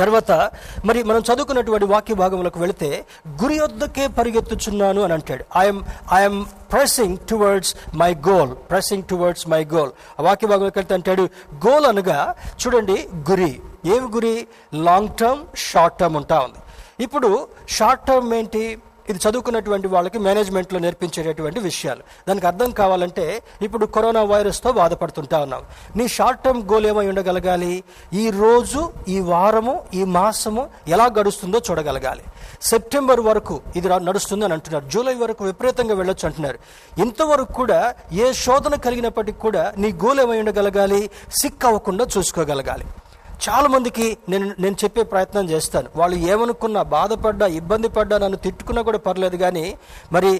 తర్వాత 0.00 0.32
మరి 0.88 1.00
మనం 1.08 1.22
చదువుకున్నటువంటి 1.28 1.86
వాక్య 1.92 2.14
భాగంలోకి 2.20 2.58
వెళితే 2.62 2.88
గురి 3.42 3.56
వద్దకే 3.60 4.04
పరిగెత్తుచున్నాను 4.16 5.00
అని 5.04 5.14
అంటాడు. 5.16 5.44
I'm 5.60 5.80
I'm 6.16 6.40
pressing 6.72 7.16
towards 7.30 7.72
my 8.00 8.10
goal 8.28 8.52
pressing 8.70 9.06
towards 9.10 9.46
my 9.52 9.62
goal 9.74 9.92
ఆ 10.18 10.22
వాక్య 10.26 10.50
భాగంలోకి 10.52 10.78
వెళ్తే 10.78 10.94
అంటాడు 10.98 11.24
గోల్ 11.66 11.86
అనగా 11.92 12.18
చూడండి 12.60 12.96
గురి. 13.30 13.52
ఏమి 13.94 14.08
గురి? 14.16 14.34
లాంగ్ 14.88 15.14
టర్మ్ 15.20 15.42
షార్ట్ 15.68 15.98
టర్మ్ 16.00 16.18
ఉంటా 16.22 16.38
ఉంది. 16.46 16.60
ఇప్పుడు 17.06 17.30
షార్ట్ 17.78 18.04
టర్మ్ 18.08 18.34
ఏంటి? 18.40 18.64
ఇది 19.08 19.18
చదువుకున్నటువంటి 19.30 19.88
వాళ్ళకి 19.88 20.18
మేనేజ్మెంట్లో 20.18 20.78
నేర్పించేటటువంటి 20.78 21.60
విషయాలు. 21.60 22.02
దానికి 22.28 22.46
అర్థం 22.46 22.70
కావాలంటే 22.70 23.42
ఇప్పుడు 23.62 23.86
కరోనా 23.86 24.22
వైరస్తో 24.22 24.72
బాధపడుతుంటా 24.72 25.38
ఉన్నాం 25.38 25.62
నీ 25.96 26.08
షార్ట్ 26.08 26.44
టర్మ్ 26.44 26.62
గోల్ 26.62 26.86
ఏమై 26.86 27.08
ఉండగలగాలి? 27.08 27.84
ఈ 28.12 28.30
రోజు 28.30 28.92
ఈ 29.08 29.20
వారము 29.20 29.84
ఈ 29.94 30.04
మాసము 30.04 30.68
ఎలా 30.88 31.04
గడుస్తుందో 31.04 31.60
చూడగలగాలి. 31.70 32.22
సెప్టెంబర్ 32.62 33.20
వరకు 33.20 33.60
ఇది 33.76 33.88
రా- 33.88 34.52
అంటున్నారు. 34.52 34.84
జూలై 34.88 35.14
వరకు 35.14 35.44
విపరీతంగా 35.44 35.94
వెళ్ళొచ్చు 35.94 36.26
అంటున్నారు. 36.26 36.58
ఇంతవరకు 37.00 37.52
కూడా 37.52 37.94
ఏ 38.12 38.32
శోధన 38.32 38.74
కలిగినప్పటికీ 38.74 39.38
కూడా 39.38 39.72
నీ 39.78 39.92
గోల్ 39.92 40.20
ఏమై 40.20 40.38
ఉండగలగాలి? 40.38 41.10
సిక్ 41.42 41.64
అవ్వకుండా 41.64 42.06
చూసుకోగలగాలి. 42.18 42.84
చాలా 43.44 43.68
మందికి 43.68 44.06
నేను 44.28 44.46
నేను 44.58 44.76
చెప్పే 44.82 45.02
ప్రయత్నం 45.02 45.44
చేస్తాను. 45.50 45.88
వాళ్ళు 45.96 46.16
ఏమనుకున్నా 46.32 46.82
బాధపడ్డా 46.94 47.46
ఇబ్బంది 47.58 47.88
పడ్డా 47.96 48.16
నన్ను 48.18 48.38
తిట్టుకున్నా 48.44 48.82
కూడా 48.82 48.98
పర్లేదు 48.98 49.36
కానీ 49.36 49.64
మరి 50.12 50.30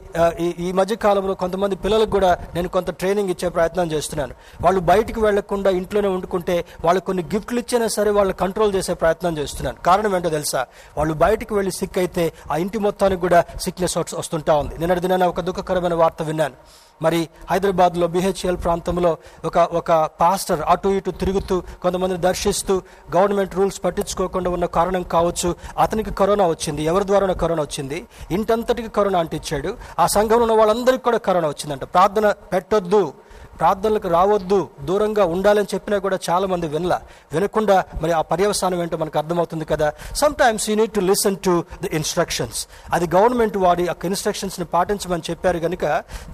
ఈ 0.40 0.48
ఈ 0.66 0.68
మధ్య 0.72 0.94
కాలంలో 1.04 1.34
కొంతమంది 1.42 1.76
పిల్లలకు 1.76 2.10
కూడా 2.10 2.30
నేను 2.54 2.68
కొంత 2.76 2.90
ట్రైనింగ్ 2.90 3.32
ఇచ్చే 3.34 3.48
ప్రయత్నం 3.48 3.90
చేస్తున్నాను. 3.92 4.34
వాళ్ళు 4.64 4.80
బయటికి 4.90 5.20
వెళ్ళకుండా 5.20 5.72
ఇంట్లోనే 5.80 6.08
వండుకుంటే 6.08 6.56
వాళ్ళు 6.84 7.02
కొన్ని 7.08 7.24
గిఫ్ట్లు 7.34 7.60
ఇచ్చినా 7.64 7.88
సరే 7.96 8.10
వాళ్ళు 8.18 8.34
కంట్రోల్ 8.42 8.74
చేసే 8.74 8.94
ప్రయత్నం 8.94 9.38
చేస్తున్నాను. 9.38 9.78
కారణం 9.88 10.16
ఏంటో 10.16 10.30
తెలుసా? 10.38 10.66
వాళ్ళు 10.98 11.14
బయటికి 11.14 11.54
వెళ్ళి 11.54 11.72
సిక్ 11.72 11.98
అయితే 12.04 12.32
ఆ 12.50 12.56
ఇంటి 12.56 12.78
మొత్తానికి 12.88 13.20
కూడా 13.20 13.44
సిక్నెస్ 13.66 13.98
వస్తుంటా 13.98 14.56
ఉంది. 14.56 14.78
నిన్నటి 14.78 15.00
దినాన 15.00 15.24
ఒక 15.34 15.40
దుఃఖకరమైన 15.40 15.94
వార్త 15.94 16.22
విన్నాను. 16.22 16.54
మరి 17.02 17.28
హైదరాబాద్లో 17.50 18.06
బిహెచ్ఎల్ 18.06 18.56
ప్రాంతంలో 18.56 19.16
ఒక 19.44 19.58
ఒక 19.58 19.92
పాస్టర్ 19.92 20.60
అటు 20.60 20.88
ఇటు 20.88 21.10
తిరుగుతూ 21.10 21.62
కొంతమందిని 21.82 22.20
దర్శిస్తూ 22.20 22.82
గవర్నమెంట్ 23.16 23.56
రూల్స్ 23.56 23.84
పట్టించుకోకుండా 23.84 24.50
ఉన్న 24.50 24.64
కారణం 24.64 25.02
కావచ్చు. 25.02 25.56
అతనికి 25.78 26.14
కరోనా 26.14 26.46
వచ్చింది. 26.46 26.82
ఎవరి 26.82 27.06
ద్వారా 27.06 27.32
కరోనా 27.32 27.62
వచ్చింది. 27.62 28.06
ఇంటంతటికి 28.30 28.88
కరోనా 28.88 29.18
అంటించాడు. 29.18 29.76
ఆ 29.98 30.06
సంఘంలో 30.06 30.36
ఉన్న 30.36 30.52
వాళ్ళందరికీ 30.52 31.02
కూడా 31.02 31.18
కరోనా 31.18 31.48
వచ్చిందంట. 31.48 31.84
ప్రార్థన 31.84 32.30
పెట్టొద్దు. 32.30 33.12
ప్రార్థనలకు 33.60 34.08
రావద్దు 34.08 34.68
దూరంగా 34.80 35.24
ఉండాలని 35.24 35.66
చెప్పినా 35.74 35.98
కూడా 35.98 36.18
చాలా 36.30 36.46
మంది 36.46 36.66
వినలా. 36.66 37.00
వినకుండా 37.32 37.84
మరి 38.02 38.12
ఆ 38.12 38.20
పర్యవసానం 38.20 38.82
ఏంటో 38.82 38.96
మనకు 38.96 39.18
అర్థమవుతుంది 39.18 39.64
కదా. 39.64 39.92
Sometimes 40.34 40.70
you 40.70 40.76
need 40.76 40.92
to 40.92 41.00
listen 41.00 41.36
to 41.44 41.64
the 41.82 41.90
instructions 41.92 42.66
అది 42.92 43.08
గవర్నమెంట్ 43.16 43.56
వాడి 43.56 43.88
ఆ 43.88 43.94
ఇన్స్ట్రక్షన్స్ని 44.04 44.66
పాటించమని 44.66 45.22
చెప్పారు 45.30 45.58
కనుక 45.58 45.84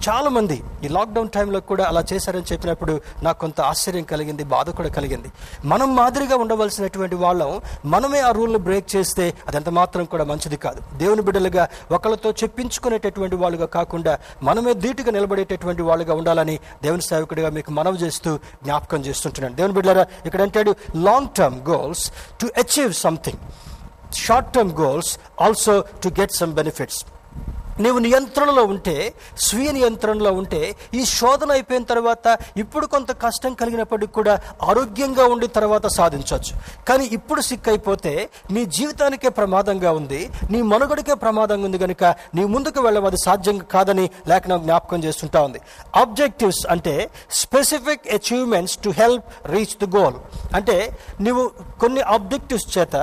చాలా 0.09 0.29
మంది 0.29 0.63
ఈ 0.83 0.87
లాక్డౌన్ 0.87 1.29
టైంలో 1.29 1.59
కూడా 1.59 1.85
అలా 1.85 2.03
చేశారని 2.13 2.43
చెప్పినప్పుడు 2.51 3.01
నాకు 3.23 3.39
కొంత 3.39 3.61
ఆశ్చర్యం 3.61 4.03
కలిగింది 4.03 4.43
బాధ 4.43 4.69
కూడా 4.69 4.89
కలిగింది. 4.89 5.31
మనం 5.65 5.95
మాదిరిగా 5.95 6.35
ఉండవలసినటువంటి 6.35 7.15
వాళ్ళం 7.15 7.61
మనమే 7.85 8.19
ఆ 8.19 8.31
రూల్ని 8.31 8.59
బ్రేక్ 8.59 8.95
చేస్తే 8.95 9.33
అది 9.47 9.57
ఎంత 9.57 9.69
మాత్రం 9.69 10.05
కూడా 10.05 10.23
మంచిది 10.23 10.57
కాదు. 10.57 10.81
దేవుని 10.97 11.21
బిడ్డలుగా 11.21 11.67
ఒకళ్ళతో 11.91 12.31
చెప్పించుకునేటటువంటి 12.31 13.35
వాళ్ళుగా 13.35 13.65
కాకుండా 13.65 14.19
మనమే 14.43 14.73
ధీటుగా 14.73 15.11
నిలబడేటటువంటి 15.11 15.81
వాళ్ళుగా 15.81 16.13
ఉండాలని 16.13 16.59
దేవుని 16.83 17.01
సేవకుడిగా 17.13 17.51
మీకు 17.59 17.71
మనవి 17.79 18.01
చేస్తూ 18.03 18.31
జ్ఞాపకం 18.63 19.01
చేస్తుంటున్నాను. 19.07 19.55
దేవుని 19.59 19.75
బిడ్డలారా 19.79 20.05
ఇక్కడ 20.25 20.41
అంటాడు 20.47 20.73
long 21.07 21.31
term 21.39 21.59
goals 21.71 22.05
to 22.41 22.47
achieve 22.63 22.93
something 23.05 23.41
short 24.25 24.49
term 24.55 24.71
goals 24.81 25.11
also 25.41 25.73
to 26.03 26.09
get 26.19 26.33
some 26.41 26.53
benefits 26.61 26.99
నీవు 27.79 27.99
నియంత్రణలో 27.99 28.63
ఉంటే 28.63 29.13
స్వీయ 29.37 29.71
నియంత్రణలో 29.71 30.31
ఉంటే 30.31 30.75
ఈ 30.93 31.05
శోధన 31.05 31.51
అయిపోయిన 31.51 31.83
తర్వాత 31.83 32.37
ఇప్పుడు 32.57 32.85
కొంత 32.85 33.11
కష్టం 33.11 33.53
కలిగినప్పటికీ 33.53 34.13
కూడా 34.13 34.41
ఆరోగ్యంగా 34.63 35.25
ఉండి 35.25 35.47
తర్వాత 35.47 35.87
సాధించవచ్చు. 35.87 36.53
కానీ 36.87 37.05
ఇప్పుడు 37.05 37.41
సిక్ 37.41 37.69
అయిపోతే 37.69 38.29
నీ 38.51 38.65
జీవితానికే 38.65 39.29
ప్రమాదంగా 39.29 39.91
ఉంది 39.91 40.31
నీ 40.51 40.61
మనుగడికే 40.61 41.13
ప్రమాదంగా 41.13 41.65
ఉంది 41.65 41.77
కనుక 41.77 42.03
నీ 42.35 42.45
ముందుకు 42.45 42.81
వెళ్ళడం 42.81 43.05
అది 43.05 43.17
సాధ్యం 43.17 43.57
కాదని 43.57 44.09
లేఖనం 44.27 44.61
జ్ఞాపకం 44.63 45.03
చేస్తుంటా 45.03 45.41
ఉంది. 45.41 45.59
ఆబ్జెక్టివ్స్ 45.95 46.67
అంటే 46.67 47.09
specific 47.29 48.07
achievements 48.07 48.77
to 48.83 48.89
help 48.89 49.23
reach 49.45 49.75
the 49.83 49.97
goal 49.97 50.15
అంటే 50.55 50.97
నువ్వు 51.21 51.51
కొన్ని 51.79 52.01
ఆబ్జెక్టివ్స్ 52.01 52.77
చేత 52.77 52.95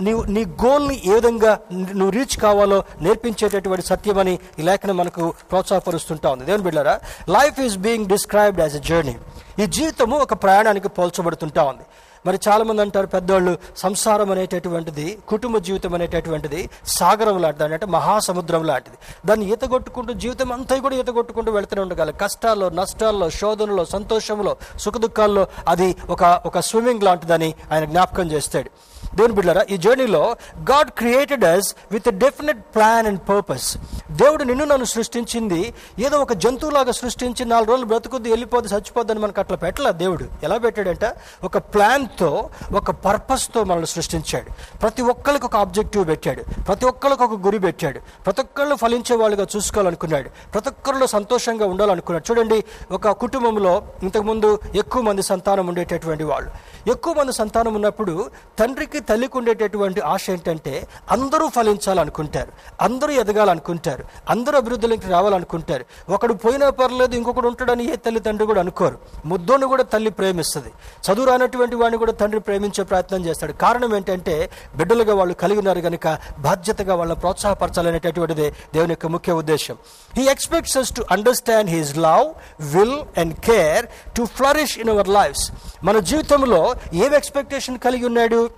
నీవు 0.00 0.22
నీ 0.22 0.44
గోల్ని 0.44 1.00
ఏ 1.04 1.14
విధంగా 1.14 1.58
నువ్వు 1.72 2.10
రీచ్ 2.10 2.36
కావాలో 2.40 2.84
నేర్పించేటటువంటి 3.00 3.86
సత్యం 3.86 4.17
చేయమని 4.18 4.34
ఈ 4.58 4.64
లేఖనం 4.68 4.96
మనకు 5.02 5.22
ప్రోత్సాహపరుస్తుంటా 5.50 6.28
ఉంది. 6.34 6.44
దేవుని 6.48 6.64
బిడ్డారా 6.68 6.94
life 7.36 7.58
is 7.66 7.78
being 7.86 8.06
described 8.14 8.60
as 8.64 8.76
a 8.80 8.82
journey 8.90 9.16
ఈ 9.62 9.64
జీవితము 9.76 10.16
ఒక 10.26 10.34
ప్రయాణానికి 10.44 10.88
పోల్చబడుతుంటా 10.98 11.62
ఉంది. 11.72 11.86
మరి 12.26 12.38
చాలామంది 12.46 12.82
అంటారు 12.84 13.08
పెద్దవాళ్ళు 13.12 13.52
సంసారం 13.82 14.28
అనేటటువంటిది 14.34 15.04
కుటుంబ 15.32 15.56
జీవితం 15.66 15.92
అనేటటువంటిది 15.96 16.60
సాగరం 16.98 17.36
లాంటిది 17.44 17.74
అంటే 17.76 17.86
మహాసముద్రం 17.96 18.62
లాంటిది. 18.70 18.96
దాన్ని 19.28 19.44
ఈత 19.52 19.64
కొట్టుకుంటూ 19.74 20.12
జీవితం 20.22 20.48
అంతా 20.56 20.76
కూడా 20.84 20.96
ఈత 21.00 21.10
కొట్టుకుంటూ 21.18 21.50
వెళ్తూనే 21.56 21.82
ఉండగల 21.86 22.12
కష్టాల్లో 22.22 22.68
నష్టాల్లో 22.80 23.28
శోధనలో 23.40 23.84
సంతోషంలో 23.94 24.54
సుఖదుఖాల్లో 24.84 25.44
అది 25.74 25.88
ఒక 26.16 26.24
ఒక 26.50 26.60
స్విమ్మింగ్ 26.70 27.06
లాంటిదని 27.08 27.50
ఆయన 27.72 27.84
జ్ఞాపకం 27.92 28.28
చేస్తాడు. 28.34 28.70
దేవుని 29.14 29.34
బిడ్డారా 29.34 29.62
ఈ 29.70 29.76
జర్నీలో 29.76 30.36
God 30.58 30.90
created 30.90 31.44
us 31.44 31.74
with 31.92 32.10
definite 32.10 32.58
plan 32.74 33.06
and 33.06 33.20
purpose 33.28 33.76
దేవుడు 34.10 34.44
నిన్ను 34.44 34.64
నన్ను 34.64 34.84
సృష్టించింది 34.84 35.74
ఏదో 35.98 36.18
ఒక 36.18 36.32
జంతువులాగా 36.32 36.92
సృష్టించి 36.92 37.44
నాలుగు 37.44 37.70
రోజులు 37.70 37.86
బ్రతుకుద్ది 37.86 38.30
వెళ్ళిపోద్ది 38.30 38.74
చచ్చిపోద్దని 38.74 39.18
మనకు 39.18 39.40
అట్లా 39.40 39.56
పెట్టలే 39.56 39.92
దేవుడు. 39.92 40.24
ఎలా 40.42 40.58
పెట్టాడంట? 40.58 41.14
ఒక 41.44 41.58
ప్లాన్తో 41.58 42.50
ఒక 42.72 42.90
పర్పస్తో 42.90 43.64
మనల్ని 43.64 43.86
సృష్టించాడు. 43.86 44.78
ప్రతి 44.78 45.02
ఒక్కరికి 45.02 45.46
ఒక 45.46 45.56
ఆబ్జెక్టివ్ 45.56 46.06
పెట్టాడు. 46.06 46.62
ప్రతి 46.62 46.86
ఒక్కరికి 46.86 47.22
ఒక 47.22 47.46
గురి 47.46 47.58
పెట్టాడు. 47.58 48.00
ప్రతి 48.26 48.40
ఒక్కళ్ళు 48.40 48.74
ఫలించే 48.74 49.16
వాళ్ళుగా 49.16 49.46
చూసుకోవాలనుకున్నాడు. 49.56 50.28
ప్రతి 50.28 50.68
ఒక్కరిలో 50.68 51.06
సంతోషంగా 51.06 51.66
ఉండాలనుకున్నాడు. 51.66 52.30
చూడండి 52.30 52.64
ఒక 52.90 53.10
కుటుంబంలో 53.10 53.82
ఇంతకుముందు 54.02 54.58
ఎక్కువ 54.74 55.02
మంది 55.02 55.22
సంతానం 55.22 55.66
ఉండేటటువంటి 55.66 56.24
వాళ్ళు. 56.24 56.50
ఎక్కువ 56.90 57.14
మంది 57.18 57.32
సంతానం 57.32 57.74
ఉన్నప్పుడు 57.74 58.30
తండ్రికి 58.58 58.97
తల్లికి 59.00 59.38
ఉండేటటువంటి 59.38 60.00
ఆశ 60.00 60.30
ఏంటంటే 60.30 60.88
అందరూ 61.10 61.48
ఫలించాలనుకుంటారు 61.48 62.52
అందరూ 62.80 63.12
ఎదగాలనుకుంటారు 63.12 64.04
అందరూ 64.28 64.56
అభివృద్ధిలోకి 64.56 65.08
రావాలనుకుంటారు. 65.08 65.84
ఒకడు 66.10 66.32
పోయినా 66.32 66.70
పర్లేదు 66.70 67.16
ఇంకొకడు 67.16 67.48
ఉంటాడని 67.48 67.92
ఏ 67.92 67.96
తల్లిదండ్రి 67.96 68.46
కూడా 68.46 68.60
అనుకోరు. 68.60 68.98
ముద్దోని 69.26 69.66
కూడా 69.66 69.82
తల్లి 69.82 70.10
ప్రేమిస్తుంది. 70.10 70.72
చదువు 71.06 71.26
రానటువంటి 71.26 71.76
వాడిని 71.76 71.98
కూడా 71.98 72.12
తండ్రి 72.12 72.40
ప్రేమించే 72.40 72.84
ప్రయత్నం 72.84 73.24
చేస్తాడు. 73.24 73.52
కారణం 73.52 73.96
ఏంటంటే 73.96 74.50
బిడ్డలుగా 74.76 75.14
వాళ్ళు 75.14 75.34
కలిగి 75.34 75.58
ఉన్నారు 75.58 75.80
కనుక 75.80 76.18
బాధ్యతగా 76.38 76.94
వాళ్ళని 76.94 77.20
ప్రోత్సాహపరచాలనేటటువంటిదే 77.20 78.54
దేవుని 78.74 78.90
యొక్క 78.90 79.06
ముఖ్య 79.06 79.32
ఉద్దేశం. 79.32 79.76
He 80.16 80.28
expects 80.28 80.76
us 80.76 80.92
to 80.92 81.04
understand 81.10 81.70
his 81.70 81.96
love 81.96 82.34
will 82.74 82.98
and 83.18 83.34
care 83.34 83.86
to 84.16 84.24
flourish 84.24 84.78
in 84.78 84.88
our 84.88 85.08
lives 85.08 85.52
మన 85.84 85.98
జీవితంలో 85.98 86.74
ఏం 86.94 87.14
ఎక్స్పెక్టేషన్ 87.14 87.78
కలిగి 87.78 88.06
ఉన్నాడు? 88.06 88.50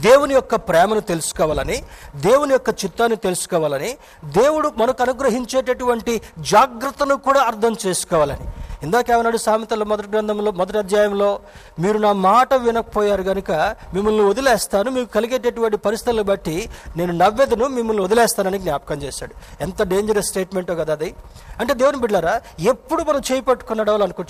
దేవుని 0.00 0.34
యొక్క 0.34 0.54
ప్రేమను 0.54 1.00
తెలుసుకోవాలని 1.00 1.82
దేవుని 2.16 2.52
యొక్క 2.52 2.68
చిత్తాన్ని 2.68 3.16
తెలుసుకోవాలని 3.16 3.96
దేవుడు 4.24 4.72
మనకు 4.78 5.02
అనుగ్రహించేటటువంటి 5.02 6.20
జాగ్రత్తను 6.38 7.16
కూడా 7.16 7.40
అర్థం 7.40 7.76
చేసుకోవాలని. 7.86 8.46
ఇందాక 8.82 9.10
ఏమన్నాడు 9.10 9.36
సామెతల 9.36 9.82
మొదటి 9.82 10.08
గ్రంథంలో 10.08 10.52
మొదటి 10.52 10.78
అధ్యాయంలో 10.78 11.40
మీరు 11.78 11.98
నా 11.98 12.12
మాట 12.12 12.54
వినకపోయారు 12.54 13.22
కనుక 13.22 13.50
మిమ్మల్ని 13.94 14.24
వదిలేస్తాను. 14.24 14.90
మీకు 14.90 15.12
కలిగేటటువంటి 15.12 15.76
పరిస్థితులను 15.76 16.22
బట్టి 16.22 16.70
నేను 16.96 17.12
నవ్వెదను 17.12 17.66
మిమ్మల్ని 17.66 18.02
వదిలేస్తానని 18.02 18.58
జ్ఞాపకం 18.58 19.02
చేశాడు. 19.02 19.34
ఎంత 19.60 19.82
డేంజరస్ 19.82 20.26
స్టేట్మెంటో 20.26 20.74
కదా 20.74 20.92
అది. 20.92 21.14
అంటే 21.60 21.74
దేవుని 21.74 21.98
బిడ్డారా 21.98 22.40
ఎప్పుడు 22.60 23.02
మనం 23.02 23.20
చేయి 23.32 23.42
పట్టుకుని 23.42 23.80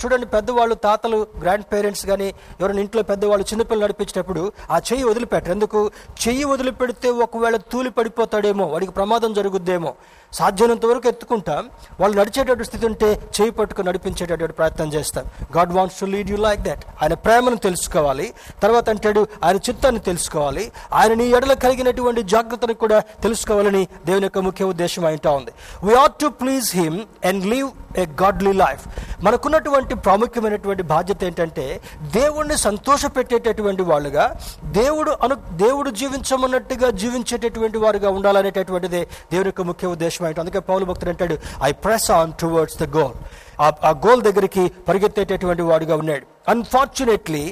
చూడండి 0.05 0.25
పెద్దవాళ్ళు 0.25 0.75
తాతలు 0.75 1.27
గ్రాండ్ 1.41 1.65
పేరెంట్స్ 1.73 2.05
కానీ 2.05 2.33
ఎవరైనా 2.61 2.79
ఇంట్లో 2.79 3.03
పెద్దవాళ్ళు 3.03 3.45
చిన్నపిల్లలు 3.45 3.83
నడిపించేటప్పుడు 3.83 4.51
ఆ 4.71 4.77
చేయి 4.77 5.03
వదిలిపెట్టారు 5.03 5.42
ఎందుకు 5.47 5.91
చెయ్యి 6.23 6.45
వదిలిపెడితే 6.45 7.09
ఒకవేళ 7.09 7.55
తూలి 7.55 7.89
పడిపోతాడేమో 7.89 8.65
వాడికి 8.65 8.91
ప్రమాదం 8.91 9.33
జరుగుద్దేమో. 9.33 9.93
సాధ్యమైనంత 10.33 10.85
వరకు 10.85 11.07
ఎత్తుకుంటాం. 11.07 11.69
వాళ్ళు 11.99 12.17
నడిచేటటువంటి 12.17 12.63
స్థితి 12.63 12.85
ఉంటే 12.85 13.29
చేయి 13.41 13.51
పట్టుకుని 13.51 13.87
నడిపించేటటువంటి 13.87 14.53
ప్రయత్నం 14.53 14.93
చేస్తాం. 14.93 15.25
God 15.57 15.73
wants 15.73 15.99
to 15.99 16.05
lead 16.05 16.31
you 16.31 16.37
like 16.37 16.61
that. 16.61 16.85
ఆయన 17.01 17.13
ప్రేమను 17.13 17.55
తెలుసుకోవాలి. 17.55 18.33
తర్వాత 18.63 18.89
అంటాడు 18.89 19.27
ఆయన 19.43 19.55
చిత్తాన్ని 19.55 20.01
తెలుసుకోవాలి. 20.01 20.71
ఆయన 20.93 21.13
నీ 21.13 21.25
ఎడల 21.25 21.53
కలిగినటువంటి 21.53 22.23
జాగ్రత్తను 22.23 22.73
కూడా 22.73 22.99
తెలుసుకోవాలని 22.99 23.87
దేవుని 24.05 24.23
యొక్క 24.23 24.37
ముఖ్య 24.37 24.65
ఉద్దేశం 24.65 25.05
అయింటా 25.05 25.31
ఉంది. 25.31 25.51
We 25.83 25.93
ought 25.93 26.15
to 26.15 26.27
please 26.27 26.75
him 26.75 26.99
and 27.25 27.45
live 27.45 27.71
a 27.97 28.05
godly 28.05 28.53
life 28.53 28.87
మనకున్నటువంటి 29.23 29.95
ప్రాముఖ్యమైనటువంటి 29.95 30.83
బాధ్యత 30.83 31.23
ఏంటంటే 31.23 31.81
దేవుణ్ణి 32.01 32.57
సంతోషపెట్టేటటువంటి 32.57 33.81
వాళ్ళుగా 33.81 34.35
దేవుడు 34.63 35.11
అను 35.23 35.35
దేవుడు 35.51 35.89
జీవించమన్నట్టుగా 35.89 36.89
జీవించేటటువంటి 36.89 37.77
వారుగా 37.77 38.09
ఉండాలనేటటువంటిదే 38.09 39.07
దేవుని 39.31 39.47
యొక్క 39.47 39.61
ముఖ్య 39.61 39.87
ఉద్దేశం 39.87 40.22
ఏంటో 40.29 40.41
అందుకే 40.41 40.59
పౌలు 40.59 40.85
భక్తుడు 40.85 41.09
అంటాడు 41.09 41.37
I 41.63 41.71
press 41.85 42.11
on 42.11 42.33
towards 42.41 42.77
the 42.77 42.87
goal 42.97 43.15
ఆ 43.61 43.89
గోల్ 44.07 44.21
దగ్గరికి 44.21 44.71
పరిగెత్తేటటువంటి 44.87 45.61
వాడుగా 45.61 45.95
ఉన్నాడు. 45.95 46.25
Unfortunately 46.49 47.43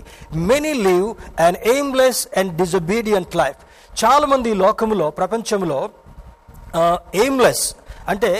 many 0.52 0.74
live 0.88 1.08
and 1.41 1.58
aimless 1.74 2.28
and 2.38 2.54
disobedient 2.58 3.36
life 3.36 3.60
చాలా 4.04 4.26
మంది 4.28 4.50
ఈ 4.50 4.54
లోకములో 4.54 5.10
ప్రపంచంలో 5.10 5.80
ఎయిమ్లెస్ 7.22 7.64
అంటే 8.08 8.32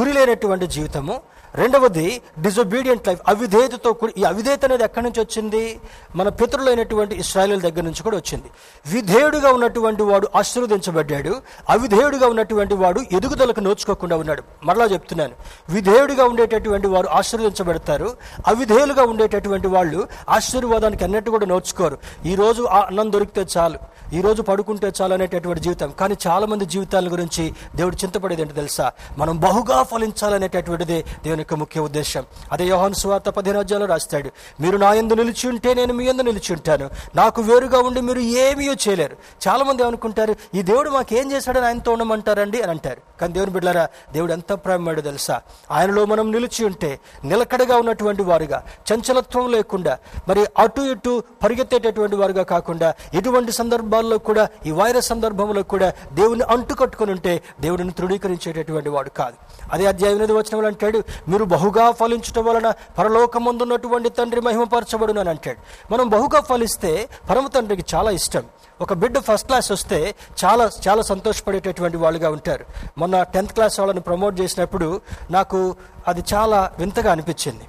గురి 0.00 0.12
లేనటువంటి 0.12 0.66
జీవితము 0.66 1.14
రెండవది 1.58 2.22
డిజొబీడియంట్ 2.40 3.08
లైఫ్ 3.08 3.20
అవిధేయతతో 3.28 3.92
కూడి 3.92 4.12
ఈ 4.18 4.22
అవిధేయత 4.22 4.64
అనేది 4.64 4.84
ఎక్కడి 4.84 5.04
నుంచి 5.04 5.20
వచ్చింది? 5.20 5.80
మన 6.16 6.28
పితరులైనటువంటి 6.28 7.16
ఇస్రాయల్ 7.16 7.60
దగ్గర 7.60 7.82
నుంచి 7.82 8.02
కూడా 8.02 8.16
వచ్చింది. 8.16 8.44
విధేయుడుగా 8.86 9.52
ఉన్నటువంటి 9.52 10.02
వాడు 10.02 10.28
ఆశీర్వదించబడ్డాడు. 10.36 11.42
అవిధేయుడుగా 11.68 12.26
ఉన్నటువంటి 12.26 12.74
వాడు 12.74 13.00
ఎదుగుదలకు 13.12 13.60
నోచుకోకుండా 13.60 14.16
ఉన్నాడు. 14.16 14.42
మరలా 14.64 14.84
చెప్తున్నాను. 14.84 15.34
విధేయుడిగా 15.70 16.24
ఉండేటటువంటి 16.24 16.86
వారు 16.86 17.06
ఆశీర్వదించబడతారు. 17.06 18.16
అవిధేయులుగా 18.46 19.02
ఉండేటటువంటి 19.02 19.66
వాళ్ళు 19.66 20.08
ఆశీర్వాదానికి 20.28 21.04
అన్నట్టు 21.04 21.30
కూడా 21.30 21.46
నోచుకోరు. 21.46 21.98
ఈ 22.26 22.34
రోజు 22.34 22.62
ఆ 22.62 22.80
అన్నం 22.80 23.12
దొరికితే 23.12 23.46
చాలు. 23.56 23.78
ఈ 24.12 24.20
రోజు 24.20 24.42
పడుకుంటే 24.42 24.92
చాలు 25.02 25.14
అనేటటువంటి 25.14 25.60
జీవితం. 25.60 25.92
కానీ 26.00 26.16
చాలా 26.26 26.46
మంది 26.46 26.64
జీవితాల 26.64 27.12
గురించి 27.12 27.54
దేవుడు 27.76 27.96
చింతపడేది 27.96 28.42
ఏంటో 28.42 28.54
తెలుసా? 28.54 28.92
మనం 29.18 29.40
బహుగా 29.40 29.82
ఫలించాలనేటటువంటిది 29.82 31.02
దేవుని 31.24 31.44
యొక్క 31.48 31.60
ముఖ్య 31.60 31.80
ఉద్దేశం. 31.80 32.24
అదే 32.52 32.64
యోహాను 32.64 32.94
సువార్త 32.94 33.28
పదిహేను 33.28 33.86
రాస్తాడు 33.86 34.30
మీరు 34.60 34.76
నా 34.76 34.94
ఎందు 34.94 35.14
నిలిచి 35.14 35.48
ఉంటే 35.48 35.74
నేను 35.74 35.94
మీ 35.94 36.04
ఎందు 36.04 36.22
నిలిచి 36.22 36.52
ఉంటాను. 36.52 36.90
నాకు 37.14 37.42
వేరుగా 37.42 37.78
ఉండి 37.78 38.00
మీరు 38.00 38.18
ఏమీ 38.18 38.66
చేయలేరు. 38.66 39.16
చాలా 39.48 39.64
మంది 39.64 40.36
ఈ 40.54 40.62
దేవుడు 40.62 40.90
మాకు 40.90 41.14
ఏం 41.14 41.32
చేశాడని 41.32 41.66
ఆయనతో 41.66 41.92
ఉండమంటారండి? 41.92 42.62
అని 42.62 42.70
అంటారు. 42.70 42.96
కానీ 43.20 43.32
దేవుని 43.32 43.52
బిడ్డారా 43.52 43.88
దేవుడు 44.12 44.32
ఎంత 44.32 44.52
ప్రేమడు 44.52 45.00
తెలుసా? 45.00 45.40
ఆయనలో 45.70 46.04
మనం 46.04 46.32
నిలిచి 46.32 46.64
ఉంటే 46.64 47.00
నిలకడగా 47.24 47.76
ఉన్నటువంటి 47.76 48.22
వారుగా 48.22 48.64
చంచలత్వం 48.92 49.50
లేకుండా 49.50 49.98
మరి 50.28 50.46
అటు 50.58 50.80
ఇటు 50.80 51.22
పరిగెత్తేటటువంటి 51.44 52.16
వారుగా 52.16 52.42
కాకుండా 52.42 52.94
ఎటువంటి 53.14 53.52
సందర్భాల్లో 53.52 54.18
కూడా 54.18 54.48
ఈ 54.66 54.70
వైరస్ 54.70 55.06
సందర్భంలో 55.06 55.62
కూడా 55.62 55.92
దేవుని 56.12 56.42
అంటుకట్టుకుని 56.42 57.10
ఉంటే 57.10 57.42
దేవుడిని 57.60 57.92
తృఢీకరించేటటువంటి 57.92 58.88
వాడు 58.88 59.08
కాదు. 59.08 59.36
అదే 59.72 59.86
అధ్యాయం 59.86 60.14
ఎనిమిది 60.14 60.32
వచనంలో 60.32 60.66
అంటాడు 60.66 61.02
మీరు 61.28 61.44
బహుగా 61.44 61.90
ఫలించటం 61.90 62.44
వలన 62.44 62.72
పరలోకమందున్నటువంటి 62.98 64.08
తండ్రి 64.08 64.40
మహిమపరచబడును 64.40 65.20
అని 65.20 65.30
అంటాడు. 65.30 65.92
మనం 65.92 66.08
బహుగా 66.08 66.40
ఫలిస్తే 66.40 67.08
పరమ 67.30 67.46
తండ్రికి 67.46 67.84
చాలా 67.94 68.10
ఇష్టం. 68.10 68.42
ఒక 68.80 68.92
బిడ్డ 68.92 69.18
ఫస్ట్ 69.18 69.46
క్లాస్ 69.46 69.72
వస్తే 69.72 70.14
చాలా 70.44 70.70
చాలా 70.88 71.02
సంతోషపడేటటువంటి 71.02 71.96
వాళ్ళుగా 71.96 72.30
ఉంటారు. 72.30 72.64
మొన్న 72.98 73.22
టెన్త్ 73.22 73.52
క్లాస్ 73.52 73.80
వాళ్ళని 73.80 74.00
ప్రమోట్ 74.00 74.40
చేసినప్పుడు 74.40 75.00
నాకు 75.30 75.76
అది 76.08 76.24
చాలా 76.34 76.72
వింతగా 76.78 77.12
అనిపించింది. 77.12 77.64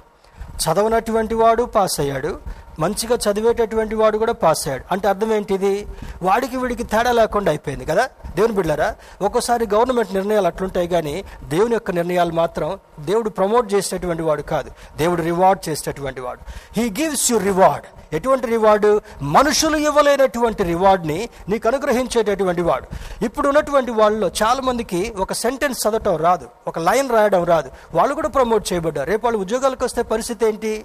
చదవనటువంటి 0.60 1.34
వాడు 1.34 1.62
పాస్ 1.62 2.00
అయ్యాడు. 2.00 2.38
మంచిగా 2.80 3.18
చదివేటటువంటి 3.30 3.94
వాడు 3.94 4.18
కూడా 4.18 4.32
పాస్ 4.32 4.68
అయ్యాడు. 4.68 4.84
అంటే 4.92 5.08
అర్థం 5.08 5.32
ఏంటిది? 5.32 5.86
వాడికి 6.22 6.56
వీడికి 6.56 6.84
తేడా 6.84 7.12
లేకుండా 7.12 7.50
అయిపోయింది 7.50 7.84
కదా? 7.84 8.10
దేవుని 8.34 8.52
బిడ్డారా 8.52 8.94
ఒక్కోసారి 9.22 9.66
గవర్నమెంట్ 9.74 10.14
నిర్ణయాలు 10.14 10.46
అట్లుంటాయి 10.46 10.88
కానీ 10.88 11.24
దేవుని 11.48 11.72
యొక్క 11.72 11.90
నిర్ణయాలు 11.90 12.32
మాత్రం 12.32 12.78
దేవుడు 13.00 13.30
ప్రమోట్ 13.30 13.74
చేసేటటువంటి 13.74 14.22
వాడు 14.22 14.42
కాదు. 14.42 14.70
దేవుడు 14.96 15.22
రివార్డ్ 15.22 15.68
చేసేటటువంటి 15.68 16.20
వాడు. 16.20 16.40
హీ 16.80 16.90
గివ్స్ 16.90 17.32
యు 17.32 17.38
రివార్డ్ 17.38 17.86
ఎటువంటి 18.14 18.46
రివార్డు? 18.46 19.00
మనుషులు 19.22 19.76
ఇవ్వలేనటువంటి 19.76 20.62
రివార్డ్ని 20.62 21.28
నీకు 21.48 21.68
అనుగ్రహించేటటువంటి 21.68 22.62
వాడు. 22.62 22.86
ఇప్పుడు 23.24 23.48
ఉన్నటువంటి 23.48 23.90
వాళ్ళలో 23.90 24.30
చాలా 24.42 24.60
మందికి 24.60 25.14
ఒక 25.18 25.32
సెంటెన్స్ 25.32 25.86
చదవటం 25.86 26.16
రాదు. 26.16 26.46
ఒక 26.66 26.78
లైన్ 26.78 27.10
రాయడం 27.10 27.44
రాదు. 27.44 27.70
వాళ్ళు 27.94 28.14
కూడా 28.14 28.28
ప్రమోట్ 28.28 28.72
చేయబడ్డారు. 28.72 29.10
రేపు 29.10 29.26
వాళ్ళు 29.26 29.40
ఉద్యోగాలకు 29.40 29.84
వస్తే 29.84 30.02
పరిస్థితి 30.02 30.46
ఏంటి? 30.46 30.84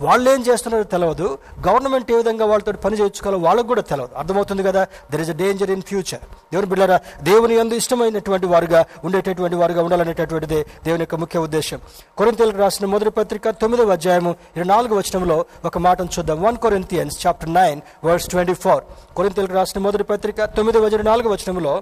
వాళ్ళు 0.00 0.30
ఏం 0.30 0.40
చేస్తున్నారో 0.40 0.84
తెలియదు 0.84 1.26
గవర్నమెంట్ 1.66 2.10
ఏ 2.10 2.16
విధంగా 2.16 2.44
వాళ్ళతో 2.44 2.72
పని 2.82 2.96
చేయించుకోవాలో 2.96 3.38
వాళ్ళకు 3.38 3.66
కూడా 3.66 3.82
తెలియదు 3.82 4.12
అర్థమవుతుంది 4.14 4.62
కదా? 4.62 4.82
There 5.10 5.20
is 5.20 5.30
a 5.30 5.32
danger 5.32 5.70
in 5.70 5.82
future 5.82 6.22
దేవుని 6.52 6.66
బిడ్డరా 6.66 6.98
దేవుని 7.22 7.54
ఎందు 7.54 7.74
ఇష్టమైనటువంటి 7.74 8.46
వారుగా 8.46 8.84
ఉండేటటువంటి 9.04 9.56
వారుగా 9.56 9.82
ఉండాలనేటటువంటిదే 9.82 10.60
దేవుని 10.84 11.02
యొక్క 11.02 11.14
ముఖ్య 11.14 11.38
ఉద్దేశం. 11.38 11.78
కొరింతలకు 12.18 12.58
రాసిన 12.58 12.86
మొదటి 12.86 13.10
పత్రిక 13.10 13.50
తొమ్మిదవ 13.62 13.92
అధ్యాయము 13.92 14.32
ఇరవై 14.56 14.68
నాలుగు 14.68 14.94
వచనంలో 14.94 15.38
ఒక 15.64 15.78
మాటను 15.78 16.10
చూద్దాం. 16.16 16.38
One 16.42 16.56
Corinthians 16.56 17.26
chapter 17.26 17.52
nine 17.52 17.80
verse 18.04 18.28
twenty 18.28 18.54
four 18.54 18.82
కొరింతలకు 19.16 19.54
రాసిన 19.54 19.80
మొదటి 19.80 20.02
పత్రిక 20.04 20.44
తొమ్మిదవ 20.56 20.90
ఇరవై 20.92 21.02
నాలుగు 21.02 21.28
వచనంలో 21.28 21.74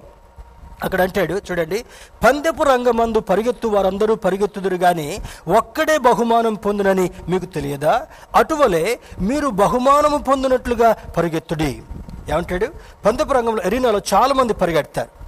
అక్కడ 0.83 1.01
అంటాడు 1.01 1.41
చూడండి 1.47 1.85
పందెపు 2.23 2.63
రంగమందు 2.63 3.19
పరిగెత్తు 3.19 3.67
వారందరూ 3.67 4.15
పరిగెత్తుదురు 4.15 4.75
కానీ 4.75 5.21
ఒక్కడే 5.47 5.97
బహుమానం 5.97 6.53
పొందునని 6.53 7.09
మీకు 7.29 7.45
తెలియదా? 7.45 8.07
అటువలే 8.35 8.99
మీరు 9.21 9.47
బహుమానము 9.47 10.17
పొందినట్లుగా 10.17 10.91
పరిగెత్తుడి. 11.17 11.81
ఏమంటాడు? 12.29 12.67
పందెపు 13.05 13.33
రంగంలో 13.33 13.61
ఎరీనాలో 13.63 14.01
చాలా 14.13 14.33
మంది 14.33 14.53
పరిగెడతారు. 14.53 15.25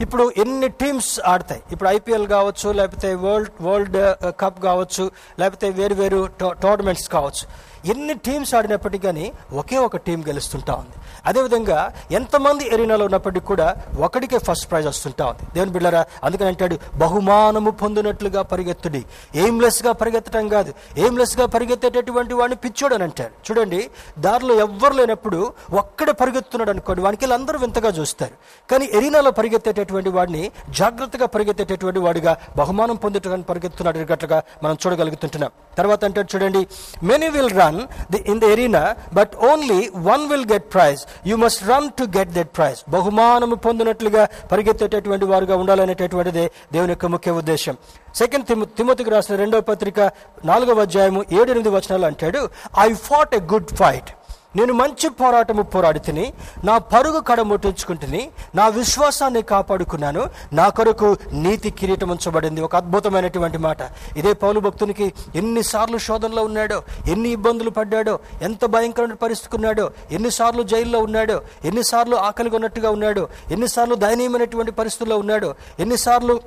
ఇప్పుడు 0.00 0.32
ఎన్ని 0.36 0.68
టీమ్స్ 0.68 1.20
ఆడతాయి? 1.26 1.62
ఇప్పుడు 1.72 1.88
ఐపీఎల్ 1.88 2.26
కావచ్చు 2.26 2.72
లేకపోతే 2.72 3.14
వరల్డ్ 3.14 3.62
వరల్డ్ 3.62 3.96
కప్ 4.40 4.62
కావచ్చు 4.62 5.10
లేకపోతే 5.38 5.70
వేరు 5.70 5.94
వేరు 5.94 6.28
టోర్నమెంట్స్ 6.40 7.08
కావచ్చు. 7.08 7.44
ఎన్ని 7.90 8.14
టీమ్స్ 8.14 8.54
ఆడినప్పటికీ 8.54 9.06
కానీ 9.06 9.32
ఒకే 9.52 9.76
ఒక 9.76 9.96
టీం 9.96 10.24
గెలుస్తుంటా 10.28 10.74
ఉంది. 10.74 10.96
అదేవిధంగా 11.26 11.92
ఎంతమంది 12.12 12.74
ఎరీనాలో 12.74 13.04
ఉన్నప్పటికీ 13.04 13.46
కూడా 13.46 13.76
ఒకడికే 13.98 14.38
ఫస్ట్ 14.38 14.70
ప్రైజ్ 14.70 14.88
వస్తుంటా 14.88 15.26
ఉంది. 15.26 15.42
దేవుని 15.54 15.72
బిళ్ళరా 15.72 16.06
అందుకని 16.24 16.48
అంటాడు 16.48 16.78
బహుమానము 16.94 17.70
పొందినట్లుగా 17.70 18.42
పరిగెత్తుడి. 18.42 19.04
ఎయిమ్లెస్గా 19.34 19.92
పరిగెత్తడం 19.92 20.48
కాదు. 20.48 20.74
ఎయిమ్లెస్గా 20.96 21.46
పరిగెత్తేటటువంటి 21.46 22.34
వాడిని 22.34 22.56
పిచ్చోడు 22.56 22.94
అని 22.94 23.02
అంటారు 23.02 23.30
చూడండి 23.46 23.90
దారిలో 24.18 24.54
ఎవ్వరు 24.54 24.94
లేనప్పుడు 24.94 25.52
ఒక్కడే 25.72 26.12
పరిగెత్తున్నాడు 26.12 26.70
అనుకోండి 26.70 27.02
వానికి 27.02 27.32
అందరూ 27.32 27.58
వింతగా 27.58 27.88
చూస్తారు. 27.88 28.32
కానీ 28.70 28.90
ఎరీనాలో 28.92 29.30
పరిగెత్తేటటువంటి 29.30 30.08
వాడిని 30.08 30.50
జాగ్రత్తగా 30.70 31.26
పరిగెత్తేటటువంటి 31.26 31.98
వాడిగా 31.98 32.36
బహుమానం 32.56 32.96
పొందేటటువంటి 32.96 33.46
పరిగెత్తున్నాడు 33.46 33.98
గట్లుగా 33.98 34.42
మనం 34.62 34.76
చూడగలుగుతుంటున్నాం. 34.86 35.50
తర్వాత 35.76 36.04
అంటాడు 36.04 36.28
చూడండి 36.34 36.62
many 37.02 37.28
will 37.28 37.52
run 37.58 37.80
the 38.10 38.20
in 38.26 38.40
the 38.40 38.44
arena 38.46 38.82
but 39.14 39.34
only 39.50 39.80
one 40.06 40.28
will 40.28 40.46
get 40.52 40.68
prize 40.74 41.00
you 41.26 41.36
must 41.36 41.62
run 41.68 41.88
to 41.98 42.04
get 42.16 42.32
that 42.32 42.52
prize 42.56 42.80
బహుమానము 42.88 43.54
పొందినట్లుగా 43.66 44.22
పరిగెత్తేటటువంటి 44.52 45.24
వారుగా 45.24 45.56
ఉండాలనేటటువంటిదే 45.56 46.46
దేవుని 46.72 46.92
యొక్క 46.92 47.06
ముఖ్య 47.06 47.30
ఉద్దేశం. 47.32 47.74
సెకండ్ 48.14 48.46
తిము 48.46 48.64
తిమోతికి 48.76 49.10
రాసిన 49.10 49.36
రెండవ 49.36 49.60
పత్రిక 49.62 50.00
నాలుగవ 50.44 50.80
అధ్యాయము 50.80 51.20
ఏడు 51.32 51.50
ఎనిమిది 51.50 51.68
వచనాలు 51.68 52.06
అంటాడు 52.06 52.40
I 52.80 52.88
fought 53.06 53.34
a 53.34 53.42
good 53.52 53.72
fight 53.76 54.10
నేను 54.56 54.72
మంచి 54.72 55.08
పోరాటము 55.08 55.62
పోరాడి 55.62 55.98
తిని 55.98 56.32
నా 56.64 56.78
పరుగు 56.78 57.20
కడముట్టించుకుంటుని 57.20 58.30
నా 58.54 58.68
విశ్వాసాన్ని 58.68 59.42
కాపాడుకున్నాను. 59.42 60.30
నా 60.52 60.68
కొరకు 60.68 61.16
నీతి 61.32 61.70
కిరీటం 61.70 62.08
ఉంచబడింది 62.08 62.60
ఒక 62.60 62.76
అద్భుతమైనటువంటి 62.76 63.58
మాట. 63.58 63.76
ఇదే 64.16 64.32
పౌలు 64.32 64.60
భక్తునికి 64.60 65.12
ఎన్నిసార్లు 65.34 65.98
శోధనలో 65.98 66.44
ఉన్నాడో 66.44 66.82
ఎన్ని 67.08 67.28
ఇబ్బందులు 67.28 67.70
పడ్డాడో 67.70 68.18
ఎంత 68.42 68.64
భయంకరమైన 68.64 69.14
పరిస్థితి 69.14 69.56
ఉన్నాడో 69.56 69.90
ఎన్నిసార్లు 70.10 70.62
జైల్లో 70.62 70.98
ఉన్నాడో 70.98 71.42
ఎన్నిసార్లు 71.64 72.16
ఆకలిగా 72.16 72.54
ఉన్నట్టుగా 72.54 72.90
ఉన్నాడో 72.90 73.28
ఎన్నిసార్లు 73.50 73.94
దయనీయమైనటువంటి 73.94 74.72
పరిస్థితుల్లో 74.72 75.18
ఉన్నాడో 75.18 75.54
ఎన్నిసార్లు 75.80 76.40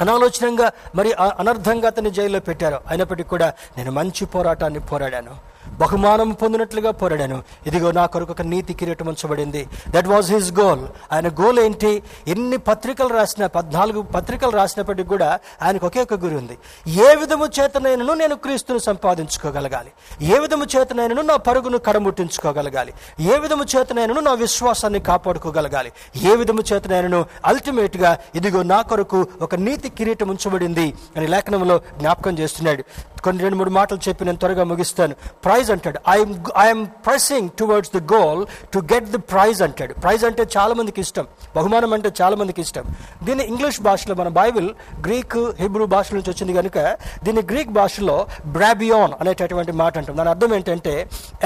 అనాలోచనంగా 0.00 0.72
మరి 0.94 1.12
అ- 1.12 1.36
అనర్థంగా 1.38 1.86
అతన్ని 1.86 2.10
జైల్లో 2.10 2.40
పెట్టారు 2.40 2.80
అయినప్పటికీ 2.88 3.28
కూడా 3.28 3.52
నేను 3.78 3.90
మంచి 3.90 4.24
పోరాటాన్ని 4.26 4.80
పోరాడాను. 4.80 5.51
బహుమానం 5.82 6.30
పొందినట్లుగా 6.42 6.90
పోరాడాను. 7.00 7.38
ఇదిగో 7.66 7.90
నా 7.98 8.06
కొరకు 8.12 8.32
ఒక 8.36 8.42
నీతి 8.42 8.74
కిరీటం 8.74 9.06
ఉంచబడింది. 9.06 9.62
దట్ 9.88 10.08
వాజ్ 10.08 10.32
హిస్ 10.32 10.50
గోల్ 10.60 10.82
ఆయన 11.12 11.28
గోల్ 11.28 11.58
ఏంటి? 11.58 12.02
ఎన్ని 12.28 12.56
పత్రికలు 12.56 13.12
రాసిన 13.18 13.46
పద్నాలుగు 13.46 14.02
పత్రికలు 14.16 14.50
రాసినప్పటికీ 14.50 15.08
కూడా 15.08 15.38
ఆయనకు 15.62 15.86
ఒకే 15.86 16.02
ఒక 16.02 16.14
గురి 16.14 16.36
ఉంది. 16.36 16.58
ఏ 17.06 17.14
విధము 17.14 17.46
చేతనైనను 17.60 18.14
నేను 18.14 18.34
క్రీస్తును 18.44 18.78
సంపాదించుకోగలగాలి. 18.78 19.90
ఏ 20.34 20.38
విధము 20.38 20.66
చేతనైనను 20.76 21.22
నా 21.22 21.36
పరుగును 21.36 21.78
కడముట్టించుకోగలగాలి. 21.78 22.92
ఏ 23.20 23.38
విధము 23.38 23.64
చేతనైనను 23.72 24.20
నా 24.20 24.32
విశ్వాసాన్ని 24.44 25.00
కాపాడుకోగలగాలి. 25.10 25.92
ఏ 26.32 26.34
విధము 26.36 26.62
చేతనైనను 26.72 27.20
అల్టిమేట్గా 27.46 28.12
ఇదిగో 28.34 28.62
నా 28.62 28.82
కొరకు 28.82 29.20
ఒక 29.42 29.54
నీతి 29.66 29.88
కిరీటం 29.88 30.28
ఉంచబడింది 30.28 30.86
అని 31.16 31.26
లేఖనంలో 31.26 31.78
జ్ఞాపకం 31.98 32.38
చేస్తున్నాడు. 32.38 32.84
కొన్ని 33.24 33.42
రెండు 33.42 33.56
మూడు 33.56 33.70
మాటలు 33.70 34.00
చెప్పి 34.08 34.24
నేను 34.24 34.38
త్వరగా 34.38 34.64
ముగిస్తాను. 34.64 35.14
ప్రైజ్ 35.44 35.68
అంటాడు. 35.76 35.98
I'm 36.14 36.34
I'm 36.64 36.84
pressing 37.06 37.48
towards 37.60 37.92
the 37.96 38.02
goal 38.14 38.42
to 38.74 38.78
get 38.92 39.08
the 39.14 39.20
prize 39.32 39.62
అంటాడు. 39.66 39.94
ప్రైజ్ 40.04 40.24
అంటే 40.30 40.44
చాలా 40.56 40.74
మందికి 40.80 41.00
ఇష్టం. 41.06 41.26
బహుమానం 41.56 41.92
అంటే 41.98 42.12
చాలా 42.20 42.36
మందికి 42.42 42.60
ఇష్టం. 42.66 42.84
దీన్ని 43.26 43.46
ఇంగ్లీష్ 43.52 43.80
భాషలో 43.88 44.16
మన 44.20 44.28
బైబిల్ 44.40 44.68
గ్రీక్ 45.06 45.38
హిబ్రూ 45.62 45.86
భాష 45.94 46.06
నుంచి 46.14 46.30
వచ్చింది 46.32 46.52
కనుక 46.60 46.78
దీన్ని 47.24 47.44
గ్రీక్ 47.52 47.72
భాషలో 47.80 48.16
బ్రాబియాన్ 48.56 49.14
అనేటటువంటి 49.20 49.72
మాట 49.82 49.96
అంటాం. 49.98 50.16
దాని 50.20 50.32
అర్థం 50.34 50.54
ఏంటంటే 50.58 50.94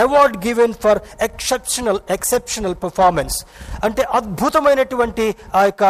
award 0.05 0.37
given 0.47 0.75
for 0.85 1.01
exceptional 1.29 2.01
exceptional 2.17 2.77
performance 2.85 3.37
అంటే 3.85 4.03
అద్భుతమైనటువంటి 4.19 5.27
ఆ 5.55 5.63
యొక్క 5.69 5.85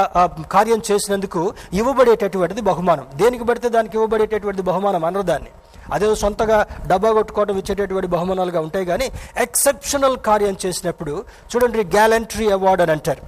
కార్యం 0.54 0.82
చేసినందుకు 0.90 1.42
ఇవ్వబడేటటువంటిది 1.80 2.60
బహుమానం. 2.70 3.06
దేనికి 3.22 3.44
పడితే 3.44 3.68
దానికి 3.76 3.96
ఇవ్వబడేటటువంటి 3.98 4.62
బహుమానం? 4.70 5.04
అనరు 5.04 5.24
దాన్ని 5.30 5.50
అదేదో 5.92 6.14
సొంతగా 6.24 6.58
డబ్బా 6.86 7.12
కొట్టుకోవడం 7.12 7.58
ఇచ్చేటటువంటి 7.58 8.10
బహుమానాలుగా 8.16 8.60
ఉంటాయి 8.66 8.86
కానీ 8.92 9.08
ఎక్సెప్షనల్ 9.46 10.18
కార్యం 10.28 10.56
చేసినప్పుడు 10.66 11.24
చూడండి 11.52 11.84
గ్యాలంట్రీ 11.96 12.48
అవార్డ్ 12.58 12.82
అని 12.82 12.94
అంటారు. 12.98 13.24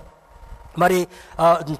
మరి 0.83 0.99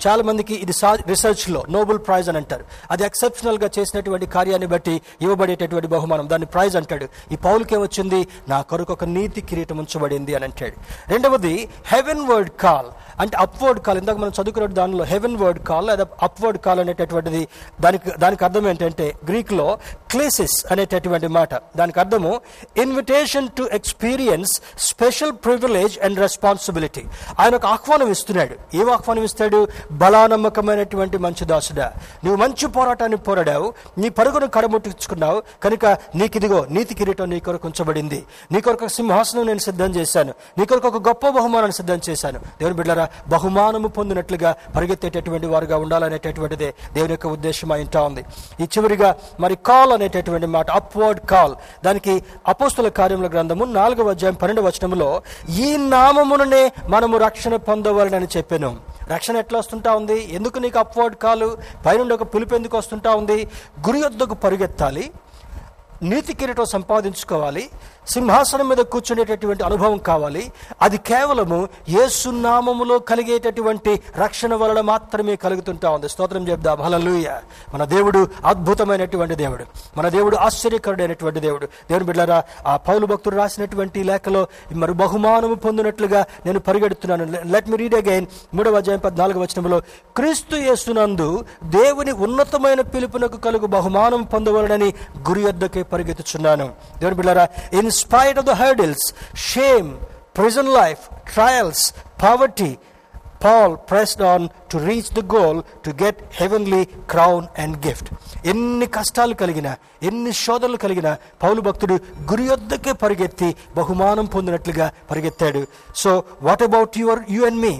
చాలామందికి 0.07 0.55
ఇది 0.55 0.73
సా 0.73 0.89
రీసెర్చ్లో 1.09 1.61
నోబెల్ 1.75 1.99
ప్రైజ్ 2.07 2.29
అని 2.29 2.39
అంటారు. 2.39 2.65
అది 2.91 3.03
ఎక్సెప్షనల్గా 3.09 3.69
చేసినటువంటి 3.79 4.27
కార్యాన్ని 4.27 4.69
బట్టి 4.73 4.95
ఇవ్వబడేటటువంటి 5.23 5.89
బహుమానం. 5.95 6.29
దాన్ని 6.29 6.47
ప్రైజ్ 6.55 6.77
అంటాడు. 6.81 7.07
ఈ 7.33 7.37
పౌలకి 7.45 7.75
ఏమొచ్చింది? 7.75 8.21
నా 8.49 8.59
కొరకు 8.71 8.93
ఒక 8.93 9.05
నీతి 9.05 9.41
కిరీటం 9.41 9.79
ఉంచబడింది 9.83 10.35
అని 10.35 10.45
అంటాడు. 10.45 10.77
రెండవది 11.13 11.55
హెవెన్ 11.93 12.25
వర్డ్ 12.31 12.51
కాల్ 12.65 12.91
అంటే 13.21 13.37
అప్వర్డ్ 13.37 13.81
కాల్ 13.81 13.99
ఇందాక 13.99 14.17
మనం 14.17 14.33
చదువుకున్న 14.43 14.67
దానిలో 14.67 15.05
హెవెన్ 15.05 15.37
వర్డ్ 15.37 15.63
కాల్ 15.63 15.87
లేదా 15.87 16.07
అప్వర్డ్ 16.23 16.59
కాల్ 16.59 16.81
అనేటటువంటిది 16.81 17.49
దానికి 17.81 18.11
దానికి 18.19 18.45
అర్థం 18.45 18.69
ఏంటంటే 18.69 19.15
గ్రీక్లో 19.25 19.79
క్లేసిస్ 20.11 20.73
అనేటటువంటి 20.73 21.27
మాట. 21.27 21.55
దానికి 21.55 22.01
అర్థము 22.01 22.41
invitation 22.77 23.49
to 23.49 23.69
experience 23.73 24.61
special 24.79 25.33
privilege 25.33 25.99
and 25.99 26.19
responsibility 26.19 27.05
ఆయన 27.41 27.55
ఒక 27.55 27.67
ఆహ్వానం 27.67 28.11
ఇస్తున్నాడు. 28.11 28.77
ఏం 28.77 28.91
ఆహ్వానం 28.91 29.25
ఇస్తాడు? 29.25 29.69
బలానమ్మకమైనటువంటి 29.93 31.19
మంచి 31.19 31.45
దాసుడా. 31.45 31.93
నువ్వు 32.25 32.43
మంచి 32.43 32.67
పోరాటాన్ని 32.67 33.17
పోరాడావు 33.17 33.75
నీ 33.99 34.09
పరుగును 34.09 34.47
కడముట్టించుకున్నావు 34.47 35.43
కనుక 35.63 35.87
నీకు 35.87 36.37
ఇదిగో 36.37 36.67
నీతి 36.71 36.95
కిరీటం 36.95 37.31
నీ 37.31 37.41
కొరకు 37.41 37.69
ఉంచబడింది. 37.69 38.25
నీ 38.53 38.61
కొరకు 38.61 38.85
ఒక 38.85 38.91
సింహాసనం 38.91 39.47
నేను 39.47 39.59
సిద్ధం 39.59 39.95
చేశాను. 39.95 40.35
నీ 40.59 40.67
కొరకు 40.67 40.89
ఒక 40.89 41.09
గొప్ప 41.09 41.29
బహుమానాన్ని 41.29 41.73
సిద్ధం 41.73 42.01
చేశాను. 42.09 42.39
దేవుని 42.39 42.77
బిడ్డరా 42.77 43.08
బహుమానము 43.29 43.89
పొందినట్లుగా 43.89 44.57
పరిగెత్తేటటువంటి 44.77 45.47
వారుగా 45.47 45.77
ఉండాలనేటటువంటిదే 45.77 46.75
దేవుని 46.93 47.13
యొక్క 47.13 47.27
ఉద్దేశం 47.27 47.73
అయింటా 47.73 48.03
ఉంది. 48.03 48.25
ఈ 48.61 48.65
చివరిగా 48.65 49.17
మరి 49.41 49.57
కాల్ 49.57 49.93
అనేటటువంటి 49.93 50.47
మాట 50.47 50.71
అప్వర్డ్ 50.71 51.21
కాల్ 51.21 51.55
దానికి 51.85 52.23
అపోస్తుల 52.49 52.89
కార్యముల 52.89 53.29
గ్రంథము 53.29 53.65
నాలుగవ 53.65 54.11
అధ్యాయం 54.11 54.35
పన్నెండు 54.35 54.63
వచనములో 54.63 55.23
ఈ 55.49 55.77
నామముననే 55.77 56.63
మనము 56.89 57.17
రక్షణ 57.19 57.57
పొందవాలని 57.57 58.29
చెప్పాను. 58.37 58.71
రక్షణ 59.13 59.37
ఎట్లా 59.37 59.59
వస్తుంటా 59.59 59.91
ఉంది? 59.95 60.35
ఎందుకు 60.35 60.59
నీకు 60.59 60.79
అప్వర్డ్ 60.79 61.17
కాలు 61.17 61.59
పైనుండి 61.87 62.15
ఒక 62.15 62.35
పిలుపు 62.35 62.55
ఎందుకు 62.55 62.77
వస్తుంటా 62.77 63.11
ఉంది? 63.15 63.39
గురియొద్దకు 63.87 64.35
పరిగెత్తాలి. 64.35 65.05
నీతి 66.03 66.35
కిరీటం 66.35 66.65
సంపాదించుకోవాలి 66.65 67.71
సింహాసనం 68.09 68.69
మీద 68.69 68.77
కూర్చునేటటువంటి 68.77 69.65
అనుభవం 69.65 69.99
కావాలి. 69.99 70.53
అది 70.83 70.99
కేవలము 70.99 71.69
ఏసునామములో 71.89 72.99
కలిగేటటువంటి 72.99 74.01
రక్షణ 74.17 74.55
వలన 74.55 74.81
మాత్రమే 74.81 75.37
కలుగుతుంటా 75.37 75.91
ఉంది. 75.91 76.09
స్తోత్రం 76.09 76.49
చెప్దాం. 76.49 76.83
హల్లెలూయా. 76.83 77.41
మన 77.75 77.85
దేవుడు 77.85 78.29
అద్భుతమైనటువంటి 78.45 79.35
దేవుడు. 79.35 79.65
మన 79.97 80.09
దేవుడు 80.09 80.37
ఆశ్చర్యకరుడైనటువంటి 80.37 81.41
దేవుడు. 81.41 81.67
దేవుని 81.67 82.07
బిడ్డారా 82.07 82.43
ఆ 82.67 82.77
పౌలు 82.77 83.07
భక్తుడు 83.07 83.37
రాసినటువంటి 83.37 84.03
లేఖలో 84.03 84.47
మరి 84.73 84.93
బహుమానము 84.93 85.55
పొందినట్లుగా 85.55 86.25
నేను 86.47 86.59
పరిగెడుతున్నాను. 86.59 87.25
లెట్ 87.25 87.69
మీ 87.69 87.77
రీడ్ 87.77 87.95
అగైన్ 87.95 88.27
మూడవ 88.55 88.77
అధ్యాయం 88.77 89.01
పద్నాలుగు 89.01 89.41
వచనంలో 89.41 89.81
క్రీస్తు 90.17 90.57
యేసునందు 90.57 91.45
దేవుని 91.65 92.13
ఉన్నతమైన 92.13 92.81
పిలుపునకు 92.81 93.37
కలుగు 93.37 93.67
బహుమానం 93.67 94.23
పొందవలనని 94.23 94.95
గురి 95.29 95.43
యొద్దకే 95.43 95.83
పరిగెత్తుచున్నాను 95.93 96.67
దేవుని 97.01 97.19
బిడ్డారా 97.21 97.47
in 97.81 97.91
spite 98.03 98.41
of 98.41 98.49
the 98.49 98.57
hurdles 98.61 99.07
shame 99.49 99.91
prison 100.39 100.71
life 100.75 101.03
trials 101.33 101.85
poverty 102.23 102.71
Paul 103.43 103.75
pressed 103.89 104.23
on 104.31 104.45
to 104.71 104.77
reach 104.87 105.11
the 105.13 105.23
goal 105.35 105.59
to 105.85 105.91
get 106.01 106.21
heavenly 106.39 106.81
crown 107.13 107.45
and 107.59 107.77
gift 107.85 108.09
ఎన్ని 108.45 108.87
కష్టాలు 108.97 109.35
కలిగినా 109.35 109.73
ఎన్ని 110.03 110.33
శోధనలు 110.41 110.79
కలిగినా 110.85 111.13
పౌలు 111.43 111.61
భక్తుడు 111.61 111.97
గురి 112.31 112.47
యొద్దకే 112.49 112.93
పరిగెత్తి 113.03 113.51
బహుమానం 113.77 114.27
పొందినట్లుగా 114.35 114.89
పరిగెత్తాడు 115.11 115.63
so 116.03 116.13
what 116.43 116.65
about 116.69 116.99
your 116.99 117.23
you 117.31 117.45
and 117.45 117.61
me 117.61 117.75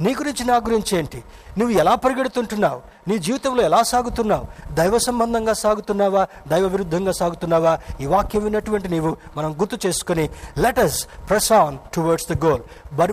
నీ 0.00 0.14
గురించి 0.14 0.44
నా 0.44 0.56
గురించి 0.56 0.98
ఏంటి? 0.98 1.24
నువ్వు 1.58 1.78
ఎలా 1.78 1.94
పరిగెడుతుంటున్నావు? 1.94 2.80
నీ 3.08 3.18
జీవితంలో 3.18 3.62
ఎలా 3.62 3.82
సాగుతున్నావు? 3.82 4.74
దైవ 4.74 4.98
సంబంధంగా 4.98 5.52
సాగుతున్నావా? 5.52 6.26
దైవ 6.48 6.66
విరుద్ధంగా 6.66 7.12
సాగుతున్నావా? 7.12 7.78
ఈ 8.00 8.06
వాక్యం 8.06 8.44
విన్నటువంటి 8.44 8.88
నీవు 8.88 9.16
మనం 9.36 9.52
గుర్తు 9.52 9.86
చేసుకుని 9.86 10.30
let us 10.58 11.52
on 11.52 11.78
towards 11.94 12.32
the 12.32 12.44
goal 12.44 12.62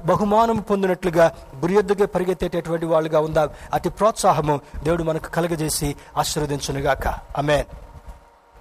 బహుమానం 0.05 0.57
పొందినట్లుగా 0.57 1.31
గురియొద్దుగా 1.61 2.05
పరిగెత్తేటటువంటి 2.05 2.85
వాళ్ళుగా 2.85 3.19
ఉందాం. 3.19 3.49
అతి 3.73 3.89
ప్రోత్సాహము 3.89 4.61
దేవుడు 4.83 5.03
మనకు 5.03 5.29
కలగజేసి 5.29 5.95
ఆశీర్వదించునుగాక. 6.17 7.07
అమెన్ 7.07 7.63